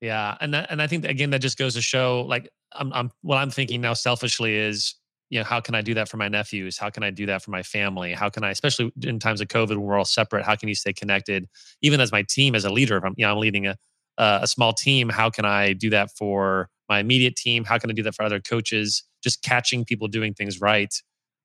yeah, 0.00 0.36
and 0.40 0.54
that, 0.54 0.70
and 0.70 0.80
I 0.82 0.86
think 0.86 1.04
again 1.04 1.30
that 1.30 1.40
just 1.40 1.58
goes 1.58 1.74
to 1.74 1.80
show, 1.80 2.24
like, 2.28 2.48
I'm, 2.72 2.92
I'm 2.92 3.10
what 3.22 3.36
I'm 3.36 3.50
thinking 3.50 3.80
now 3.80 3.94
selfishly 3.94 4.54
is, 4.54 4.94
you 5.30 5.38
know, 5.38 5.44
how 5.44 5.60
can 5.60 5.74
I 5.74 5.82
do 5.82 5.94
that 5.94 6.08
for 6.08 6.16
my 6.16 6.28
nephews? 6.28 6.78
How 6.78 6.90
can 6.90 7.02
I 7.02 7.10
do 7.10 7.26
that 7.26 7.42
for 7.42 7.50
my 7.50 7.62
family? 7.62 8.12
How 8.12 8.28
can 8.28 8.44
I, 8.44 8.50
especially 8.50 8.92
in 9.02 9.18
times 9.18 9.40
of 9.40 9.48
COVID 9.48 9.70
when 9.70 9.82
we're 9.82 9.98
all 9.98 10.04
separate, 10.04 10.44
how 10.44 10.56
can 10.56 10.68
you 10.68 10.74
stay 10.74 10.92
connected? 10.92 11.46
Even 11.82 12.00
as 12.00 12.12
my 12.12 12.22
team, 12.22 12.54
as 12.54 12.64
a 12.64 12.70
leader, 12.70 12.96
if 12.96 13.04
I'm, 13.04 13.14
you 13.16 13.26
know, 13.26 13.32
I'm 13.32 13.38
leading 13.38 13.66
a 13.66 13.76
a 14.18 14.46
small 14.46 14.72
team, 14.72 15.08
how 15.08 15.30
can 15.30 15.44
I 15.44 15.72
do 15.72 15.90
that 15.90 16.10
for 16.16 16.68
my 16.88 16.98
immediate 16.98 17.36
team? 17.36 17.64
How 17.64 17.78
can 17.78 17.90
I 17.90 17.92
do 17.92 18.02
that 18.02 18.14
for 18.14 18.24
other 18.24 18.40
coaches? 18.40 19.04
Just 19.22 19.42
catching 19.42 19.84
people 19.84 20.08
doing 20.08 20.34
things 20.34 20.60
right. 20.60 20.92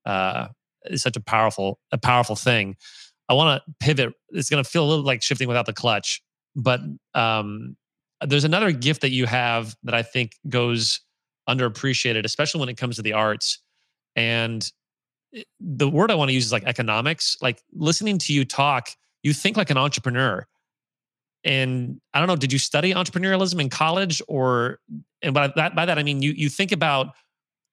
Uh, 0.06 0.48
is 0.86 1.02
such 1.02 1.16
a 1.16 1.22
powerful 1.22 1.80
a 1.92 1.98
powerful 1.98 2.36
thing. 2.36 2.76
I 3.30 3.34
want 3.34 3.62
to 3.66 3.74
pivot. 3.80 4.14
It's 4.30 4.50
going 4.50 4.64
to 4.64 4.70
feel 4.70 4.84
a 4.84 4.90
little 4.90 5.06
like 5.06 5.22
shifting 5.22 5.48
without 5.48 5.66
the 5.66 5.74
clutch, 5.74 6.22
but 6.56 6.82
um, 7.14 7.76
there's 8.22 8.44
another 8.44 8.72
gift 8.72 9.02
that 9.02 9.12
you 9.12 9.26
have 9.26 9.76
that 9.84 9.94
I 9.94 10.02
think 10.02 10.34
goes 10.50 11.02
underappreciated, 11.48 12.26
especially 12.26 12.60
when 12.60 12.70
it 12.70 12.78
comes 12.78 12.96
to 12.98 13.02
the 13.02 13.14
arts. 13.14 13.60
And 14.16 14.70
the 15.60 15.90
word 15.90 16.12
I 16.12 16.16
want 16.16 16.30
to 16.30 16.34
use 16.34 16.46
is 16.46 16.52
like 16.52 16.64
economics. 16.66 17.38
Like 17.42 17.62
listening 17.74 18.18
to 18.20 18.34
you 18.34 18.46
talk, 18.46 18.90
you 19.24 19.34
think 19.34 19.58
like 19.58 19.70
an 19.70 19.78
entrepreneur. 19.78 20.46
And 21.44 22.00
I 22.14 22.20
don't 22.20 22.28
know, 22.28 22.36
did 22.36 22.54
you 22.54 22.60
study 22.60 22.94
entrepreneurialism 22.94 23.60
in 23.60 23.70
college, 23.70 24.22
or 24.28 24.80
and 25.22 25.34
by 25.34 25.52
that 25.56 25.76
by 25.76 25.86
that 25.86 26.00
I 26.00 26.04
mean 26.04 26.22
you 26.22 26.32
you 26.32 26.48
think 26.48 26.72
about 26.72 27.08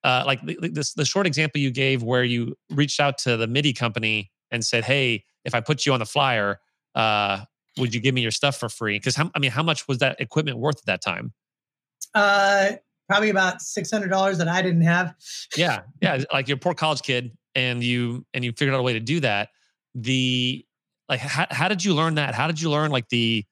uh, 0.03 0.23
like 0.25 0.41
this 0.43 0.93
the 0.93 1.05
short 1.05 1.27
example 1.27 1.61
you 1.61 1.71
gave 1.71 2.03
where 2.03 2.23
you 2.23 2.55
reached 2.71 2.99
out 2.99 3.17
to 3.19 3.37
the 3.37 3.47
MIDI 3.47 3.73
company 3.73 4.31
and 4.49 4.65
said, 4.65 4.83
"Hey, 4.83 5.23
if 5.45 5.53
I 5.53 5.61
put 5.61 5.85
you 5.85 5.93
on 5.93 5.99
the 5.99 6.05
flyer, 6.05 6.59
uh, 6.95 7.41
would 7.77 7.93
you 7.93 8.01
give 8.01 8.15
me 8.15 8.21
your 8.21 8.31
stuff 8.31 8.57
for 8.57 8.69
free?" 8.69 8.97
Because 8.97 9.17
I 9.19 9.39
mean, 9.39 9.51
how 9.51 9.63
much 9.63 9.87
was 9.87 9.99
that 9.99 10.19
equipment 10.19 10.57
worth 10.57 10.77
at 10.77 10.85
that 10.85 11.01
time? 11.01 11.33
Uh, 12.13 12.73
probably 13.07 13.29
about 13.29 13.61
six 13.61 13.91
hundred 13.91 14.09
dollars 14.09 14.37
that 14.39 14.47
I 14.47 14.61
didn't 14.61 14.81
have. 14.81 15.13
yeah, 15.55 15.81
yeah, 16.01 16.23
like 16.33 16.47
you're 16.47 16.57
a 16.57 16.59
poor 16.59 16.73
college 16.73 17.01
kid, 17.01 17.37
and 17.55 17.83
you 17.83 18.25
and 18.33 18.43
you 18.43 18.51
figured 18.53 18.73
out 18.73 18.79
a 18.79 18.83
way 18.83 18.93
to 18.93 18.99
do 18.99 19.19
that. 19.19 19.49
The 19.93 20.65
like, 21.09 21.19
how, 21.19 21.45
how 21.51 21.67
did 21.67 21.83
you 21.83 21.93
learn 21.93 22.15
that? 22.15 22.33
How 22.33 22.47
did 22.47 22.59
you 22.59 22.71
learn 22.71 22.89
like 22.89 23.09
the 23.09 23.45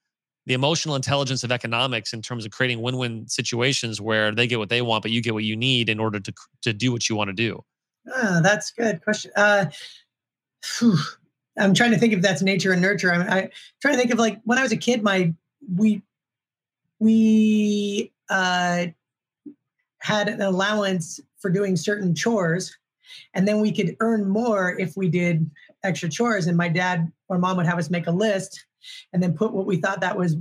the 0.49 0.55
emotional 0.55 0.95
intelligence 0.95 1.43
of 1.43 1.51
economics 1.51 2.11
in 2.11 2.23
terms 2.23 2.43
of 2.43 2.51
creating 2.51 2.81
win-win 2.81 3.27
situations 3.27 4.01
where 4.01 4.31
they 4.31 4.47
get 4.47 4.57
what 4.57 4.67
they 4.67 4.81
want, 4.81 5.03
but 5.03 5.11
you 5.11 5.21
get 5.21 5.35
what 5.35 5.43
you 5.43 5.55
need 5.55 5.89
in 5.89 5.99
order 5.99 6.19
to 6.19 6.33
to 6.63 6.73
do 6.73 6.91
what 6.91 7.07
you 7.07 7.15
want 7.15 7.29
to 7.29 7.33
do? 7.33 7.63
Oh, 8.15 8.41
that's 8.41 8.71
good 8.71 8.99
question. 9.03 9.31
Uh, 9.35 9.67
I'm 11.59 11.75
trying 11.75 11.91
to 11.91 11.99
think 11.99 12.13
if 12.13 12.21
that's 12.21 12.41
nature 12.41 12.71
and 12.71 12.81
nurture. 12.81 13.13
I'm, 13.13 13.21
I'm, 13.29 13.49
trying 13.79 13.93
to 13.93 13.99
think 13.99 14.11
of 14.11 14.17
like 14.17 14.41
when 14.43 14.57
I 14.57 14.63
was 14.63 14.71
a 14.71 14.77
kid, 14.77 15.03
my 15.03 15.31
we 15.77 16.01
we 16.97 18.11
uh, 18.31 18.87
had 19.99 20.29
an 20.29 20.41
allowance 20.41 21.19
for 21.37 21.51
doing 21.51 21.75
certain 21.75 22.15
chores, 22.15 22.75
and 23.35 23.47
then 23.47 23.61
we 23.61 23.71
could 23.71 23.95
earn 23.99 24.27
more 24.27 24.75
if 24.79 24.97
we 24.97 25.09
did 25.09 25.47
extra 25.83 26.09
chores. 26.09 26.47
And 26.47 26.57
my 26.57 26.69
dad 26.69 27.11
or 27.27 27.37
mom 27.37 27.57
would 27.57 27.67
have 27.67 27.77
us 27.77 27.91
make 27.91 28.07
a 28.07 28.11
list 28.11 28.65
and 29.13 29.21
then 29.21 29.33
put 29.33 29.53
what 29.53 29.65
we 29.65 29.77
thought 29.77 30.01
that 30.01 30.17
was 30.17 30.35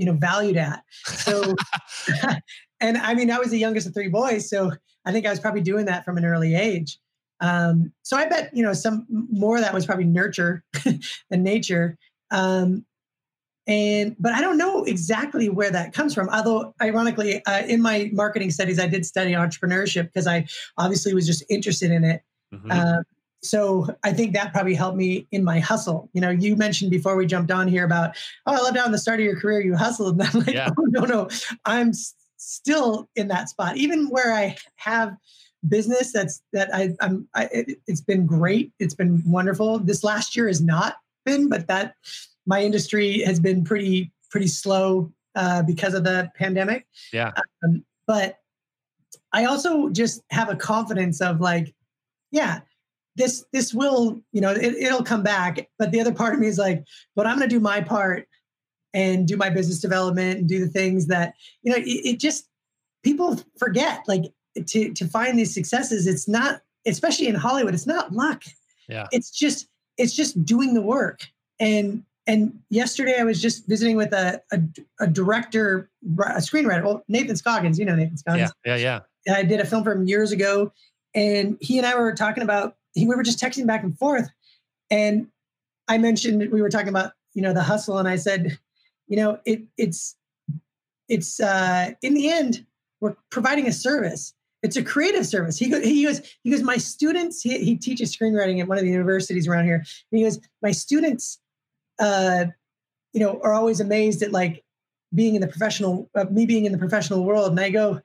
you 0.00 0.06
know 0.06 0.14
valued 0.14 0.56
at. 0.56 0.82
So 1.04 1.54
and 2.80 2.96
i 2.96 3.14
mean 3.14 3.30
i 3.30 3.38
was 3.38 3.50
the 3.50 3.58
youngest 3.58 3.86
of 3.86 3.92
three 3.94 4.08
boys 4.08 4.48
so 4.48 4.72
i 5.04 5.12
think 5.12 5.26
i 5.26 5.30
was 5.30 5.38
probably 5.38 5.60
doing 5.60 5.84
that 5.84 6.04
from 6.04 6.16
an 6.16 6.24
early 6.24 6.54
age. 6.54 6.98
Um, 7.40 7.92
so 8.02 8.16
i 8.16 8.26
bet 8.26 8.50
you 8.54 8.62
know 8.62 8.72
some 8.72 9.06
more 9.10 9.56
of 9.56 9.62
that 9.62 9.74
was 9.74 9.86
probably 9.86 10.06
nurture 10.06 10.64
than 11.30 11.42
nature. 11.42 11.98
Um, 12.30 12.86
and 13.66 14.16
but 14.18 14.32
i 14.32 14.40
don't 14.40 14.56
know 14.56 14.84
exactly 14.84 15.50
where 15.50 15.70
that 15.70 15.92
comes 15.92 16.14
from 16.14 16.30
although 16.30 16.74
ironically 16.80 17.44
uh, 17.44 17.62
in 17.66 17.82
my 17.82 18.08
marketing 18.14 18.50
studies 18.50 18.80
i 18.80 18.86
did 18.86 19.04
study 19.04 19.32
entrepreneurship 19.32 20.04
because 20.04 20.26
i 20.26 20.46
obviously 20.78 21.12
was 21.12 21.26
just 21.26 21.44
interested 21.50 21.90
in 21.90 22.02
it. 22.02 22.22
Mm-hmm. 22.54 22.70
uh, 22.70 23.02
so 23.42 23.86
I 24.04 24.12
think 24.12 24.34
that 24.34 24.52
probably 24.52 24.74
helped 24.74 24.96
me 24.96 25.26
in 25.30 25.42
my 25.44 25.58
hustle. 25.60 26.10
You 26.12 26.20
know, 26.20 26.30
you 26.30 26.56
mentioned 26.56 26.90
before 26.90 27.16
we 27.16 27.26
jumped 27.26 27.50
on 27.50 27.68
here 27.68 27.84
about, 27.84 28.16
oh, 28.46 28.54
I 28.54 28.58
love 28.58 28.74
down 28.74 28.92
the 28.92 28.98
start 28.98 29.20
of 29.20 29.24
your 29.24 29.38
career, 29.38 29.60
you 29.60 29.76
hustled. 29.76 30.20
And 30.20 30.28
I'm 30.28 30.40
like, 30.40 30.54
yeah. 30.54 30.68
oh, 30.78 30.84
no, 30.84 31.04
no, 31.04 31.28
I'm 31.64 31.92
still 32.36 33.08
in 33.16 33.28
that 33.28 33.48
spot. 33.48 33.76
Even 33.76 34.08
where 34.08 34.34
I 34.34 34.56
have 34.76 35.16
business 35.68 36.12
that's 36.12 36.42
that 36.52 36.74
I, 36.74 36.94
I'm, 37.00 37.28
I, 37.34 37.44
it, 37.52 37.80
it's 37.86 38.00
been 38.00 38.26
great. 38.26 38.72
It's 38.78 38.94
been 38.94 39.22
wonderful. 39.26 39.78
This 39.78 40.04
last 40.04 40.36
year 40.36 40.46
has 40.46 40.60
not 40.60 40.96
been, 41.24 41.48
but 41.48 41.66
that 41.68 41.94
my 42.46 42.62
industry 42.62 43.20
has 43.20 43.40
been 43.40 43.64
pretty, 43.64 44.12
pretty 44.30 44.48
slow 44.48 45.12
uh, 45.34 45.62
because 45.62 45.94
of 45.94 46.04
the 46.04 46.30
pandemic. 46.34 46.86
Yeah. 47.12 47.32
Um, 47.64 47.84
but 48.06 48.38
I 49.32 49.44
also 49.44 49.88
just 49.90 50.22
have 50.30 50.50
a 50.50 50.56
confidence 50.56 51.20
of 51.20 51.40
like, 51.40 51.74
yeah, 52.30 52.60
this 53.16 53.44
this 53.52 53.74
will 53.74 54.20
you 54.32 54.40
know 54.40 54.50
it, 54.52 54.74
it'll 54.74 55.02
come 55.02 55.22
back. 55.22 55.68
But 55.78 55.90
the 55.92 56.00
other 56.00 56.12
part 56.12 56.34
of 56.34 56.40
me 56.40 56.46
is 56.46 56.58
like 56.58 56.84
but 57.16 57.26
i'm 57.26 57.36
going 57.36 57.48
to 57.48 57.54
do 57.54 57.60
my 57.60 57.80
part 57.80 58.26
and 58.92 59.26
do 59.26 59.36
my 59.36 59.50
business 59.50 59.80
development 59.80 60.38
and 60.38 60.48
do 60.48 60.58
the 60.58 60.70
things 60.70 61.06
that 61.06 61.34
you 61.62 61.72
know 61.72 61.78
it, 61.78 61.84
it, 61.86 62.20
just 62.20 62.48
people 63.02 63.40
forget 63.58 64.02
like 64.08 64.24
to 64.66 64.92
to 64.92 65.06
find 65.06 65.38
these 65.38 65.54
successes 65.54 66.06
it's 66.06 66.28
not 66.28 66.60
especially 66.86 67.28
in 67.28 67.34
hollywood 67.34 67.74
it's 67.74 67.86
not 67.86 68.12
luck. 68.12 68.44
Yeah. 68.88 69.06
It's 69.12 69.30
just 69.30 69.68
it's 69.96 70.14
just 70.14 70.44
doing 70.44 70.74
the 70.74 70.82
work. 70.82 71.26
And 71.60 72.02
and 72.26 72.58
yesterday 72.68 73.16
i 73.18 73.24
was 73.24 73.40
just 73.40 73.66
visiting 73.66 73.96
with 73.96 74.12
a 74.12 74.40
a, 74.52 74.60
a 75.00 75.06
director 75.06 75.90
a 76.18 76.40
screenwriter 76.40 76.84
well 76.84 77.02
nathan 77.08 77.36
scoggins 77.36 77.78
you 77.78 77.84
know 77.84 77.94
nathan 77.94 78.16
scoggins? 78.16 78.52
Yeah 78.64 78.76
yeah 78.76 79.00
yeah. 79.26 79.34
I 79.34 79.42
did 79.42 79.60
a 79.60 79.64
film 79.64 79.84
for 79.84 79.92
him 79.92 80.06
years 80.06 80.32
ago 80.32 80.72
and 81.14 81.56
he 81.60 81.78
and 81.78 81.86
i 81.86 81.94
were 81.94 82.14
talking 82.14 82.42
about 82.42 82.76
he, 82.94 83.06
we 83.06 83.14
were 83.14 83.22
just 83.22 83.40
texting 83.40 83.66
back 83.66 83.82
and 83.82 83.98
forth. 83.98 84.28
And 84.90 85.28
I 85.88 85.98
mentioned 85.98 86.50
we 86.50 86.62
were 86.62 86.70
talking 86.70 86.88
about, 86.88 87.12
you 87.34 87.42
know, 87.42 87.52
the 87.52 87.62
hustle. 87.62 87.98
And 87.98 88.08
I 88.08 88.16
said, 88.16 88.58
you 89.08 89.16
know, 89.16 89.38
it 89.44 89.62
it's 89.76 90.16
it's 91.08 91.40
uh 91.40 91.92
in 92.02 92.14
the 92.14 92.30
end, 92.30 92.64
we're 93.00 93.16
providing 93.30 93.66
a 93.66 93.72
service. 93.72 94.34
It's 94.62 94.76
a 94.76 94.82
creative 94.82 95.26
service. 95.26 95.58
He 95.58 95.70
goes, 95.70 95.82
he 95.84 96.04
goes, 96.04 96.20
he 96.42 96.50
goes, 96.50 96.62
my 96.62 96.76
students, 96.76 97.40
he, 97.40 97.58
he 97.64 97.76
teaches 97.76 98.14
screenwriting 98.14 98.60
at 98.60 98.68
one 98.68 98.76
of 98.76 98.84
the 98.84 98.90
universities 98.90 99.48
around 99.48 99.64
here. 99.64 99.76
And 99.76 100.18
he 100.18 100.22
goes, 100.22 100.38
my 100.62 100.70
students 100.70 101.40
uh, 101.98 102.46
you 103.12 103.20
know, 103.20 103.40
are 103.42 103.52
always 103.52 103.80
amazed 103.80 104.22
at 104.22 104.32
like 104.32 104.64
being 105.14 105.34
in 105.34 105.40
the 105.40 105.48
professional, 105.48 106.08
uh, 106.14 106.24
me 106.30 106.46
being 106.46 106.64
in 106.64 106.72
the 106.72 106.78
professional 106.78 107.24
world. 107.24 107.50
And 107.50 107.60
I 107.60 107.70
go, 107.70 108.00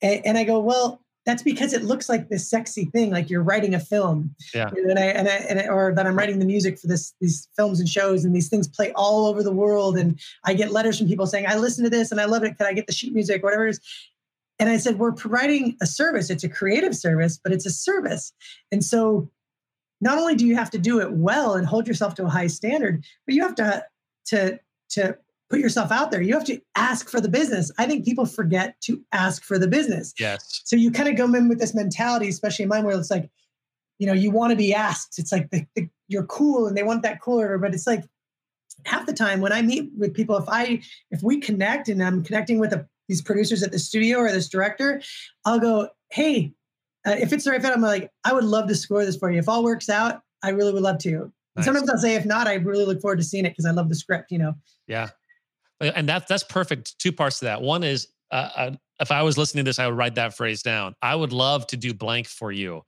and, 0.00 0.26
and 0.26 0.38
I 0.38 0.44
go, 0.44 0.60
well, 0.60 1.02
that's 1.24 1.42
because 1.42 1.72
it 1.72 1.84
looks 1.84 2.08
like 2.08 2.28
this 2.28 2.48
sexy 2.48 2.86
thing, 2.86 3.10
like 3.10 3.30
you're 3.30 3.42
writing 3.42 3.74
a 3.74 3.80
film. 3.80 4.34
Yeah. 4.54 4.70
And 4.74 4.98
I, 4.98 5.02
and 5.02 5.28
I, 5.28 5.32
and 5.32 5.60
I, 5.60 5.68
or 5.68 5.94
that 5.94 6.06
I'm 6.06 6.18
writing 6.18 6.40
the 6.40 6.44
music 6.44 6.78
for 6.78 6.88
this, 6.88 7.14
these 7.20 7.48
films 7.56 7.78
and 7.78 7.88
shows, 7.88 8.24
and 8.24 8.34
these 8.34 8.48
things 8.48 8.66
play 8.66 8.92
all 8.92 9.26
over 9.26 9.42
the 9.42 9.52
world. 9.52 9.96
And 9.96 10.20
I 10.44 10.54
get 10.54 10.72
letters 10.72 10.98
from 10.98 11.06
people 11.06 11.26
saying, 11.26 11.46
I 11.46 11.56
listen 11.56 11.84
to 11.84 11.90
this 11.90 12.10
and 12.10 12.20
I 12.20 12.24
love 12.24 12.42
it. 12.42 12.58
Can 12.58 12.66
I 12.66 12.72
get 12.72 12.86
the 12.86 12.92
sheet 12.92 13.12
music, 13.12 13.42
whatever 13.42 13.66
it 13.66 13.70
is? 13.70 13.80
And 14.58 14.68
I 14.68 14.76
said, 14.76 14.98
we're 14.98 15.12
providing 15.12 15.76
a 15.80 15.86
service. 15.86 16.28
It's 16.30 16.44
a 16.44 16.48
creative 16.48 16.96
service, 16.96 17.38
but 17.42 17.52
it's 17.52 17.66
a 17.66 17.70
service. 17.70 18.32
And 18.70 18.84
so 18.84 19.30
not 20.00 20.18
only 20.18 20.34
do 20.34 20.46
you 20.46 20.56
have 20.56 20.70
to 20.70 20.78
do 20.78 21.00
it 21.00 21.12
well 21.12 21.54
and 21.54 21.66
hold 21.66 21.86
yourself 21.86 22.14
to 22.16 22.24
a 22.24 22.28
high 22.28 22.48
standard, 22.48 23.04
but 23.26 23.34
you 23.34 23.42
have 23.42 23.54
to, 23.56 23.84
to, 24.26 24.58
to 24.90 25.16
put 25.52 25.60
yourself 25.60 25.92
out 25.92 26.10
there. 26.10 26.22
You 26.22 26.32
have 26.32 26.46
to 26.46 26.58
ask 26.76 27.10
for 27.10 27.20
the 27.20 27.28
business. 27.28 27.70
I 27.76 27.84
think 27.84 28.06
people 28.06 28.24
forget 28.24 28.80
to 28.84 29.04
ask 29.12 29.44
for 29.44 29.58
the 29.58 29.68
business. 29.68 30.14
Yes. 30.18 30.62
So 30.64 30.76
you 30.76 30.90
kind 30.90 31.10
of 31.10 31.16
go 31.16 31.26
in 31.34 31.46
with 31.46 31.60
this 31.60 31.74
mentality, 31.74 32.28
especially 32.28 32.62
in 32.62 32.70
mine, 32.70 32.84
where 32.84 32.98
it's 32.98 33.10
like, 33.10 33.28
you 33.98 34.06
know, 34.06 34.14
you 34.14 34.30
want 34.30 34.52
to 34.52 34.56
be 34.56 34.72
asked. 34.72 35.18
It's 35.18 35.30
like 35.30 35.50
the, 35.50 35.66
the, 35.76 35.90
you're 36.08 36.24
cool 36.24 36.66
and 36.66 36.74
they 36.74 36.82
want 36.82 37.02
that 37.02 37.20
cooler, 37.20 37.58
but 37.58 37.74
it's 37.74 37.86
like 37.86 38.02
half 38.86 39.04
the 39.04 39.12
time 39.12 39.42
when 39.42 39.52
I 39.52 39.60
meet 39.60 39.90
with 39.98 40.14
people, 40.14 40.38
if 40.38 40.48
I 40.48 40.80
if 41.10 41.22
we 41.22 41.38
connect 41.38 41.86
and 41.90 42.02
I'm 42.02 42.24
connecting 42.24 42.58
with 42.58 42.72
a, 42.72 42.88
these 43.08 43.20
producers 43.20 43.62
at 43.62 43.72
the 43.72 43.78
studio 43.78 44.20
or 44.20 44.32
this 44.32 44.48
director, 44.48 45.02
I'll 45.44 45.60
go, 45.60 45.90
hey, 46.12 46.54
uh, 47.06 47.16
if 47.20 47.30
it's 47.30 47.44
the 47.44 47.50
right 47.50 47.60
fit, 47.60 47.72
I'm 47.72 47.82
like, 47.82 48.10
I 48.24 48.32
would 48.32 48.44
love 48.44 48.68
to 48.68 48.74
score 48.74 49.04
this 49.04 49.18
for 49.18 49.30
you. 49.30 49.38
If 49.38 49.50
all 49.50 49.64
works 49.64 49.90
out, 49.90 50.22
I 50.42 50.48
really 50.48 50.72
would 50.72 50.82
love 50.82 50.96
to. 51.00 51.30
Nice. 51.56 51.66
Sometimes 51.66 51.90
I'll 51.90 51.98
say, 51.98 52.14
if 52.14 52.24
not, 52.24 52.46
I 52.46 52.54
really 52.54 52.86
look 52.86 53.02
forward 53.02 53.18
to 53.18 53.22
seeing 53.22 53.44
it 53.44 53.50
because 53.50 53.66
I 53.66 53.72
love 53.72 53.90
the 53.90 53.94
script. 53.94 54.32
You 54.32 54.38
know. 54.38 54.54
Yeah. 54.86 55.10
Uh, 55.82 55.92
and 55.96 56.08
that's 56.08 56.26
that's 56.26 56.44
perfect. 56.44 56.98
Two 56.98 57.12
parts 57.12 57.40
to 57.40 57.46
that. 57.46 57.60
One 57.60 57.82
is 57.82 58.08
uh, 58.30 58.48
uh, 58.56 58.70
if 59.00 59.10
I 59.10 59.22
was 59.22 59.36
listening 59.36 59.64
to 59.64 59.68
this, 59.68 59.78
I 59.78 59.86
would 59.86 59.96
write 59.96 60.14
that 60.14 60.34
phrase 60.34 60.62
down. 60.62 60.94
I 61.02 61.14
would 61.14 61.32
love 61.32 61.66
to 61.68 61.76
do 61.76 61.92
blank 61.92 62.26
for 62.26 62.52
you. 62.52 62.82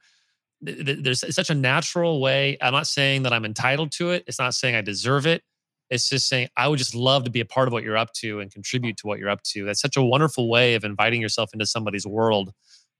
There's 0.62 1.22
such 1.34 1.50
a 1.50 1.54
natural 1.54 2.20
way. 2.20 2.56
I'm 2.62 2.72
not 2.72 2.86
saying 2.86 3.24
that 3.24 3.34
I'm 3.34 3.44
entitled 3.44 3.92
to 3.92 4.12
it. 4.12 4.24
It's 4.26 4.38
not 4.38 4.54
saying 4.54 4.74
I 4.74 4.80
deserve 4.80 5.26
it. 5.26 5.42
It's 5.90 6.08
just 6.08 6.26
saying 6.26 6.48
I 6.56 6.68
would 6.68 6.78
just 6.78 6.94
love 6.94 7.24
to 7.24 7.30
be 7.30 7.40
a 7.40 7.44
part 7.44 7.68
of 7.68 7.72
what 7.72 7.82
you're 7.82 7.98
up 7.98 8.12
to 8.14 8.40
and 8.40 8.50
contribute 8.50 8.96
to 8.98 9.06
what 9.06 9.18
you're 9.18 9.28
up 9.28 9.42
to. 9.42 9.66
That's 9.66 9.80
such 9.80 9.98
a 9.98 10.02
wonderful 10.02 10.48
way 10.48 10.74
of 10.74 10.84
inviting 10.84 11.20
yourself 11.20 11.50
into 11.52 11.66
somebody's 11.66 12.06
world 12.06 12.52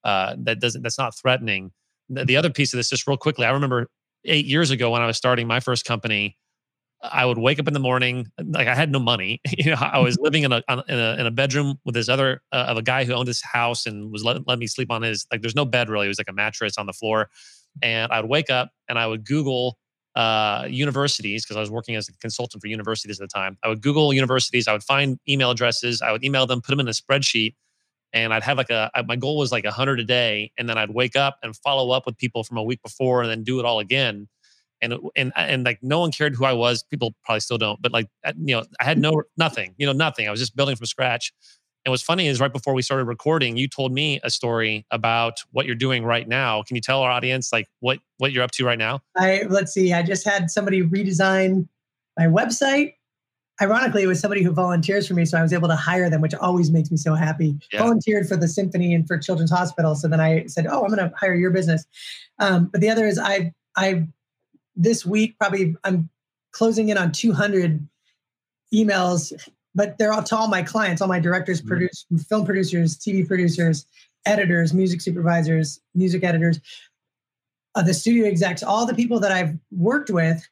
uh, 0.05 0.37
that 0.41 0.61
doesn't 0.61 0.83
that's 0.83 0.99
not 0.99 1.17
threatening. 1.17 1.73
The, 2.11 2.27
the 2.27 2.37
other 2.37 2.51
piece 2.51 2.75
of 2.75 2.77
this, 2.77 2.91
just 2.91 3.07
real 3.07 3.17
quickly, 3.17 3.47
I 3.47 3.51
remember 3.53 3.89
eight 4.27 4.45
years 4.45 4.71
ago 4.71 4.91
when 4.91 5.01
I 5.01 5.07
was 5.07 5.17
starting 5.17 5.47
my 5.47 5.61
first 5.61 5.87
company. 5.87 6.37
I 7.13 7.27
would 7.27 7.39
wake 7.39 7.59
up 7.59 7.69
in 7.69 7.75
the 7.75 7.81
morning, 7.81 8.29
like 8.43 8.67
I 8.67 8.75
had 8.75 8.91
no 8.91 8.99
money. 8.99 9.41
You 9.57 9.71
know, 9.71 9.77
I 9.81 9.99
was 9.99 10.19
living 10.19 10.43
in 10.43 10.53
a 10.53 10.63
in 10.69 10.99
a, 10.99 11.17
in 11.19 11.27
a 11.27 11.31
bedroom 11.31 11.79
with 11.85 11.95
this 11.95 12.09
other 12.09 12.43
uh, 12.53 12.67
of 12.69 12.77
a 12.77 12.83
guy 12.83 13.05
who 13.05 13.13
owned 13.13 13.29
this 13.29 13.41
house 13.41 13.87
and 13.87 14.11
was 14.11 14.25
letting 14.25 14.45
let 14.47 14.59
me 14.59 14.67
sleep 14.67 14.91
on 14.91 15.03
his 15.03 15.27
like. 15.31 15.41
There's 15.43 15.55
no 15.55 15.65
bed 15.65 15.89
really. 15.89 16.07
It 16.07 16.09
was 16.09 16.19
like 16.19 16.29
a 16.29 16.33
mattress 16.33 16.77
on 16.77 16.87
the 16.87 16.93
floor, 16.93 17.31
and 17.83 18.11
I 18.13 18.21
would 18.21 18.29
wake 18.29 18.51
up 18.51 18.71
and 18.89 18.99
I 18.99 19.07
would 19.07 19.25
Google 19.25 19.79
uh, 20.17 20.67
universities 20.69 21.45
because 21.45 21.57
I 21.57 21.61
was 21.61 21.71
working 21.71 21.97
as 21.97 22.09
a 22.09 22.13
consultant 22.19 22.61
for 22.61 22.69
universities 22.69 23.21
at 23.21 23.29
the 23.29 23.33
time. 23.33 23.57
I 23.63 23.69
would 23.69 23.81
Google 23.81 24.13
universities. 24.13 24.69
I 24.69 24.73
would 24.73 24.83
find 24.83 25.19
email 25.29 25.51
addresses. 25.51 26.03
I 26.03 26.13
would 26.13 26.25
email 26.25 26.47
them, 26.47 26.61
put 26.61 26.73
them 26.73 26.81
in 26.81 26.89
a 26.89 26.93
spreadsheet, 26.93 27.55
and 28.13 28.35
I'd 28.35 28.43
have 28.43 28.59
like 28.59 28.71
a 28.71 28.91
my 29.07 29.17
goal 29.17 29.39
was 29.39 29.53
like 29.53 29.65
a 29.65 29.73
hundred 29.73 30.01
a 30.01 30.05
day, 30.05 30.53
and 30.59 30.69
then 30.69 30.79
I'd 30.79 30.91
wake 30.91 31.17
up 31.17 31.39
and 31.43 31.57
follow 31.57 31.91
up 31.91 32.07
with 32.07 32.17
people 32.19 32.45
from 32.45 32.57
a 32.57 32.63
week 32.63 32.83
before, 32.83 33.23
and 33.23 33.31
then 33.31 33.45
do 33.45 33.61
it 33.61 33.65
all 33.65 33.79
again 33.79 34.29
and 34.85 34.93
uh, 34.93 34.99
and 35.17 35.33
uh, 35.37 35.41
and 35.41 35.65
like 35.65 35.83
no 35.83 35.99
one 36.01 36.13
cared 36.13 36.37
who 36.37 36.45
I 36.45 36.53
was. 36.53 36.83
People 36.85 37.15
probably 37.25 37.41
still 37.41 37.59
don't, 37.59 37.81
but 37.83 37.93
like 37.93 38.09
uh, 38.25 38.33
you 38.37 38.55
know, 38.55 38.65
I 38.81 38.85
had 38.85 38.99
no 38.99 39.23
nothing, 39.37 39.75
you 39.79 39.87
know, 39.87 39.93
nothing. 39.93 40.29
I 40.29 40.31
was 40.31 40.41
just 40.41 40.55
building 40.55 40.77
from 40.77 40.87
scratch. 40.87 41.33
And 41.85 41.91
what's 41.91 42.03
funny 42.03 42.29
is 42.29 42.41
right 42.41 42.53
before 42.53 42.73
we 42.73 42.81
started 42.81 43.05
recording, 43.05 43.59
you 43.59 43.69
told 43.69 43.93
me 43.93 44.19
a 44.23 44.31
story 44.31 44.87
about 44.91 45.41
what 45.53 45.67
you're 45.67 45.75
doing 45.75 46.03
right 46.03 46.27
now. 46.27 46.63
Can 46.63 46.77
you 46.77 46.81
tell 46.81 47.03
our 47.03 47.11
audience 47.11 47.53
like 47.53 47.67
what 47.81 47.99
what 48.19 48.33
you're 48.33 48.43
up 48.43 48.53
to 48.53 48.65
right 48.65 48.79
now? 48.79 49.01
I 49.17 49.43
let's 49.49 49.73
see. 49.73 49.93
I 49.93 50.03
just 50.03 50.27
had 50.27 50.51
somebody 50.51 50.83
redesign 50.83 51.69
my 52.19 52.27
website. 52.27 52.95
Ironically, 53.63 54.03
it 54.03 54.09
was 54.09 54.19
somebody 54.19 54.43
who 54.43 54.51
volunteers 54.51 55.07
for 55.07 55.15
me, 55.15 55.25
so 55.25 55.39
I 55.39 55.43
was 55.43 55.53
able 55.53 55.69
to 55.69 55.77
hire 55.77 56.11
them, 56.11 56.21
which 56.21 56.35
always 56.35 56.73
makes 56.73 56.91
me 56.91 56.97
so 56.97 57.15
happy. 57.15 57.57
Yeah. 57.73 57.81
Volunteered 57.81 58.27
for 58.27 58.37
the 58.37 58.49
symphony 58.49 58.93
and 58.95 59.07
for 59.07 59.17
Children's 59.17 59.53
Hospital, 59.53 59.95
so 59.95 60.09
then 60.09 60.21
I 60.21 60.47
said, 60.47 60.67
"Oh, 60.67 60.83
I'm 60.83 60.89
going 60.93 61.09
to 61.09 61.15
hire 61.17 61.35
your 61.35 61.51
business." 61.51 61.85
Um, 62.41 62.67
but 62.67 62.81
the 62.81 62.89
other 62.89 63.07
is 63.07 63.19
I 63.19 63.53
I 63.77 64.09
this 64.77 65.05
week, 65.05 65.39
probably 65.39 65.77
I'm 65.85 66.09
closing 66.53 66.89
in 66.89 66.99
on 66.99 67.13
200 67.13 67.87
emails, 68.73 69.33
but 69.75 69.99
they're 69.99 70.13
all 70.13 70.23
to 70.23 70.37
all 70.37 70.49
my 70.49 70.63
clients, 70.63 71.03
all 71.03 71.09
my 71.09 71.21
directors, 71.21 71.61
mm-hmm. 71.61 71.69
produce, 71.69 72.07
film 72.29 72.45
producers, 72.45 72.97
TV 72.97 73.27
producers, 73.27 73.87
editors, 74.27 74.73
music 74.73 75.01
supervisors, 75.01 75.81
music 75.95 76.25
editors, 76.25 76.61
uh, 77.75 77.83
the 77.83 77.95
studio 77.95 78.27
execs, 78.27 78.63
all 78.63 78.87
the 78.87 78.95
people 78.95 79.21
that 79.21 79.33
I've 79.33 79.57
worked 79.71 80.11
with, 80.11 80.47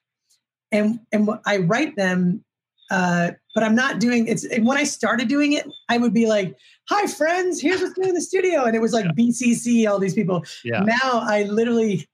and 0.71 1.01
and 1.13 1.29
I 1.47 1.59
write 1.59 1.97
them. 1.97 2.45
Uh, 2.91 3.31
but 3.55 3.65
I'm 3.65 3.75
not 3.75 4.01
doing 4.01 4.27
it's 4.27 4.47
when 4.59 4.77
I 4.77 4.85
started 4.85 5.29
doing 5.29 5.53
it, 5.53 5.67
I 5.89 5.99
would 5.99 6.13
be 6.13 6.27
like, 6.27 6.57
"Hi 6.89 7.07
friends, 7.07 7.61
here's 7.61 7.81
what's 7.81 7.97
new 7.97 8.09
in 8.09 8.15
the 8.15 8.21
studio," 8.21 8.65
and 8.65 8.75
it 8.75 8.81
was 8.81 8.93
like 8.93 9.05
yeah. 9.05 9.13
BCC, 9.13 9.89
all 9.89 9.99
these 9.99 10.15
people. 10.15 10.45
Yeah. 10.65 10.81
Now 10.81 11.23
I 11.23 11.45
literally 11.45 12.07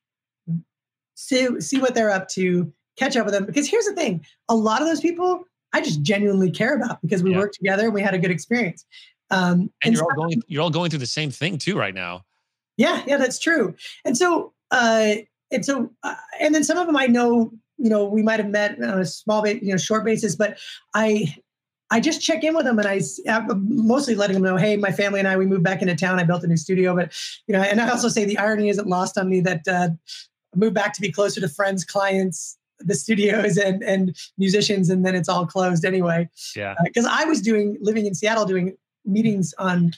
see 1.18 1.60
see 1.60 1.80
what 1.80 1.94
they're 1.94 2.10
up 2.10 2.28
to, 2.28 2.72
catch 2.96 3.16
up 3.16 3.24
with 3.24 3.34
them. 3.34 3.44
Because 3.44 3.68
here's 3.68 3.86
the 3.86 3.94
thing: 3.94 4.24
a 4.48 4.54
lot 4.54 4.80
of 4.80 4.88
those 4.88 5.00
people 5.00 5.44
I 5.72 5.80
just 5.80 6.02
genuinely 6.02 6.50
care 6.50 6.76
about 6.76 7.00
because 7.02 7.22
we 7.22 7.32
yeah. 7.32 7.38
worked 7.38 7.54
together 7.54 7.86
and 7.86 7.94
we 7.94 8.00
had 8.00 8.14
a 8.14 8.18
good 8.18 8.30
experience. 8.30 8.84
Um, 9.30 9.52
and, 9.60 9.70
and 9.84 9.94
you're 9.94 10.04
so, 10.04 10.10
all 10.10 10.16
going 10.16 10.42
you're 10.46 10.62
all 10.62 10.70
going 10.70 10.90
through 10.90 11.00
the 11.00 11.06
same 11.06 11.30
thing 11.30 11.58
too 11.58 11.76
right 11.76 11.94
now. 11.94 12.24
Yeah, 12.76 13.02
yeah, 13.06 13.16
that's 13.16 13.40
true. 13.40 13.74
And 14.04 14.16
so, 14.16 14.52
uh, 14.70 15.16
and 15.50 15.64
so, 15.64 15.90
uh, 16.04 16.14
and 16.38 16.54
then 16.54 16.62
some 16.62 16.78
of 16.78 16.86
them 16.86 16.96
I 16.96 17.06
know, 17.06 17.50
you 17.76 17.90
know, 17.90 18.04
we 18.04 18.22
might 18.22 18.38
have 18.38 18.48
met 18.48 18.80
on 18.80 19.00
a 19.00 19.04
small, 19.04 19.46
you 19.46 19.72
know, 19.72 19.76
short 19.76 20.04
basis, 20.04 20.36
but 20.36 20.58
I, 20.94 21.34
I 21.90 22.00
just 22.00 22.20
check 22.20 22.44
in 22.44 22.54
with 22.54 22.66
them 22.66 22.78
and 22.78 22.86
I 22.86 23.00
I'm 23.28 23.66
mostly 23.68 24.14
letting 24.14 24.34
them 24.34 24.44
know, 24.44 24.56
hey, 24.56 24.76
my 24.76 24.92
family 24.92 25.18
and 25.18 25.26
I, 25.26 25.36
we 25.36 25.46
moved 25.46 25.64
back 25.64 25.82
into 25.82 25.96
town. 25.96 26.20
I 26.20 26.24
built 26.24 26.44
a 26.44 26.46
new 26.46 26.56
studio, 26.56 26.94
but 26.94 27.12
you 27.46 27.52
know, 27.52 27.62
and 27.62 27.80
I 27.80 27.88
also 27.88 28.08
say 28.08 28.24
the 28.24 28.38
irony 28.38 28.68
isn't 28.68 28.86
lost 28.86 29.18
on 29.18 29.28
me 29.28 29.40
that 29.40 29.66
uh, 29.66 29.88
moved 30.54 30.74
back 30.74 30.92
to 30.94 31.00
be 31.00 31.12
closer 31.12 31.40
to 31.40 31.48
friends, 31.48 31.84
clients, 31.84 32.56
the 32.80 32.94
studios 32.94 33.56
and 33.56 33.82
and 33.82 34.16
musicians 34.36 34.88
and 34.88 35.04
then 35.04 35.16
it's 35.16 35.28
all 35.28 35.44
closed 35.44 35.84
anyway 35.84 36.28
yeah 36.54 36.76
because 36.84 37.04
uh, 37.04 37.10
i 37.10 37.24
was 37.24 37.42
doing 37.42 37.76
living 37.80 38.06
in 38.06 38.14
seattle 38.14 38.44
doing 38.44 38.72
meetings 39.04 39.52
on 39.58 39.90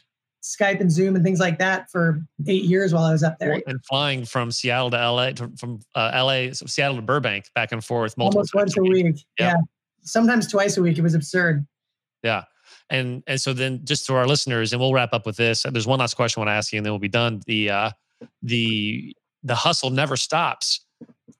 Skype 0.43 0.81
and 0.81 0.91
Zoom 0.91 1.17
and 1.17 1.25
things 1.25 1.39
like 1.39 1.59
that 1.59 1.91
for 1.91 2.25
eight 2.47 2.65
years 2.65 2.95
while 2.95 3.05
I 3.05 3.13
was 3.13 3.23
up 3.23 3.39
there. 3.39 3.61
And 3.67 3.85
flying 3.85 4.25
from 4.25 4.51
Seattle 4.51 4.91
to 4.91 4.97
LA, 4.97 5.33
to, 5.33 5.51
from 5.59 5.81
uh, 5.95 6.11
LA, 6.15 6.53
Seattle 6.53 6.97
to 6.97 7.03
Burbank, 7.03 7.47
back 7.55 7.73
and 7.73 7.85
forth 7.85 8.17
multiple 8.17 8.39
almost 8.39 8.55
once 8.55 8.77
a 8.79 8.83
week. 8.83 9.05
week. 9.05 9.25
Yeah. 9.39 9.49
yeah, 9.49 9.55
sometimes 10.03 10.47
twice 10.47 10.77
a 10.77 10.83
week. 10.83 10.97
It 10.97 11.03
was 11.03 11.15
absurd. 11.15 11.67
Yeah. 12.23 12.45
And 12.89 13.23
and 13.27 13.41
so 13.41 13.53
then 13.53 13.85
just 13.85 14.07
to 14.07 14.15
our 14.15 14.27
listeners, 14.27 14.73
and 14.73 14.81
we'll 14.81 14.93
wrap 14.93 15.13
up 15.13 15.27
with 15.27 15.37
this. 15.37 15.65
There's 15.71 15.87
one 15.87 15.99
last 15.99 16.15
question 16.15 16.41
I 16.41 16.47
want 16.47 16.49
to 16.49 16.59
ask 16.59 16.73
you, 16.73 16.79
and 16.79 16.87
then 16.87 16.93
we'll 16.93 16.99
be 16.99 17.09
done. 17.09 17.41
The 17.47 17.71
uh, 17.71 17.91
the 18.43 19.15
the 19.43 19.55
hustle 19.55 19.91
never 19.91 20.16
stops. 20.16 20.80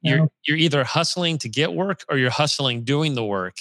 You're 0.03 0.19
no. 0.19 0.33
you're 0.47 0.57
either 0.57 0.85
hustling 0.85 1.39
to 1.39 1.49
get 1.49 1.75
work 1.75 2.05
or 2.09 2.17
you're 2.17 2.31
hustling 2.31 2.85
doing 2.85 3.15
the 3.15 3.25
work, 3.25 3.57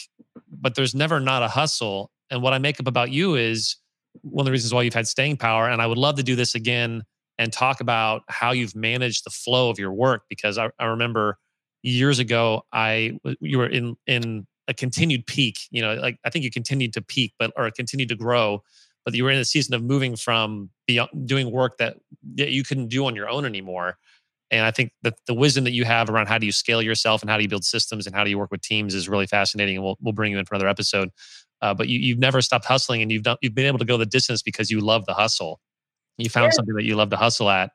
but 0.50 0.76
there's 0.76 0.96
never 0.96 1.20
not 1.20 1.44
a 1.44 1.48
hustle. 1.48 2.12
And 2.30 2.42
what 2.42 2.54
I 2.54 2.60
make 2.60 2.80
up 2.80 2.88
about 2.88 3.12
you 3.12 3.36
is 3.36 3.76
one 4.22 4.44
of 4.44 4.46
the 4.46 4.52
reasons 4.52 4.74
why 4.74 4.84
you've 4.84 4.94
had 4.94 5.08
staying 5.08 5.38
power. 5.38 5.68
And 5.68 5.82
I 5.82 5.88
would 5.88 5.98
love 5.98 6.16
to 6.16 6.24
do 6.24 6.36
this 6.36 6.56
again 6.56 7.04
and 7.38 7.52
talk 7.52 7.82
about 7.82 8.24
how 8.28 8.52
you've 8.52 8.76
managed 8.76 9.26
the 9.26 9.30
flow 9.30 9.70
of 9.70 9.80
your 9.80 9.92
work 9.92 10.24
because 10.30 10.58
I, 10.58 10.70
I 10.80 10.86
remember 10.86 11.38
years 11.82 12.20
ago 12.20 12.64
I 12.74 13.18
you 13.40 13.58
were 13.58 13.68
in 13.68 13.96
in 14.08 14.46
a 14.68 14.74
continued 14.74 15.26
peak. 15.26 15.58
You 15.72 15.82
know, 15.82 15.96
like 15.96 16.20
I 16.24 16.30
think 16.30 16.46
you 16.46 16.52
continued 16.52 16.94
to 16.94 17.02
peak, 17.02 17.34
but 17.40 17.52
or 17.58 17.70
continued 17.72 18.10
to 18.10 18.16
grow, 18.16 18.64
but 19.04 19.14
you 19.14 19.24
were 19.24 19.32
in 19.32 19.40
a 19.40 19.46
season 19.46 19.74
of 19.74 19.84
moving 19.84 20.16
from 20.16 20.70
beyond 20.88 21.28
doing 21.28 21.52
work 21.52 21.78
that, 21.80 21.98
that 22.36 22.52
you 22.52 22.64
couldn't 22.64 22.88
do 22.88 23.06
on 23.06 23.16
your 23.16 23.28
own 23.28 23.46
anymore. 23.46 23.98
And 24.52 24.66
I 24.66 24.72
think 24.72 24.92
that 25.04 25.16
the 25.28 25.34
wisdom 25.34 25.64
that 25.66 25.72
you 25.72 25.86
have 25.86 26.10
around 26.10 26.28
how 26.28 26.38
do 26.38 26.46
you 26.46 26.52
scale 26.52 26.82
yourself 26.82 27.22
and 27.22 27.30
how 27.30 27.38
do 27.38 27.44
you 27.44 27.50
build 27.50 27.64
systems 27.64 28.08
and 28.08 28.16
how 28.16 28.24
do 28.24 28.30
you 28.30 28.38
work 28.38 28.52
with 28.52 28.62
teams 28.62 28.96
is 28.96 29.08
really 29.08 29.28
fascinating. 29.28 29.76
And 29.76 29.84
we'll, 29.84 29.98
we'll 30.02 30.14
bring 30.14 30.32
you 30.32 30.40
in 30.40 30.46
for 30.46 30.56
another 30.56 30.68
episode. 30.68 31.10
Uh, 31.62 31.74
but 31.74 31.88
you, 31.88 32.00
you've 32.00 32.20
never 32.20 32.42
stopped 32.42 32.66
hustling 32.66 33.02
and 33.02 33.12
you've 33.12 33.24
done, 33.24 33.38
you've 33.42 33.54
been 33.54 33.68
able 33.68 33.78
to 33.78 33.86
go 33.86 33.98
the 33.98 34.06
distance 34.06 34.42
because 34.42 34.72
you 34.72 34.80
love 34.80 35.06
the 35.06 35.14
hustle. 35.14 35.60
You 36.18 36.30
found 36.30 36.46
yeah. 36.46 36.52
something 36.52 36.76
that 36.76 36.84
you 36.84 36.96
love 36.96 37.10
to 37.12 37.18
hustle 37.18 37.50
at. 37.50 37.72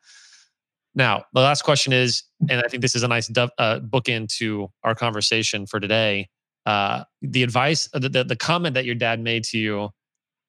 Now, 0.94 1.24
the 1.32 1.40
last 1.40 1.62
question 1.62 1.92
is, 1.92 2.22
and 2.48 2.60
I 2.60 2.68
think 2.68 2.80
this 2.80 2.94
is 2.94 3.02
a 3.02 3.08
nice 3.08 3.30
uh, 3.58 3.78
book 3.80 4.08
into 4.08 4.68
our 4.82 4.94
conversation 4.94 5.66
for 5.66 5.80
today. 5.80 6.28
Uh, 6.66 7.04
the 7.20 7.42
advice, 7.42 7.88
uh, 7.94 7.98
the, 7.98 8.08
the, 8.08 8.24
the 8.24 8.36
comment 8.36 8.74
that 8.74 8.84
your 8.84 8.94
dad 8.94 9.20
made 9.20 9.44
to 9.44 9.58
you 9.58 9.90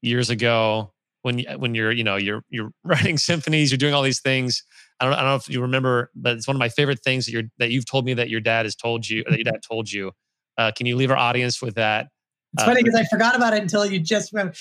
years 0.01 0.29
ago 0.29 0.93
when 1.25 1.39
when 1.57 1.73
you're 1.73 1.91
you 1.91 2.03
know 2.03 2.17
you're 2.17 2.43
you're 2.49 2.71
writing 2.83 3.17
symphonies, 3.17 3.71
you're 3.71 3.79
doing 3.79 3.95
all 3.95 4.03
these 4.03 4.21
things. 4.21 4.63
I 4.99 5.05
don't, 5.05 5.13
I 5.15 5.21
don't 5.21 5.29
know 5.31 5.35
if 5.35 5.49
you 5.49 5.59
remember, 5.59 6.11
but 6.15 6.37
it's 6.37 6.47
one 6.47 6.55
of 6.55 6.59
my 6.59 6.69
favorite 6.69 6.99
things 7.03 7.25
that 7.25 7.31
you're 7.31 7.49
that 7.57 7.71
you've 7.71 7.89
told 7.89 8.05
me 8.05 8.13
that 8.13 8.29
your 8.29 8.39
dad 8.39 8.65
has 8.65 8.75
told 8.75 9.09
you 9.09 9.23
that 9.27 9.37
your 9.37 9.51
dad 9.51 9.61
told 9.67 9.91
you. 9.91 10.11
Uh, 10.57 10.71
can 10.73 10.85
you 10.85 10.95
leave 10.95 11.09
our 11.09 11.17
audience 11.17 11.61
with 11.61 11.75
that? 11.75 12.07
It's 12.53 12.63
uh, 12.63 12.67
funny 12.67 12.83
because 12.83 12.97
I 12.97 13.03
forgot 13.05 13.35
about 13.35 13.53
it 13.53 13.61
until 13.61 13.85
you 13.85 13.99
just 13.99 14.31
remember. 14.31 14.53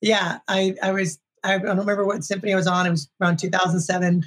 Yeah, 0.00 0.38
I 0.46 0.76
I 0.82 0.92
was 0.92 1.18
I 1.42 1.58
don't 1.58 1.78
remember 1.78 2.06
what 2.06 2.22
symphony 2.22 2.52
I 2.52 2.56
was 2.56 2.68
on. 2.68 2.86
It 2.86 2.90
was 2.90 3.10
around 3.20 3.38
2007, 3.38 4.24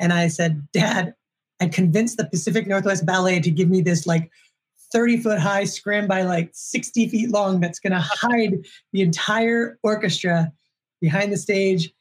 and 0.00 0.12
I 0.12 0.26
said, 0.26 0.66
Dad, 0.72 1.14
I 1.60 1.68
convinced 1.68 2.16
the 2.16 2.26
Pacific 2.26 2.66
Northwest 2.66 3.06
Ballet 3.06 3.38
to 3.38 3.50
give 3.52 3.70
me 3.70 3.82
this 3.82 4.04
like 4.04 4.30
30 4.92 5.18
foot 5.18 5.38
high 5.38 5.64
scrim 5.64 6.08
by 6.08 6.22
like 6.22 6.50
60 6.52 7.08
feet 7.08 7.30
long 7.30 7.60
that's 7.60 7.78
going 7.78 7.92
to 7.92 8.00
hide 8.00 8.66
the 8.92 9.02
entire 9.02 9.78
orchestra 9.84 10.52
behind 11.00 11.32
the 11.32 11.36
stage 11.36 11.92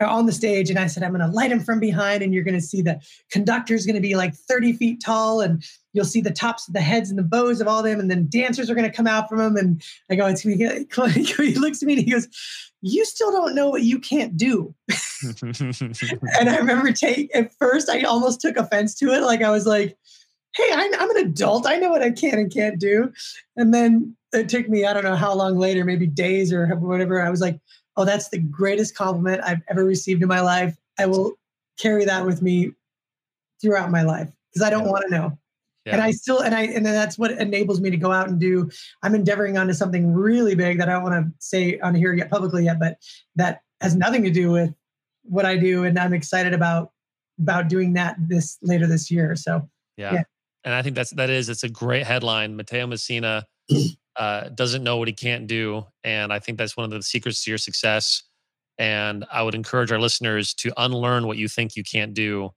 on 0.00 0.26
the 0.26 0.32
stage 0.32 0.70
and 0.70 0.78
i 0.78 0.86
said 0.86 1.02
i'm 1.02 1.12
going 1.12 1.20
to 1.20 1.34
light 1.34 1.50
him 1.50 1.60
from 1.60 1.80
behind 1.80 2.22
and 2.22 2.32
you're 2.32 2.44
going 2.44 2.54
to 2.54 2.60
see 2.60 2.82
the 2.82 3.00
conductor 3.30 3.74
is 3.74 3.86
going 3.86 3.94
to 3.94 4.00
be 4.00 4.14
like 4.14 4.34
30 4.34 4.74
feet 4.74 5.02
tall 5.04 5.40
and 5.40 5.64
you'll 5.92 6.04
see 6.04 6.20
the 6.20 6.30
tops 6.30 6.68
of 6.68 6.74
the 6.74 6.80
heads 6.80 7.10
and 7.10 7.18
the 7.18 7.24
bows 7.24 7.60
of 7.60 7.66
all 7.66 7.82
them 7.82 7.98
and 7.98 8.10
then 8.10 8.28
dancers 8.28 8.70
are 8.70 8.74
going 8.74 8.88
to 8.88 8.96
come 8.96 9.06
out 9.06 9.28
from 9.28 9.38
them 9.38 9.56
and 9.56 9.82
i 10.10 10.14
go 10.14 10.26
it's 10.26 10.44
going 10.44 10.58
to 10.58 11.42
he 11.42 11.54
looks 11.54 11.82
at 11.82 11.86
me 11.86 11.94
and 11.94 12.04
he 12.04 12.10
goes 12.10 12.28
you 12.82 13.04
still 13.04 13.32
don't 13.32 13.54
know 13.54 13.70
what 13.70 13.82
you 13.82 13.98
can't 13.98 14.36
do 14.36 14.74
and 15.42 16.50
i 16.50 16.56
remember 16.56 16.92
take 16.92 17.34
at 17.34 17.52
first 17.54 17.88
i 17.88 18.02
almost 18.02 18.40
took 18.40 18.56
offense 18.56 18.94
to 18.94 19.06
it 19.12 19.22
like 19.22 19.42
i 19.42 19.50
was 19.50 19.66
like 19.66 19.96
hey, 20.56 20.70
I, 20.72 20.90
I'm 20.98 21.10
an 21.10 21.26
adult. 21.26 21.66
I 21.66 21.78
know 21.78 21.90
what 21.90 22.02
I 22.02 22.10
can 22.10 22.38
and 22.38 22.52
can't 22.52 22.78
do. 22.78 23.12
And 23.56 23.74
then 23.74 24.16
it 24.32 24.48
took 24.48 24.68
me, 24.68 24.84
I 24.84 24.92
don't 24.92 25.04
know 25.04 25.16
how 25.16 25.34
long 25.34 25.58
later, 25.58 25.84
maybe 25.84 26.06
days 26.06 26.52
or 26.52 26.66
whatever. 26.76 27.20
I 27.20 27.30
was 27.30 27.40
like, 27.40 27.58
oh, 27.96 28.04
that's 28.04 28.28
the 28.28 28.38
greatest 28.38 28.94
compliment 28.94 29.42
I've 29.44 29.62
ever 29.68 29.84
received 29.84 30.22
in 30.22 30.28
my 30.28 30.40
life. 30.40 30.76
I 30.98 31.06
will 31.06 31.32
carry 31.78 32.04
that 32.04 32.24
with 32.26 32.42
me 32.42 32.72
throughout 33.60 33.90
my 33.90 34.02
life 34.02 34.30
because 34.52 34.66
I 34.66 34.70
don't 34.70 34.84
yeah. 34.84 34.90
want 34.90 35.04
to 35.08 35.10
know. 35.10 35.38
Yeah. 35.86 35.94
And 35.94 36.02
I 36.02 36.12
still, 36.12 36.40
and 36.40 36.54
I, 36.54 36.62
and 36.62 36.84
then 36.86 36.94
that's 36.94 37.18
what 37.18 37.32
enables 37.32 37.80
me 37.80 37.90
to 37.90 37.96
go 37.96 38.10
out 38.10 38.28
and 38.28 38.40
do. 38.40 38.70
I'm 39.02 39.14
endeavoring 39.14 39.58
onto 39.58 39.74
something 39.74 40.12
really 40.12 40.54
big 40.54 40.78
that 40.78 40.88
I 40.88 40.92
don't 40.92 41.02
want 41.02 41.26
to 41.26 41.32
say 41.40 41.78
on 41.80 41.94
here 41.94 42.14
yet 42.14 42.30
publicly 42.30 42.64
yet, 42.64 42.78
but 42.80 42.96
that 43.36 43.60
has 43.80 43.94
nothing 43.94 44.22
to 44.24 44.30
do 44.30 44.50
with 44.50 44.74
what 45.24 45.44
I 45.44 45.56
do. 45.56 45.84
And 45.84 45.98
I'm 45.98 46.14
excited 46.14 46.54
about, 46.54 46.92
about 47.38 47.68
doing 47.68 47.92
that 47.94 48.16
this 48.18 48.56
later 48.62 48.86
this 48.86 49.10
year. 49.10 49.36
So 49.36 49.68
yeah. 49.98 50.14
yeah 50.14 50.22
and 50.64 50.74
I 50.74 50.82
think 50.82 50.96
that's 50.96 51.10
that 51.10 51.30
is 51.30 51.48
it's 51.48 51.62
a 51.62 51.68
great 51.68 52.06
headline. 52.06 52.56
Mateo 52.56 52.86
Messina 52.86 53.46
uh, 54.16 54.48
doesn't 54.50 54.84
know 54.84 54.96
what 54.96 55.08
he 55.08 55.14
can't 55.14 55.46
do, 55.46 55.84
and 56.02 56.32
I 56.32 56.38
think 56.38 56.58
that's 56.58 56.76
one 56.76 56.84
of 56.84 56.90
the 56.90 57.02
secrets 57.02 57.44
to 57.44 57.50
your 57.50 57.58
success. 57.58 58.22
And 58.78 59.24
I 59.30 59.42
would 59.42 59.54
encourage 59.54 59.92
our 59.92 60.00
listeners 60.00 60.52
to 60.54 60.72
unlearn 60.76 61.26
what 61.26 61.36
you 61.36 61.48
think 61.48 61.76
you 61.76 61.84
can't 61.84 62.12
do. 62.12 62.50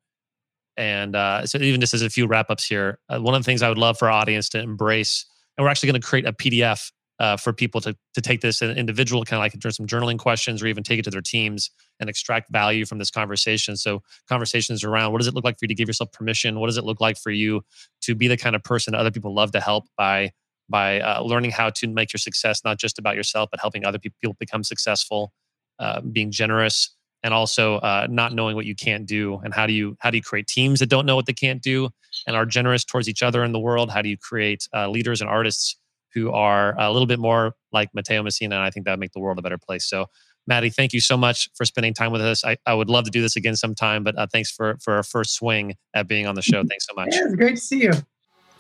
And 0.76 1.16
uh, 1.16 1.46
so, 1.46 1.60
even 1.60 1.82
just 1.82 1.94
as 1.94 2.02
a 2.02 2.10
few 2.10 2.28
wrap 2.28 2.50
ups 2.50 2.66
here, 2.66 3.00
uh, 3.10 3.20
one 3.20 3.36
of 3.36 3.42
the 3.42 3.46
things 3.46 3.62
I 3.62 3.70
would 3.70 3.78
love 3.78 3.98
for 3.98 4.06
our 4.06 4.12
audience 4.12 4.50
to 4.50 4.60
embrace, 4.60 5.26
and 5.58 5.64
we're 5.64 5.70
actually 5.70 5.92
going 5.92 6.02
to 6.02 6.08
create 6.08 6.26
a 6.26 6.34
PDF 6.34 6.92
uh, 7.20 7.36
for 7.38 7.52
people 7.52 7.82
to 7.82 7.96
to 8.14 8.22
take 8.22 8.42
this 8.42 8.62
an 8.62 8.78
individual 8.78 9.24
kind 9.26 9.38
of 9.38 9.42
like 9.42 9.74
some 9.74 9.88
journaling 9.88 10.20
questions 10.20 10.62
or 10.62 10.68
even 10.68 10.84
take 10.84 11.00
it 11.00 11.04
to 11.04 11.10
their 11.10 11.22
teams 11.22 11.72
and 12.00 12.10
extract 12.10 12.52
value 12.52 12.86
from 12.86 13.00
this 13.00 13.10
conversation. 13.10 13.76
So 13.76 14.04
conversations 14.30 14.84
around 14.84 15.12
what 15.12 15.20
does 15.20 15.28
it 15.28 15.34
look 15.34 15.44
like 15.44 15.58
for 15.58 15.66
you 15.66 15.70
to 15.70 15.76
give 15.76 15.90
yourself 15.90 16.12
permission? 16.12 16.60
What 16.60 16.68
does 16.68 16.78
it 16.78 16.84
look 16.84 17.02
like 17.02 17.18
for 17.18 17.32
you 17.32 17.62
to 18.02 18.16
be 18.16 18.28
the 18.28 18.38
kind 18.38 18.56
of 18.56 18.64
person 18.64 18.94
other 18.94 19.12
people 19.12 19.34
love 19.34 19.52
to 19.54 19.60
help 19.60 19.86
by 19.98 20.32
by 20.70 21.00
uh, 21.00 21.22
learning 21.22 21.52
how 21.52 21.70
to 21.70 21.88
make 21.88 22.12
your 22.12 22.20
success 22.20 22.62
not 22.64 22.78
just 22.78 23.00
about 23.00 23.16
yourself 23.16 23.50
but 23.52 23.60
helping 23.60 23.86
other 23.86 24.00
people 24.00 24.36
become 24.40 24.64
successful, 24.64 25.32
uh, 25.80 26.02
being 26.02 26.32
generous, 26.32 26.96
and 27.24 27.34
also 27.34 27.76
uh, 27.78 28.08
not 28.10 28.34
knowing 28.34 28.56
what 28.56 28.66
you 28.66 28.76
can't 28.76 29.06
do 29.06 29.40
and 29.44 29.54
how 29.54 29.66
do 29.66 29.74
you 29.74 29.98
how 30.00 30.10
do 30.10 30.18
you 30.18 30.24
create 30.24 30.48
teams 30.48 30.80
that 30.80 30.90
don't 30.90 31.06
know 31.06 31.16
what 31.16 31.26
they 31.26 31.34
can't 31.34 31.62
do 31.62 31.90
and 32.26 32.36
are 32.36 32.46
generous 32.46 32.84
towards 32.84 33.10
each 33.10 33.24
other 33.24 33.44
in 33.44 33.52
the 33.52 33.60
world? 33.60 33.90
How 33.90 34.02
do 34.02 34.10
you 34.10 34.18
create 34.18 34.68
uh, 34.74 34.88
leaders 34.90 35.22
and 35.22 35.30
artists 35.30 35.78
who 36.18 36.32
are 36.32 36.76
a 36.80 36.92
little 36.92 37.06
bit 37.06 37.20
more 37.20 37.54
like 37.72 37.90
Mateo 37.94 38.24
Messina. 38.24 38.56
And 38.56 38.64
I 38.64 38.70
think 38.72 38.86
that 38.86 38.92
would 38.94 39.00
make 39.00 39.12
the 39.12 39.20
world 39.20 39.38
a 39.38 39.42
better 39.42 39.58
place. 39.58 39.88
So, 39.88 40.08
Maddie, 40.48 40.70
thank 40.70 40.94
you 40.94 41.02
so 41.02 41.18
much 41.18 41.50
for 41.56 41.66
spending 41.66 41.94
time 41.94 42.12
with 42.12 42.22
us. 42.22 42.44
I, 42.44 42.58
I 42.66 42.74
would 42.74 42.90
love 42.90 43.06
to 43.06 43.12
do 43.12 43.22
this 43.22 43.36
again 43.36 43.56
sometime, 43.56 44.04
but 44.04 44.18
uh, 44.18 44.28
thanks 44.32 44.50
for, 44.50 44.78
for 44.82 44.94
our 44.96 45.04
first 45.04 45.36
swing 45.36 45.76
at 45.94 46.08
being 46.08 46.26
on 46.26 46.36
the 46.36 46.42
show. 46.42 46.64
Thanks 46.70 46.88
so 46.88 46.96
much. 46.96 47.10
Yeah, 47.12 47.26
it's 47.26 47.36
great 47.36 47.56
to 47.56 47.62
see 47.62 47.84
you. 47.84 47.92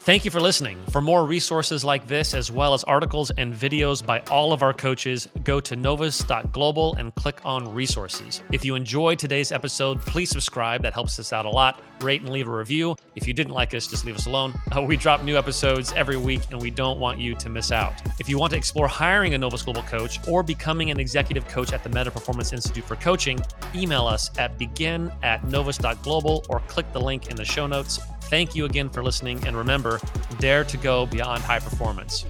Thank 0.07 0.23
you 0.23 0.31
for 0.31 0.39
listening. 0.39 0.77
For 0.91 1.01
more 1.01 1.25
resources 1.25 1.83
like 1.83 2.07
this, 2.07 2.33
as 2.33 2.49
well 2.49 2.73
as 2.73 2.85
articles 2.85 3.29
and 3.31 3.53
videos 3.53 4.01
by 4.05 4.21
all 4.31 4.53
of 4.53 4.63
our 4.63 4.71
coaches, 4.71 5.27
go 5.43 5.59
to 5.59 5.75
novus.global 5.75 6.95
and 6.95 7.13
click 7.15 7.41
on 7.43 7.73
resources. 7.73 8.41
If 8.53 8.63
you 8.63 8.75
enjoyed 8.75 9.19
today's 9.19 9.51
episode, 9.51 9.99
please 9.99 10.29
subscribe. 10.29 10.81
That 10.83 10.93
helps 10.93 11.19
us 11.19 11.33
out 11.33 11.45
a 11.45 11.49
lot. 11.49 11.81
Rate 11.99 12.21
and 12.21 12.29
leave 12.29 12.47
a 12.47 12.55
review. 12.55 12.95
If 13.15 13.27
you 13.27 13.33
didn't 13.33 13.51
like 13.51 13.73
us, 13.73 13.85
just 13.85 14.05
leave 14.05 14.15
us 14.15 14.27
alone. 14.27 14.53
We 14.87 14.95
drop 14.95 15.23
new 15.23 15.37
episodes 15.37 15.91
every 15.91 16.15
week, 16.15 16.39
and 16.51 16.61
we 16.61 16.71
don't 16.71 17.01
want 17.01 17.19
you 17.19 17.35
to 17.35 17.49
miss 17.49 17.73
out. 17.73 17.93
If 18.17 18.29
you 18.29 18.39
want 18.39 18.51
to 18.51 18.57
explore 18.57 18.87
hiring 18.87 19.33
a 19.33 19.37
Novus 19.37 19.63
Global 19.63 19.81
coach 19.81 20.25
or 20.25 20.41
becoming 20.41 20.89
an 20.89 21.01
executive 21.01 21.45
coach 21.49 21.73
at 21.73 21.83
the 21.83 21.89
Meta 21.89 22.11
Performance 22.11 22.53
Institute 22.53 22.85
for 22.85 22.95
Coaching, 22.95 23.41
email 23.75 24.07
us 24.07 24.31
at 24.37 24.57
begin 24.57 25.11
at 25.23 25.43
novus.global 25.49 26.45
or 26.47 26.61
click 26.61 26.89
the 26.93 27.01
link 27.01 27.29
in 27.29 27.35
the 27.35 27.43
show 27.43 27.67
notes. 27.67 27.99
Thank 28.29 28.55
you 28.55 28.65
again 28.65 28.89
for 28.89 29.03
listening. 29.03 29.45
And 29.47 29.55
remember, 29.55 29.99
dare 30.39 30.63
to 30.65 30.77
go 30.77 31.05
beyond 31.05 31.43
high 31.43 31.59
performance. 31.59 32.25